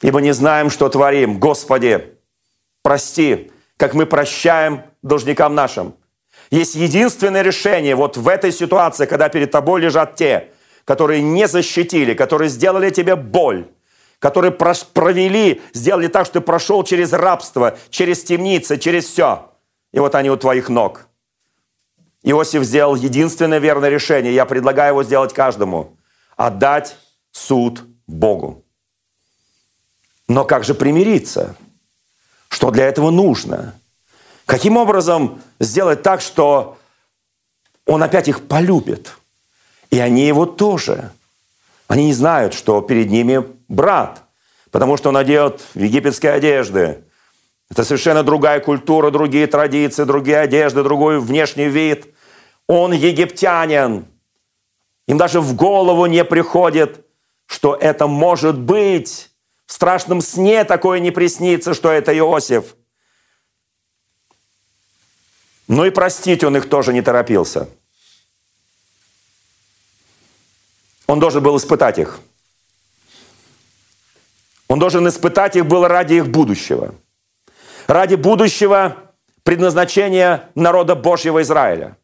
ибо 0.00 0.20
не 0.20 0.32
знаем, 0.32 0.70
что 0.70 0.88
творим. 0.88 1.38
Господи, 1.38 2.16
прости, 2.82 3.52
как 3.76 3.94
мы 3.94 4.06
прощаем 4.06 4.82
должникам 5.02 5.54
нашим. 5.54 5.94
Есть 6.50 6.74
единственное 6.74 7.42
решение 7.42 7.94
вот 7.94 8.16
в 8.16 8.28
этой 8.28 8.52
ситуации, 8.52 9.06
когда 9.06 9.28
перед 9.28 9.50
тобой 9.50 9.80
лежат 9.80 10.16
те, 10.16 10.52
которые 10.84 11.22
не 11.22 11.48
защитили, 11.48 12.14
которые 12.14 12.48
сделали 12.48 12.90
тебе 12.90 13.16
боль, 13.16 13.68
которые 14.22 14.52
провели, 14.52 15.60
сделали 15.74 16.06
так, 16.06 16.26
что 16.26 16.34
ты 16.34 16.40
прошел 16.42 16.84
через 16.84 17.12
рабство, 17.12 17.76
через 17.90 18.22
темницы, 18.22 18.78
через 18.78 19.06
все. 19.06 19.50
И 19.90 19.98
вот 19.98 20.14
они 20.14 20.30
у 20.30 20.36
твоих 20.36 20.68
ног. 20.68 21.08
Иосиф 22.22 22.62
сделал 22.62 22.94
единственное 22.94 23.58
верное 23.58 23.88
решение. 23.88 24.32
Я 24.32 24.44
предлагаю 24.44 24.92
его 24.92 25.02
сделать 25.02 25.34
каждому. 25.34 25.96
Отдать 26.36 26.96
суд 27.32 27.82
Богу. 28.06 28.62
Но 30.28 30.44
как 30.44 30.62
же 30.62 30.74
примириться? 30.74 31.56
Что 32.48 32.70
для 32.70 32.86
этого 32.86 33.10
нужно? 33.10 33.74
Каким 34.46 34.76
образом 34.76 35.42
сделать 35.58 36.04
так, 36.04 36.20
что 36.20 36.78
он 37.86 38.04
опять 38.04 38.28
их 38.28 38.46
полюбит? 38.46 39.16
И 39.90 39.98
они 39.98 40.28
его 40.28 40.46
тоже. 40.46 41.10
Они 41.88 42.06
не 42.06 42.14
знают, 42.14 42.54
что 42.54 42.80
перед 42.82 43.10
ними 43.10 43.44
брат, 43.72 44.22
потому 44.70 44.96
что 44.96 45.08
он 45.08 45.16
одет 45.16 45.60
в 45.74 45.78
египетские 45.78 46.32
одежды. 46.32 47.04
Это 47.70 47.84
совершенно 47.84 48.22
другая 48.22 48.60
культура, 48.60 49.10
другие 49.10 49.46
традиции, 49.46 50.04
другие 50.04 50.38
одежды, 50.38 50.82
другой 50.82 51.18
внешний 51.18 51.68
вид. 51.68 52.14
Он 52.66 52.92
египтянин. 52.92 54.06
Им 55.08 55.18
даже 55.18 55.40
в 55.40 55.54
голову 55.54 56.06
не 56.06 56.24
приходит, 56.24 57.04
что 57.46 57.74
это 57.74 58.06
может 58.06 58.58
быть. 58.58 59.30
В 59.66 59.72
страшном 59.72 60.20
сне 60.20 60.64
такое 60.64 61.00
не 61.00 61.10
приснится, 61.10 61.74
что 61.74 61.90
это 61.90 62.16
Иосиф– 62.16 62.76
но 65.72 65.86
и 65.86 65.90
простить 65.90 66.44
он 66.44 66.54
их 66.54 66.68
тоже 66.68 66.92
не 66.92 67.00
торопился. 67.00 67.66
Он 71.06 71.18
должен 71.18 71.42
был 71.42 71.56
испытать 71.56 71.98
их. 71.98 72.20
Он 74.72 74.78
должен 74.78 75.06
испытать 75.06 75.54
их 75.54 75.66
было 75.66 75.86
ради 75.86 76.14
их 76.14 76.28
будущего. 76.28 76.94
Ради 77.88 78.14
будущего 78.14 78.96
предназначения 79.42 80.48
народа 80.54 80.94
Божьего 80.94 81.42
Израиля. 81.42 81.98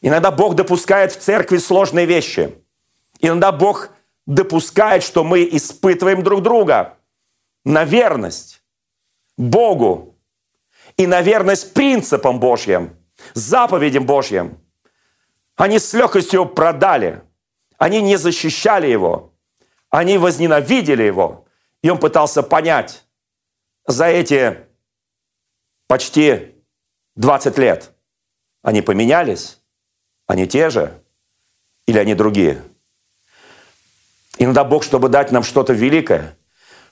Иногда 0.00 0.30
Бог 0.30 0.54
допускает 0.54 1.12
в 1.12 1.18
церкви 1.18 1.58
сложные 1.58 2.06
вещи. 2.06 2.54
Иногда 3.20 3.52
Бог 3.52 3.90
допускает, 4.24 5.02
что 5.02 5.22
мы 5.22 5.46
испытываем 5.52 6.22
друг 6.22 6.40
друга 6.40 6.96
на 7.62 7.84
верность 7.84 8.62
Богу, 9.36 10.16
и 10.96 11.06
на 11.06 11.20
верность 11.20 11.74
принципам 11.74 12.40
Божьим, 12.40 12.96
заповедям 13.34 14.06
Божьим. 14.06 14.56
Они 15.56 15.78
с 15.78 15.92
легкостью 15.92 16.46
продали. 16.46 17.20
Они 17.76 18.00
не 18.00 18.16
защищали 18.16 18.86
его. 18.86 19.31
Они 19.92 20.18
возненавидели 20.18 21.04
его. 21.04 21.46
И 21.82 21.90
он 21.90 21.98
пытался 21.98 22.42
понять 22.42 23.04
за 23.86 24.06
эти 24.06 24.58
почти 25.86 26.56
20 27.14 27.58
лет, 27.58 27.92
они 28.62 28.82
поменялись, 28.82 29.60
они 30.26 30.48
те 30.48 30.70
же 30.70 31.00
или 31.86 31.98
они 31.98 32.14
другие. 32.14 32.64
Иногда 34.38 34.64
Бог, 34.64 34.82
чтобы 34.82 35.08
дать 35.08 35.30
нам 35.30 35.44
что-то 35.44 35.72
великое– 35.72 36.36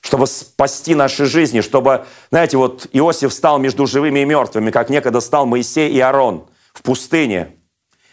чтобы 0.01 0.25
спасти 0.25 0.95
наши 0.95 1.25
жизни, 1.25 1.61
чтобы, 1.61 2.05
знаете, 2.31 2.57
вот 2.57 2.87
Иосиф 2.91 3.31
стал 3.31 3.59
между 3.59 3.85
живыми 3.85 4.21
и 4.21 4.25
мертвыми, 4.25 4.71
как 4.71 4.89
некогда 4.89 5.21
стал 5.21 5.45
Моисей 5.45 5.91
и 5.91 5.99
Аарон 5.99 6.47
в 6.73 6.81
пустыне. 6.81 7.55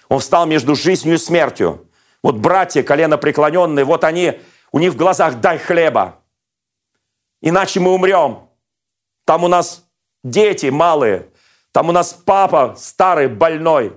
Он 0.09 0.21
встал 0.21 0.47
между 0.47 0.75
жизнью 0.75 1.15
и 1.15 1.19
смертью. 1.19 1.89
Вот 2.23 2.37
братья, 2.37 2.83
колено 2.83 3.17
преклоненные, 3.17 3.85
вот 3.87 4.05
они, 4.05 4.39
у 4.73 4.79
них 4.79 4.93
в 4.93 4.97
глазах 4.97 5.41
«дай 5.41 5.59
хлеба». 5.59 6.19
Иначе 7.41 7.81
мы 7.81 7.93
умрем. 7.93 8.49
Там 9.25 9.45
у 9.45 9.49
нас 9.49 9.85
дети 10.25 10.67
малые, 10.67 11.29
там 11.73 11.89
у 11.89 11.93
нас 11.93 12.13
папа 12.13 12.75
старый, 12.79 13.29
больной. 13.29 13.97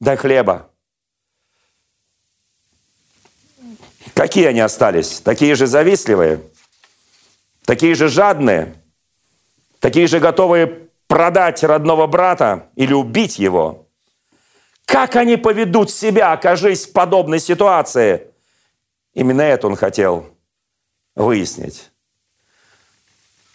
Дай 0.00 0.16
хлеба. 0.16 0.68
Какие 4.14 4.46
они 4.46 4.60
остались? 4.60 5.20
Такие 5.20 5.54
же 5.54 5.66
завистливые– 5.66 6.42
такие 7.64 7.94
же 7.94 8.08
жадные, 8.08 8.74
такие 9.80 10.06
же 10.06 10.20
готовые 10.20 10.88
продать 11.06 11.62
родного 11.62 12.06
брата 12.06 12.68
или 12.76 12.92
убить 12.92 13.38
его. 13.38 13.88
Как 14.84 15.16
они 15.16 15.36
поведут 15.36 15.90
себя, 15.90 16.32
окажись 16.32 16.86
в 16.86 16.92
подобной 16.92 17.40
ситуации? 17.40 18.31
Именно 19.14 19.42
это 19.42 19.66
он 19.66 19.76
хотел 19.76 20.26
выяснить. 21.14 21.90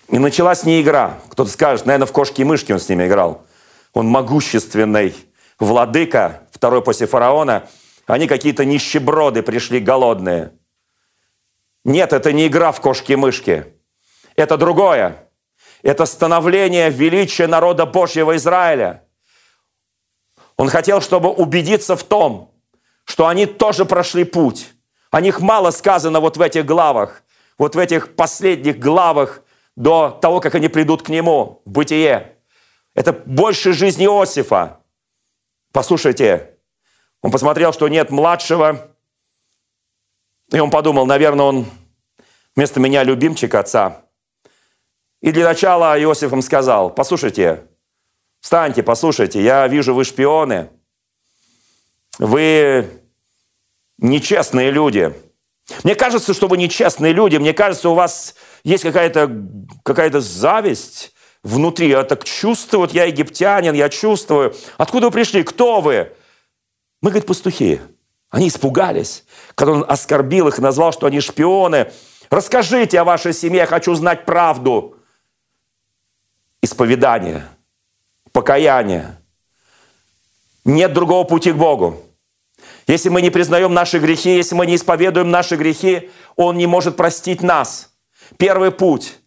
И 0.10 0.20
началась 0.20 0.64
не 0.64 0.82
игра. 0.82 1.20
Кто-то 1.30 1.50
скажет, 1.50 1.86
наверное, 1.86 2.08
в 2.08 2.12
кошки 2.12 2.42
и 2.42 2.44
мышки 2.44 2.72
он 2.72 2.80
с 2.80 2.88
ними 2.88 3.08
играл. 3.08 3.46
Он 3.94 4.08
могущественный 4.08 5.16
владыка, 5.60 6.48
второй 6.52 6.82
после 6.82 7.08
фараона. 7.08 7.68
Они 8.06 8.28
какие-то 8.28 8.64
нищеброды 8.64 9.42
пришли 9.42 9.80
голодные. 9.80 10.54
Нет, 11.84 12.14
это 12.14 12.32
не 12.32 12.48
игра 12.48 12.72
в 12.72 12.80
кошки-мышки 12.80 13.74
это 14.38 14.56
другое. 14.56 15.30
Это 15.82 16.06
становление 16.06 16.90
величия 16.90 17.48
народа 17.48 17.86
Божьего 17.86 18.38
Израиля. 18.38 19.04
Он 20.56 20.70
хотел, 20.70 21.02
чтобы 21.02 21.30
убедиться 21.30 21.96
в 21.96 22.04
том, 22.04 22.54
что 23.04 23.28
они 23.28 23.46
тоже 23.46 23.86
прошли 23.86 24.24
путь. 24.24 24.74
О 25.12 25.22
них 25.22 25.40
мало 25.40 25.72
сказано 25.72 26.20
вот 26.20 26.38
в 26.38 26.42
этих 26.42 26.66
главах, 26.66 27.24
вот 27.58 27.76
в 27.76 27.80
этих 27.80 28.16
последних 28.16 28.80
главах 28.80 29.42
до 29.76 30.18
того, 30.22 30.40
как 30.40 30.56
они 30.56 30.68
придут 30.68 31.04
к 31.04 31.10
нему, 31.10 31.62
в 31.66 31.72
бытие. 31.72 32.36
Это 32.94 33.14
больше 33.14 33.74
жизни 33.74 34.06
Иосифа. 34.06 34.80
Послушайте, 35.72 36.56
он 37.22 37.32
посмотрел, 37.32 37.74
что 37.74 37.88
нет 37.88 38.10
младшего, 38.10 38.92
и 40.52 40.60
он 40.60 40.72
подумал, 40.72 41.06
наверное, 41.06 41.46
он 41.46 41.66
вместо 42.56 42.80
меня 42.80 43.04
любимчик 43.04 43.54
отца– 43.56 44.04
и 45.22 45.32
для 45.32 45.46
начала 45.46 46.00
Иосиф 46.02 46.32
им 46.32 46.42
сказал, 46.42 46.92
послушайте, 46.92 47.68
встаньте, 48.40 48.84
послушайте, 48.84 49.42
я 49.42 49.68
вижу, 49.68 49.96
вы 49.96 50.04
шпионы, 50.04 50.70
вы 52.20 52.88
нечестные 53.98 54.72
люди. 54.72 55.14
Мне 55.84 55.96
кажется, 55.96 56.34
что 56.34 56.48
вы 56.48 56.58
нечестные 56.58 57.14
люди, 57.14 57.38
мне 57.38 57.54
кажется, 57.54 57.90
у 57.90 57.94
вас 57.94 58.36
есть 58.64 58.84
какая-то 58.84 59.30
какая 59.84 60.12
зависть 60.20 61.14
внутри. 61.44 61.90
Я 61.90 62.04
так 62.04 62.24
чувствую, 62.24 62.82
вот 62.82 62.94
я 62.94 63.06
египтянин, 63.06 63.74
я 63.74 63.90
чувствую. 63.90 64.56
Откуда 64.78 65.08
вы 65.08 65.12
пришли? 65.12 65.44
Кто 65.44 65.82
вы? 65.82 66.14
Мы, 67.02 67.10
говорит, 67.10 67.28
пастухи. 67.28 67.82
Они 68.30 68.50
испугались, 68.50 69.24
когда 69.56 69.74
он 69.74 69.86
оскорбил 69.88 70.48
их 70.48 70.60
и 70.60 70.62
назвал, 70.62 70.92
что 70.92 71.08
они 71.08 71.20
шпионы. 71.22 71.92
Расскажите 72.30 73.00
о 73.00 73.06
вашей 73.06 73.34
семье, 73.34 73.60
я 73.60 73.66
хочу 73.66 73.94
знать 73.96 74.26
правду 74.26 74.98
исповедание, 76.62 77.48
покаяние. 78.32 79.18
Нет 80.66 80.94
другого 80.94 81.24
пути 81.24 81.54
к 81.54 81.56
Богу. 81.56 82.07
Если 82.88 83.10
мы 83.10 83.22
не 83.22 83.30
признаем 83.30 83.74
наши 83.74 84.00
грехи, 84.00 84.36
если 84.36 84.56
мы 84.56 84.66
не 84.66 84.76
исповедуем 84.76 85.30
наши 85.30 85.58
грехи, 85.58 86.10
Он 86.38 86.58
не 86.58 86.68
может 86.68 86.96
простить 86.96 87.44
нас. 87.44 87.92
Первый 88.38 88.72
путь 88.72 89.20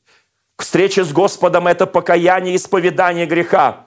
к 0.56 0.62
встрече 0.62 1.04
с 1.04 1.12
Господом– 1.12 1.66
это 1.68 1.86
покаяние 1.86 2.56
исповедание 2.56 3.26
греха. 3.26 3.86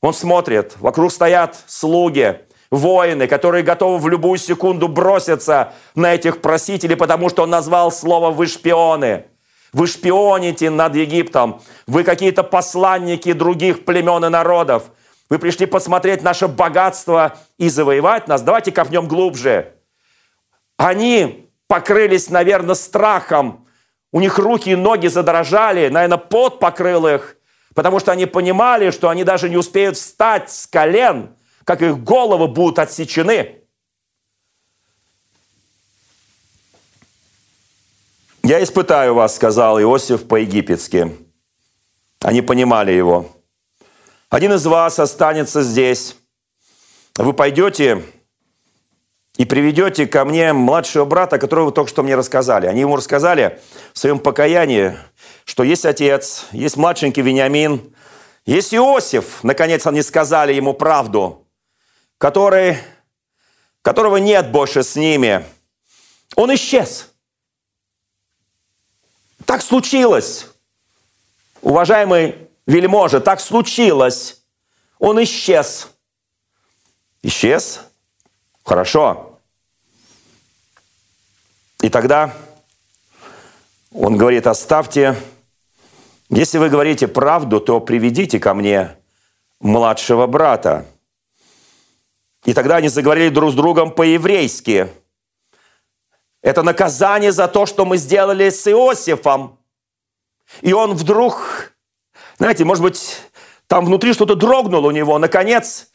Он 0.00 0.14
смотрит, 0.14 0.76
вокруг 0.78 1.12
стоят 1.12 1.56
слуги, 1.66 2.40
воины, 2.70 3.26
которые 3.26 3.62
готовы 3.64 3.98
в 3.98 4.08
любую 4.08 4.38
секунду 4.38 4.88
броситься 4.88 5.72
на 5.94 6.14
этих 6.14 6.40
просителей, 6.40 6.96
потому 6.96 7.28
что 7.28 7.42
он 7.42 7.50
назвал 7.50 7.92
слово 7.92 8.30
«вы 8.30 8.46
шпионы». 8.46 9.26
Вы 9.72 9.86
шпионите 9.86 10.68
над 10.68 10.96
Египтом. 10.96 11.62
Вы 11.86 12.02
какие-то 12.02 12.42
посланники 12.42 13.32
других 13.32 13.84
племен 13.84 14.24
и 14.24 14.28
народов. 14.28 14.90
Вы 15.30 15.38
пришли 15.38 15.64
посмотреть 15.64 16.22
наше 16.22 16.48
богатство 16.48 17.38
и 17.56 17.68
завоевать 17.68 18.26
нас. 18.26 18.42
Давайте 18.42 18.72
копнем 18.72 19.06
глубже. 19.06 19.74
Они 20.76 21.48
покрылись, 21.68 22.30
наверное, 22.30 22.74
страхом. 22.74 23.68
У 24.10 24.20
них 24.20 24.38
руки 24.38 24.70
и 24.70 24.76
ноги 24.76 25.06
задрожали. 25.06 25.88
Наверное, 25.88 26.18
пот 26.18 26.58
покрыл 26.58 27.06
их. 27.06 27.36
Потому 27.76 28.00
что 28.00 28.10
они 28.10 28.26
понимали, 28.26 28.90
что 28.90 29.08
они 29.08 29.22
даже 29.22 29.48
не 29.48 29.56
успеют 29.56 29.96
встать 29.96 30.50
с 30.50 30.66
колен, 30.66 31.36
как 31.62 31.80
их 31.80 32.02
головы 32.02 32.48
будут 32.48 32.80
отсечены. 32.80 33.60
«Я 38.42 38.60
испытаю 38.64 39.14
вас»,— 39.14 39.34
сказал 39.36 39.80
Иосиф 39.80 40.26
по-египетски. 40.26 41.16
Они 42.20 42.42
понимали 42.42 42.90
его. 42.90 43.39
«Один 44.30 44.54
из 44.54 44.64
вас 44.64 44.98
останется 44.98 45.62
здесь. 45.62 46.16
Вы 47.16 47.34
пойдете 47.34 48.02
и 49.36 49.44
приведете 49.44 50.06
ко 50.06 50.24
мне 50.24 50.54
младшего 50.54 51.04
брата, 51.04 51.38
которого 51.38 51.66
вы 51.66 51.72
только 51.72 51.90
что 51.90 52.02
мне 52.02 52.14
рассказали». 52.14 52.66
Они 52.66 52.80
ему 52.80 52.96
рассказали 52.96 53.60
в 53.92 53.98
своем 53.98 54.18
покаянии, 54.18 54.96
что 55.44 55.62
есть 55.62 55.84
отец, 55.84 56.46
есть 56.52 56.78
младшенький 56.78 57.22
Вениамин, 57.22 57.94
есть 58.46 58.72
Иосиф, 58.72 59.44
наконец 59.44 59.86
они 59.86 60.00
сказали 60.00 60.54
ему 60.54 60.72
правду, 60.72 61.46
который, 62.16 62.78
которого 63.82 64.16
нет 64.16 64.50
больше 64.50 64.82
с 64.82 64.96
ними. 64.96 65.44
Он 66.36 66.54
исчез– 66.54 67.08
так 69.50 69.62
случилось. 69.62 70.46
Уважаемый 71.60 72.49
вельможа, 72.70 73.20
так 73.20 73.40
случилось. 73.40 74.42
Он 74.98 75.22
исчез. 75.22 75.88
Исчез? 77.22 77.80
Хорошо. 78.64 79.38
И 81.82 81.88
тогда 81.88 82.34
он 83.92 84.16
говорит, 84.16 84.46
оставьте, 84.46 85.16
если 86.28 86.58
вы 86.58 86.68
говорите 86.68 87.08
правду, 87.08 87.60
то 87.60 87.80
приведите 87.80 88.38
ко 88.38 88.54
мне 88.54 88.96
младшего 89.60 90.26
брата. 90.26 90.86
И 92.44 92.54
тогда 92.54 92.76
они 92.76 92.88
заговорили 92.88 93.28
друг 93.30 93.52
с 93.52 93.54
другом 93.54 93.90
по-еврейски– 93.90 94.88
это 96.42 96.62
наказание 96.62 97.32
за 97.32 97.48
то, 97.48 97.66
что 97.66 97.84
мы 97.84 97.98
сделали 97.98 98.48
с 98.48 98.66
Иосифом. 98.66 99.58
И 100.62 100.72
он 100.72 100.94
вдруг, 100.94 101.74
знаете, 102.40 102.64
может 102.64 102.82
быть, 102.82 103.18
там 103.68 103.84
внутри 103.84 104.12
что-то 104.12 104.34
дрогнуло 104.34 104.88
у 104.88 104.90
него. 104.90 105.16
Наконец, 105.18 105.90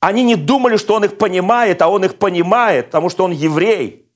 они 0.00 0.22
не 0.22 0.34
думали, 0.34 0.76
что 0.76 0.94
он 0.94 1.04
их 1.04 1.16
понимает, 1.16 1.80
а 1.80 1.88
он 1.88 2.04
их 2.04 2.18
понимает, 2.18 2.86
потому 2.86 3.08
что 3.08 3.24
он 3.24 3.32
еврей. 3.32 4.06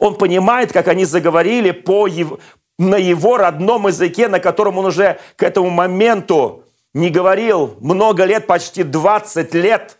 Он 0.00 0.14
понимает, 0.14 0.72
как 0.72 0.88
они 0.88 1.04
заговорили 1.04 1.72
по 1.72 2.06
его, 2.06 2.40
на 2.78 2.96
его 2.96 3.36
родном 3.36 3.86
языке, 3.86 4.28
на 4.28 4.40
котором 4.40 4.78
он 4.78 4.86
уже 4.86 5.20
к 5.36 5.42
этому 5.42 5.68
моменту 5.68 6.64
не 6.94 7.10
говорил 7.10 7.76
много 7.80 8.24
лет, 8.24 8.46
почти 8.46 8.82
20 8.82 9.52
лет. 9.52 9.98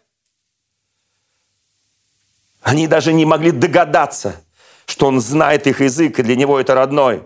Они 2.62 2.88
даже 2.88 3.12
не 3.12 3.26
могли 3.26 3.50
догадаться– 3.50 4.40
что 4.86 5.08
он 5.08 5.20
знает 5.20 5.66
их 5.66 5.80
язык, 5.80 6.18
и 6.18 6.22
для 6.22 6.36
него 6.36 6.58
это 6.58 6.74
родной. 6.74 7.24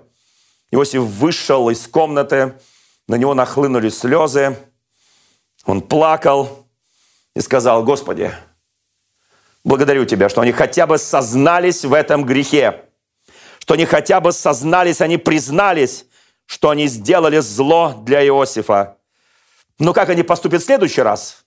Иосиф 0.70 1.02
вышел 1.02 1.68
из 1.70 1.86
комнаты, 1.86 2.54
на 3.10 3.16
него 3.16 3.34
нахлынули 3.34 3.88
слезы, 3.88 4.56
он 5.64 5.82
плакал 5.82 6.64
и 7.34 7.40
сказал, 7.40 7.82
Господи, 7.82 8.32
благодарю 9.64 10.04
Тебя, 10.04 10.28
что 10.28 10.42
они 10.42 10.52
хотя 10.52 10.86
бы 10.86 10.96
сознались 10.96 11.84
в 11.84 11.92
этом 11.92 12.24
грехе, 12.24 12.84
что 13.58 13.74
они 13.74 13.84
хотя 13.84 14.20
бы 14.20 14.30
сознались, 14.30 15.00
они 15.00 15.16
признались, 15.16 16.06
что 16.46 16.70
они 16.70 16.86
сделали 16.86 17.40
зло 17.40 18.00
для 18.00 18.24
Иосифа. 18.24 18.98
Но 19.80 19.92
как 19.92 20.08
они 20.10 20.22
поступят 20.22 20.62
в 20.62 20.66
следующий 20.66 21.02
раз? 21.02 21.44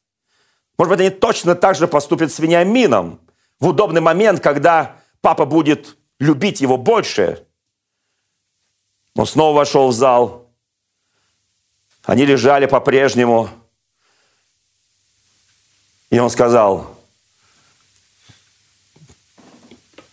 Может 0.77 0.89
быть, 0.89 0.99
они 0.99 1.09
точно 1.11 1.55
так 1.55 1.77
же 1.77 1.87
поступят 1.87 2.33
с 2.33 2.39
Вениамином 2.39 3.21
в 3.61 3.69
удобный 3.69 4.01
момент, 4.01 4.41
когда 4.41 4.97
папа 5.21 5.45
будет 5.45 5.95
любить 6.19 6.59
его 6.59 6.75
больше. 6.75 7.47
Он 9.15 9.25
снова 9.25 9.55
вошел 9.55 9.87
в 9.87 9.93
зал. 9.93 10.42
Они 12.03 12.25
лежали 12.25 12.65
по-прежнему. 12.65 13.49
И 16.09 16.19
он 16.19 16.29
сказал, 16.29 16.99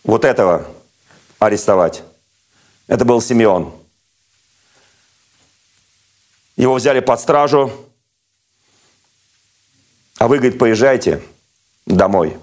вот 0.03 0.25
этого 0.25 0.67
арестовать. 1.37 2.03
Это 2.87 3.05
был 3.05 3.21
Симеон. 3.21 3.73
Его 6.55 6.75
взяли 6.75 6.99
под 6.99 7.19
стражу, 7.19 7.71
а 10.17 10.27
вы, 10.27 10.37
говорит, 10.37 10.59
поезжайте 10.59 11.23
домой. 11.85 12.37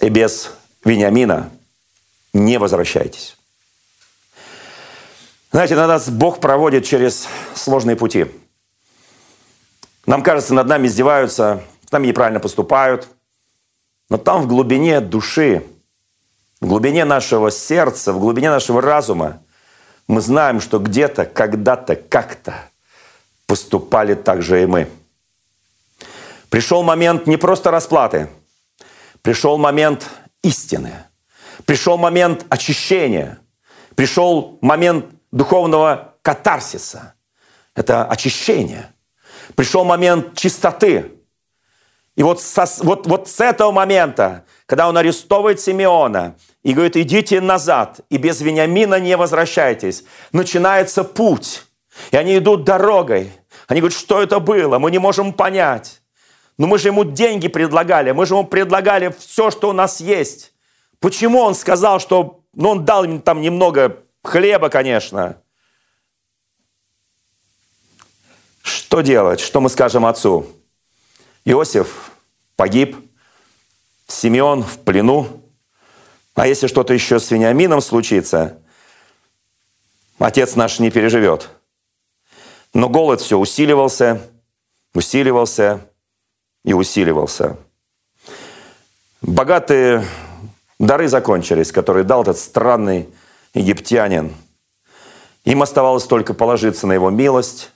И 0.00 0.08
без 0.08 0.52
Вениамина 0.84 1.50
не 2.32 2.58
возвращайтесь. 2.58 3.37
Знаете, 5.50 5.76
на 5.76 5.86
нас 5.86 6.08
Бог 6.08 6.40
проводит 6.40 6.84
через 6.84 7.26
сложные 7.54 7.96
пути. 7.96 8.26
Нам 10.06 10.22
кажется, 10.22 10.54
над 10.54 10.66
нами 10.66 10.86
издеваются, 10.86 11.62
с 11.86 11.92
нами 11.92 12.06
неправильно 12.08 12.40
поступают. 12.40 13.08
Но 14.10 14.16
там 14.16 14.42
в 14.42 14.46
глубине 14.46 15.00
души, 15.00 15.64
в 16.60 16.66
глубине 16.66 17.04
нашего 17.04 17.50
сердца, 17.50 18.12
в 18.12 18.20
глубине 18.20 18.50
нашего 18.50 18.80
разума 18.80 19.42
мы 20.06 20.20
знаем, 20.20 20.60
что 20.60 20.78
где-то, 20.78 21.26
когда-то, 21.26 21.96
как-то 21.96 22.54
поступали 23.46 24.14
так 24.14 24.42
же 24.42 24.62
и 24.62 24.66
мы. 24.66 24.88
Пришел 26.48 26.82
момент 26.82 27.26
не 27.26 27.36
просто 27.36 27.70
расплаты, 27.70 28.28
пришел 29.22 29.58
момент 29.58 30.08
истины– 30.42 30.92
Пришел 31.68 31.98
момент 31.98 32.46
очищения, 32.48 33.38
пришел 33.94 34.58
момент 34.62 35.04
духовного 35.30 36.14
катарсиса. 36.22 37.14
Это 37.74 38.04
очищение. 38.04 38.92
Пришел 39.54 39.84
момент 39.84 40.36
чистоты. 40.36 41.12
И 42.16 42.22
вот, 42.22 42.40
со, 42.40 42.66
вот, 42.78 43.06
вот 43.06 43.28
с 43.28 43.40
этого 43.40 43.70
момента, 43.70 44.44
когда 44.66 44.88
он 44.88 44.96
арестовывает 44.98 45.60
Симеона 45.60 46.34
и 46.64 46.72
говорит, 46.72 46.96
идите 46.96 47.40
назад, 47.40 48.00
и 48.10 48.16
без 48.16 48.40
Вениамина 48.40 48.98
не 48.98 49.16
возвращайтесь, 49.16 50.04
начинается 50.32 51.04
путь. 51.04 51.64
И 52.10 52.16
они 52.16 52.38
идут 52.38 52.64
дорогой. 52.64 53.32
Они 53.68 53.80
говорят, 53.80 53.98
что 53.98 54.20
это 54.20 54.40
было, 54.40 54.78
мы 54.78 54.90
не 54.90 54.98
можем 54.98 55.32
понять. 55.32 56.00
Но 56.56 56.66
мы 56.66 56.78
же 56.78 56.88
ему 56.88 57.04
деньги 57.04 57.46
предлагали, 57.46 58.10
мы 58.10 58.26
же 58.26 58.34
ему 58.34 58.44
предлагали 58.44 59.14
все, 59.16 59.52
что 59.52 59.70
у 59.70 59.72
нас 59.72 60.00
есть. 60.00 60.52
Почему 61.00 61.40
он 61.40 61.54
сказал, 61.54 62.00
что... 62.00 62.40
Ну, 62.54 62.70
он 62.70 62.84
дал 62.84 63.04
им 63.04 63.20
там 63.20 63.40
немного 63.40 63.98
хлеба, 64.22 64.68
конечно. 64.68 65.40
Что 68.62 69.00
делать? 69.00 69.40
Что 69.40 69.60
мы 69.60 69.68
скажем 69.68 70.06
отцу? 70.06 70.46
Иосиф 71.44 72.12
погиб, 72.56 72.96
Симеон 74.06 74.62
в 74.62 74.78
плену. 74.80 75.42
А 76.34 76.46
если 76.46 76.66
что-то 76.66 76.94
еще 76.94 77.18
с 77.18 77.30
Вениамином 77.30 77.80
случится, 77.80 78.58
отец 80.18 80.56
наш 80.56 80.78
не 80.78 80.90
переживет. 80.90 81.48
Но 82.74 82.88
голод 82.88 83.20
все 83.20 83.38
усиливался, 83.38 84.20
усиливался 84.94 85.80
и 86.64 86.72
усиливался. 86.72 87.56
Богатые 89.20 90.04
Дары 90.78 91.08
закончились, 91.08 91.72
которые 91.72 92.04
дал 92.04 92.22
этот 92.22 92.38
странный 92.38 93.08
египтянин. 93.54 94.34
Им 95.44 95.62
оставалось 95.62 96.04
только 96.04 96.34
положиться 96.34 96.86
на 96.86 96.92
его 96.92 97.10
милость 97.10 97.70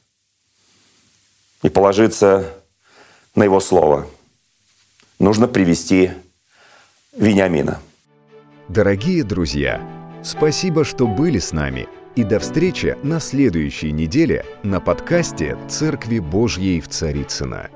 и 1.62 1.68
положиться 1.68 2.53
на 3.35 3.45
его 3.45 3.61
слово. 3.61 4.07
Нужно 5.18 5.49
привести 5.49 6.11
Вениамина. 7.12 7.81
Дорогие 8.68 9.23
друзья, 9.25 9.81
спасибо, 10.25 10.85
что 10.85 11.07
были 11.07 11.39
с 11.39 11.53
нами. 11.53 11.89
И 12.14 12.25
до 12.25 12.39
встречи 12.41 12.97
на 13.03 13.20
следующей 13.20 13.91
неделе 13.91 14.45
на 14.62 14.81
подкасте 14.81 15.57
«Церкви 15.68 16.18
Божьей 16.18 16.81
в 16.81 16.89
Царицына. 16.89 17.70